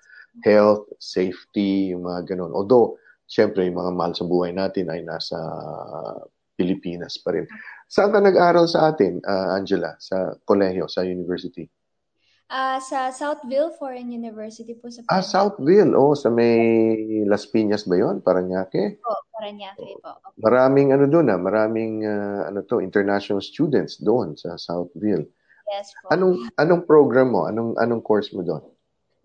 health, 0.47 0.87
safety, 1.03 1.91
yung 1.91 2.07
mga 2.07 2.31
ganun. 2.35 2.55
Although, 2.55 2.95
syempre, 3.27 3.67
yung 3.67 3.83
mga 3.83 3.91
mahal 3.91 4.15
sa 4.15 4.23
buhay 4.23 4.55
natin 4.55 4.87
ay 4.87 5.03
nasa 5.03 5.35
Pilipinas 6.55 7.19
pa 7.19 7.35
rin. 7.35 7.47
Saan 7.91 8.15
ka 8.15 8.23
nag-aral 8.23 8.71
sa 8.71 8.91
atin, 8.91 9.19
uh, 9.23 9.55
Angela? 9.55 9.99
Sa 9.99 10.35
kolehiyo, 10.47 10.87
sa 10.87 11.03
university? 11.03 11.67
Uh, 12.49 12.81
sa 12.81 13.13
Southville 13.13 13.77
Foreign 13.77 14.09
University 14.09 14.73
po 14.73 14.89
sa 14.89 15.05
Ah, 15.13 15.21
Southville. 15.21 15.93
Oh, 15.93 16.17
sa 16.17 16.33
may 16.33 16.57
Las 17.29 17.45
Piñas 17.45 17.85
ba 17.85 18.01
'yon? 18.01 18.25
Paranaque? 18.25 18.97
Po, 19.05 19.13
Paranaque 19.37 20.01
po. 20.01 20.17
Maraming 20.41 20.97
ano 20.97 21.05
doon 21.05 21.29
ah, 21.29 21.37
maraming 21.37 22.09
uh, 22.09 22.49
ano 22.49 22.65
to, 22.65 22.81
international 22.81 23.45
students 23.45 24.01
doon 24.01 24.33
sa 24.33 24.57
Southville. 24.57 25.29
Yes 25.69 25.93
po. 26.01 26.09
Anong 26.09 26.49
anong 26.57 26.89
program 26.89 27.37
mo? 27.37 27.45
Anong 27.45 27.77
anong 27.77 28.01
course 28.01 28.33
mo 28.33 28.41
doon? 28.41 28.65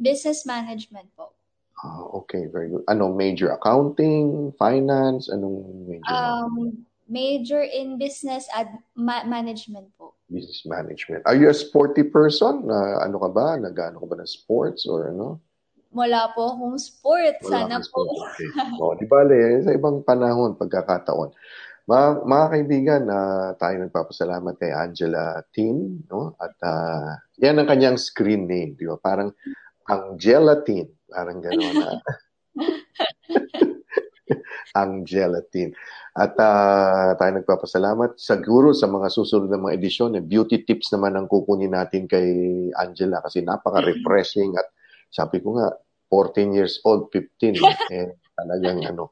Business 0.04 0.44
management 0.44 1.08
po. 1.16 1.32
Ah, 1.80 2.04
okay, 2.16 2.52
very 2.52 2.68
good. 2.76 2.84
Anong 2.92 3.16
major 3.16 3.56
accounting, 3.56 4.52
finance, 4.60 5.32
anong 5.32 5.88
major? 5.88 6.12
Um, 6.12 6.84
major 7.14 7.62
in 7.62 8.02
business 8.02 8.50
ad 8.50 8.74
ma- 8.98 9.22
management 9.30 9.94
po. 9.94 10.18
Business 10.26 10.66
management. 10.66 11.22
Are 11.30 11.38
you 11.38 11.54
a 11.54 11.56
sporty 11.56 12.02
person? 12.02 12.66
Na 12.66 13.06
ano 13.06 13.22
ka 13.22 13.30
ba? 13.30 13.62
Nagano 13.62 14.02
ka 14.02 14.10
ba 14.10 14.18
ng 14.18 14.26
sports 14.26 14.90
or 14.90 15.14
ano? 15.14 15.38
Wala 15.94 16.34
po 16.34 16.58
akong 16.58 16.82
sport. 16.82 17.38
Wala 17.46 17.70
Sana 17.70 17.78
po. 17.86 18.10
Okay. 18.10 18.50
oh, 18.82 18.98
di 18.98 19.06
bale, 19.06 19.62
sa 19.62 19.78
ibang 19.78 20.02
panahon, 20.02 20.58
pagkakataon. 20.58 21.30
Mga, 21.86 22.08
mga 22.26 22.46
kaibigan, 22.50 23.04
uh, 23.12 23.54
tayo 23.62 23.76
nagpapasalamat 23.78 24.58
kay 24.58 24.74
Angela 24.74 25.46
Tin, 25.54 26.02
no? 26.10 26.34
At 26.42 26.58
uh, 26.66 27.14
yan 27.38 27.62
ang 27.62 27.70
kanyang 27.70 28.02
screen 28.02 28.50
name, 28.50 28.74
di 28.74 28.90
ba? 28.90 28.98
Parang 28.98 29.30
Angela 29.86 30.66
Tin, 30.66 30.90
parang 31.06 31.38
gano'n 31.38 31.76
na. 31.78 31.94
Angela 34.76 35.42
Tin. 35.52 35.74
At 36.14 36.38
uh, 36.38 37.18
tayo 37.18 37.32
nagpapasalamat. 37.42 38.22
Siguro 38.22 38.70
sa 38.78 38.86
mga 38.86 39.10
susunod 39.10 39.50
na 39.50 39.58
mga 39.58 39.82
edisyon, 39.82 40.14
eh, 40.14 40.24
beauty 40.24 40.62
tips 40.62 40.94
naman 40.94 41.18
ang 41.18 41.26
kukunin 41.26 41.74
natin 41.74 42.06
kay 42.06 42.30
Angela 42.78 43.18
kasi 43.26 43.42
napaka-refreshing 43.42 44.54
at 44.54 44.70
sabi 45.10 45.42
ko 45.42 45.58
nga, 45.58 45.74
14 46.14 46.54
years 46.54 46.78
old, 46.86 47.10
15, 47.10 47.58
eh, 47.98 48.14
talagang 48.38 48.86
ano, 48.86 49.10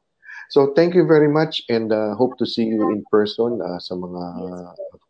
So 0.52 0.76
thank 0.76 0.92
you 0.92 1.08
very 1.08 1.32
much 1.32 1.64
and 1.72 1.88
uh, 1.88 2.12
hope 2.12 2.36
to 2.36 2.44
see 2.44 2.68
you 2.68 2.92
in 2.92 3.00
person 3.08 3.64
uh, 3.64 3.80
sa 3.80 3.96
mga 3.96 4.22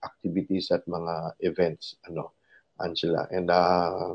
activities 0.07 0.71
at 0.71 0.87
mga 0.87 1.35
events 1.43 1.99
ano 2.07 2.31
Angela. 2.79 3.27
And 3.27 3.51
uh, 3.51 4.15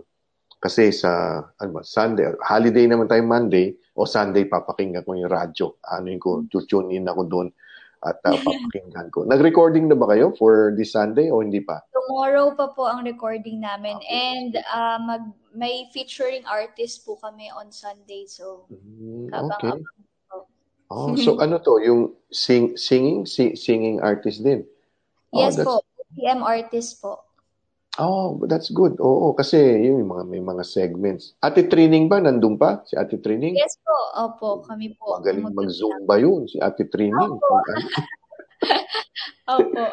kasi 0.64 0.96
sa 0.96 1.44
ano 1.60 1.70
ba, 1.76 1.84
Sunday, 1.84 2.32
holiday 2.40 2.88
naman 2.88 3.12
tayo 3.12 3.28
Monday 3.28 3.76
o 4.00 4.08
Sunday 4.08 4.48
papakinggan 4.48 5.04
ko 5.04 5.20
yung 5.20 5.28
radyo. 5.28 5.84
Ano 5.84 6.08
yung 6.08 6.24
ko, 6.24 6.48
tune 6.48 6.96
in 6.96 7.12
ako 7.12 7.28
doon 7.28 7.52
at 8.08 8.18
uh, 8.24 8.40
papakinggan 8.40 9.12
ko. 9.12 9.28
Nag-recording 9.28 9.92
na 9.92 10.00
ba 10.00 10.08
kayo 10.08 10.32
for 10.40 10.72
this 10.80 10.96
Sunday 10.96 11.28
o 11.28 11.44
hindi 11.44 11.60
pa? 11.60 11.84
Tomorrow 11.92 12.56
pa 12.56 12.72
po 12.72 12.88
ang 12.88 13.04
recording 13.04 13.60
namin 13.60 14.00
okay. 14.00 14.08
and 14.08 14.52
uh, 14.72 14.98
mag 15.04 15.24
may 15.58 15.90
featuring 15.92 16.46
artist 16.48 17.02
po 17.04 17.18
kami 17.18 17.50
on 17.50 17.74
Sunday 17.74 18.30
so 18.30 18.70
mm, 18.70 19.34
okay. 19.34 19.74
Oh, 20.88 21.16
so 21.20 21.36
ano 21.44 21.60
to, 21.60 21.84
yung 21.84 22.16
sing, 22.32 22.80
singing, 22.80 23.28
si, 23.28 23.56
singing 23.56 24.00
artist 24.00 24.44
din? 24.44 24.64
Oh, 25.36 25.44
yes 25.44 25.60
po, 25.60 25.84
PM 26.16 26.44
artist 26.44 27.04
po. 27.04 27.27
Oh, 27.98 28.38
that's 28.46 28.70
good. 28.70 29.02
Oo, 29.02 29.34
kasi 29.34 29.58
yung 29.90 30.06
mga 30.06 30.24
may 30.30 30.42
mga 30.42 30.62
segments. 30.62 31.34
Ate 31.42 31.66
Training 31.66 32.06
ba 32.06 32.22
nandun 32.22 32.54
pa? 32.54 32.86
Si 32.86 32.94
Ate 32.94 33.18
Training? 33.18 33.58
Yes 33.58 33.82
po. 33.82 33.98
Opo, 34.18 34.48
kami 34.62 34.94
po. 34.94 35.18
Magaling 35.18 35.50
mag-Zumba 35.50 36.16
yun, 36.22 36.46
si 36.46 36.62
Ate 36.62 36.86
Training. 36.86 37.32
Opo. 37.38 37.56
Opo. 39.58 39.84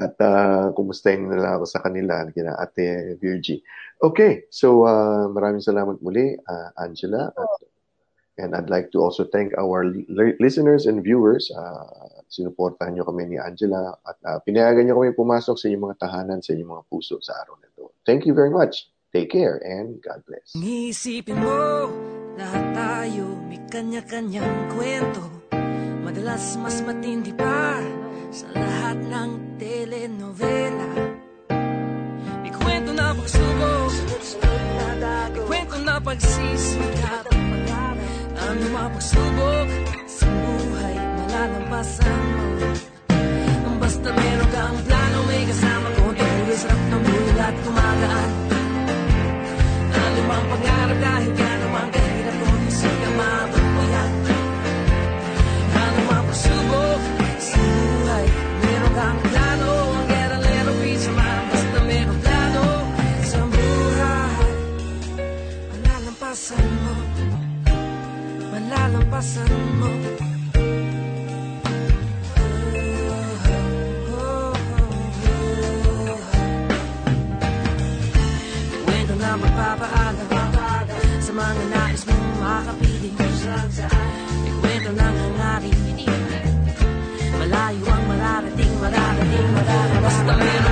At 0.00 0.16
uh, 0.22 0.70
kumustahin 0.78 1.26
nila 1.26 1.58
ako 1.58 1.66
sa 1.66 1.82
kanila, 1.82 2.22
kina 2.30 2.54
Ate 2.54 3.18
Virgie. 3.18 3.60
Okay, 4.00 4.46
so 4.48 4.86
uh, 4.86 5.26
maraming 5.28 5.60
salamat 5.60 5.98
muli, 6.00 6.38
uh, 6.38 6.70
Angela. 6.78 7.34
At 7.34 7.70
And 8.40 8.56
I'd 8.56 8.72
like 8.72 8.90
to 8.92 9.04
also 9.04 9.28
thank 9.28 9.52
our 9.60 9.84
li- 9.84 10.36
listeners 10.40 10.88
and 10.88 11.04
viewers. 11.04 11.52
Uh, 11.52 12.19
sinuportahan 12.30 12.94
nyo 12.94 13.02
kami 13.02 13.26
ni 13.26 13.36
Angela 13.42 13.98
at 14.06 14.18
uh, 14.22 14.38
pinayagan 14.46 14.86
nyo 14.86 15.02
kami 15.02 15.10
pumasok 15.18 15.58
sa 15.58 15.66
inyong 15.66 15.84
mga 15.90 15.98
tahanan, 15.98 16.38
sa 16.38 16.54
inyong 16.54 16.72
mga 16.78 16.84
puso 16.86 17.18
sa 17.18 17.34
araw 17.42 17.58
na 17.58 17.66
ito. 17.66 17.90
Thank 18.06 18.24
you 18.24 18.32
very 18.38 18.54
much. 18.54 18.86
Take 19.10 19.34
care 19.34 19.58
and 19.66 19.98
God 19.98 20.22
bless. 20.22 20.54
Isipin 20.54 21.42
mo, 21.42 21.90
lahat 22.38 22.64
tayo 22.70 23.34
may 23.50 23.58
kanya-kanyang 23.66 24.70
kwento. 24.70 25.26
Madalas 26.06 26.54
mas 26.62 26.78
matindi 26.86 27.34
pa 27.34 27.82
sa 28.30 28.46
lahat 28.54 29.02
ng 29.02 29.30
telenovela. 29.58 30.90
May 32.46 32.54
kwento 32.54 32.94
na 32.94 33.10
pagsubok, 33.10 33.92
may 35.34 35.42
kwento 35.42 35.76
na 35.82 35.98
pagsisikap. 35.98 37.26
Ang 38.40 38.58
mga 38.70 38.88
pagsubok 38.94 39.68
malalampasan 41.40 42.20
mo 42.36 42.44
Basta 43.80 44.08
meron 44.12 44.48
kang 44.52 44.76
plano 44.84 45.18
may 45.24 45.42
kasama 45.48 45.88
ko. 45.96 46.04
Tungkol 46.12 46.56
sarap 46.60 46.82
ng 46.92 47.00
buhay 47.00 47.40
at 47.40 47.56
kumagaan 47.64 48.30
Ano 49.88 50.20
mang 50.28 50.46
pangarap 50.52 50.98
kahit 51.00 51.32
yan 51.32 51.58
naman 51.64 51.86
kahirap 51.96 52.36
kung 52.44 52.56
hindi 52.60 52.90
ka 52.92 53.10
mapagpuyat 53.16 54.12
Ano 55.80 55.98
mang 56.12 56.24
pagsubok 56.28 57.00
sa 57.40 57.56
buhay. 57.56 58.26
Meron 58.60 58.92
kang 58.92 59.18
plano 59.24 59.70
Ang 59.96 60.06
geralero 60.12 60.72
pizza 60.84 61.10
man 61.16 61.40
Basta 61.48 61.78
meron 61.88 62.18
plano 62.20 62.64
sa 63.24 63.40
buhay. 63.48 64.52
Malalampasan 65.72 66.66
mo. 66.84 66.94
Malalampasan 68.52 69.52
mo 69.80 70.29
mga 81.40 81.64
nais 81.72 82.02
mong 82.04 82.26
makapiling 82.36 83.16
May 84.44 84.52
kwento 84.60 84.90
ka 84.92 85.06
nang 85.08 85.16
hangarin 85.16 85.80
Malayo 87.40 87.84
ang 87.88 88.04
mararating, 88.04 88.72
mararating, 88.76 89.48
mararating. 89.56 90.04
Basta 90.04 90.32
meron 90.36 90.69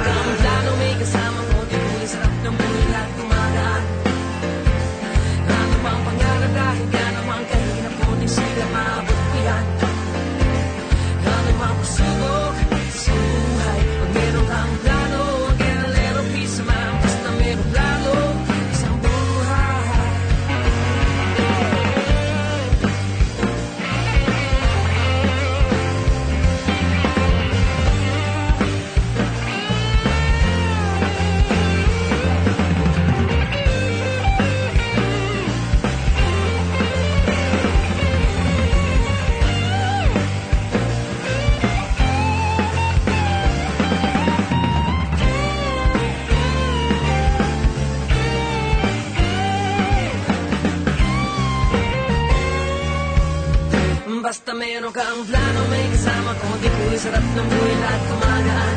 Meron 54.58 54.90
kang 54.90 55.22
plano, 55.22 55.60
may 55.70 55.86
kasama 55.94 56.34
ko 56.34 56.58
Di 56.58 56.66
ko 56.66 56.82
sarap 56.98 57.22
ng 57.22 57.46
buhay 57.46 57.76
lahat 57.78 58.02
kumagaan. 58.10 58.76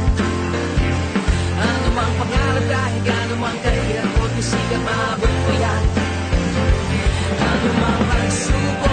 Ano 1.57 1.87
mang 1.97 2.13
pangarap 2.21 2.65
kahit 2.69 3.01
gaano 3.01 3.33
mang 3.41 3.57
kahirap 3.65 4.11
mo 4.13 4.25
Tisigap 4.37 4.81
maabot 4.85 5.33
ko 5.41 5.51
yan. 5.57 5.83
Ano 7.33 7.69
mang 7.81 8.01
pagsubok 8.13 8.90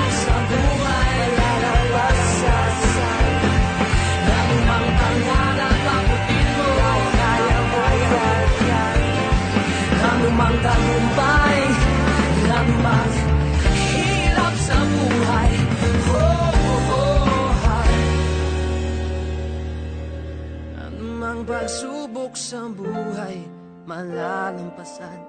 Malalampasan 23.88 25.20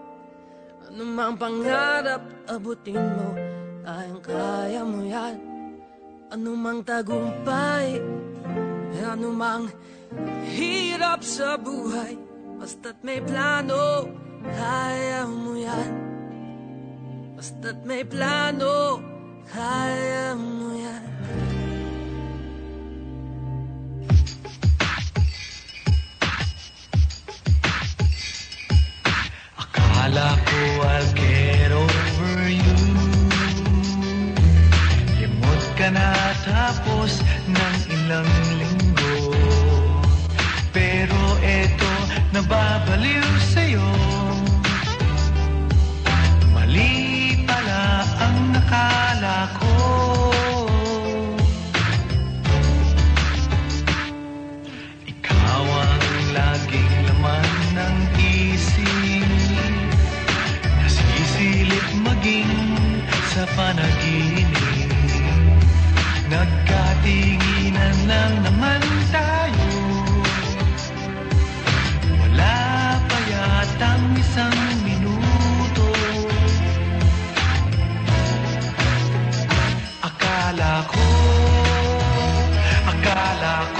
Anumang 0.92 1.40
pangarap 1.40 2.28
abutin 2.50 3.00
mo. 3.00 3.32
Kayang 3.88 4.20
kaya 4.20 4.82
mo 4.84 5.00
yan. 5.08 5.36
Anumang 6.28 6.84
tagumpay 6.84 8.04
Anumang 9.00 9.72
hirap 10.52 11.24
sa 11.24 11.56
buhay 11.56 12.20
Basta't 12.60 13.00
may 13.08 13.24
plano 13.24 14.12
Kaya 14.44 15.24
mo 15.28 15.56
yan. 15.56 15.92
Basta't 17.40 17.88
may 17.88 18.04
plano, 18.04 19.00
kaya 19.48 20.36
mo 20.36 20.76
yan. 20.76 21.49
Akala 30.10 30.34
ko 30.42 30.62
I'll 30.90 31.14
get 31.14 31.70
over 31.70 32.50
you. 32.50 32.78
Limot 35.22 35.64
ka 35.78 35.94
na 35.94 36.10
tapos 36.42 37.22
ng 37.46 37.78
ilang 37.94 38.34
linggo. 38.58 39.38
Pero 40.74 41.22
eto, 41.46 41.94
nababaliw 42.34 43.22
sa'yo 43.54 43.69
Maging 62.30 63.02
sa 63.34 63.42
panaginip 63.58 64.54
Nagkatinginan 66.30 67.98
lang 68.06 68.34
naman 68.46 68.82
tayo. 69.10 69.74
Wala 72.22 73.02
pa 73.02 73.20
yatang 73.34 74.14
isang 74.14 74.54
minuto. 74.86 75.90
Akala 80.06 80.86
ko, 80.86 81.10
akala 82.94 83.56
ko 83.74 83.79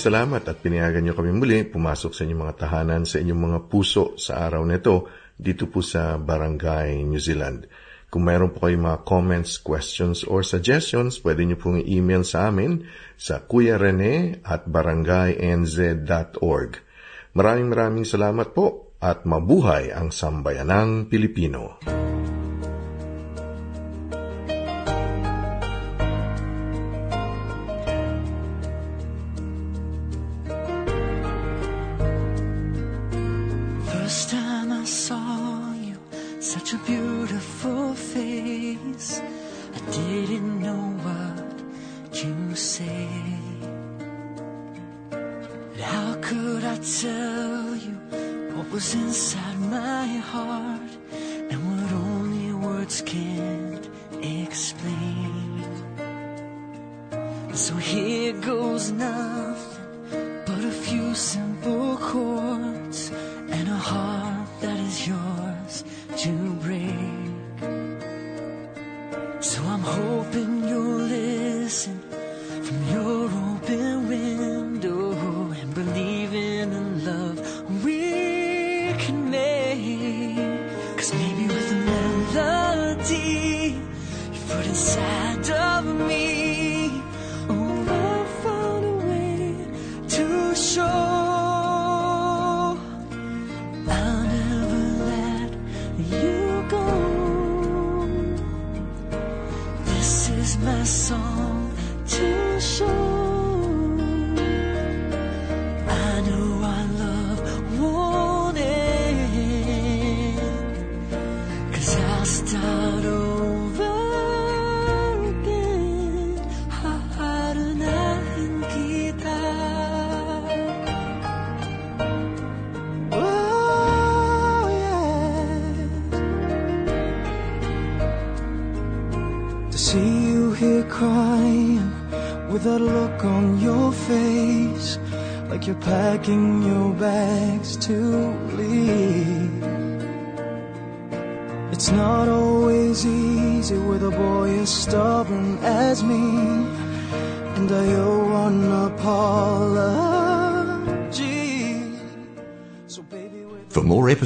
salamat 0.00 0.48
at 0.48 0.64
pinayagan 0.64 1.04
niyo 1.04 1.12
kami 1.12 1.36
muli 1.36 1.68
pumasok 1.68 2.16
sa 2.16 2.24
inyong 2.24 2.42
mga 2.48 2.56
tahanan 2.56 3.04
sa 3.04 3.20
inyong 3.20 3.42
mga 3.52 3.68
puso 3.68 4.16
sa 4.16 4.48
araw 4.48 4.64
na 4.64 4.80
ito 4.80 5.12
dito 5.36 5.68
po 5.68 5.84
sa 5.84 6.16
Barangay 6.16 7.04
New 7.04 7.20
Zealand. 7.20 7.68
Kung 8.10 8.26
mayroon 8.26 8.50
po 8.50 8.66
kayong 8.66 8.90
mga 8.90 9.06
comments, 9.06 9.62
questions, 9.62 10.26
or 10.26 10.42
suggestions, 10.42 11.22
pwede 11.22 11.46
niyo 11.46 11.54
pong 11.60 11.78
i-email 11.78 12.26
sa 12.26 12.50
amin 12.50 12.82
sa 13.14 13.46
kuyarene 13.46 14.42
at 14.42 14.66
barangaynz.org. 14.66 16.70
Maraming 17.30 17.70
maraming 17.70 18.02
salamat 18.02 18.50
po 18.50 18.98
at 18.98 19.22
mabuhay 19.22 19.94
ang 19.94 20.10
sambayanang 20.10 21.06
Pilipino. 21.06 21.78
Simple 61.20 61.98
chords 61.98 63.10
and 63.50 63.68
a 63.68 63.76
heart 63.76 64.48
that 64.62 64.78
is 64.78 65.06
yours 65.06 65.84
to 66.16 66.32
break. 66.64 67.60
So 69.42 69.62
I'm 69.64 69.82
hoping 69.82 70.59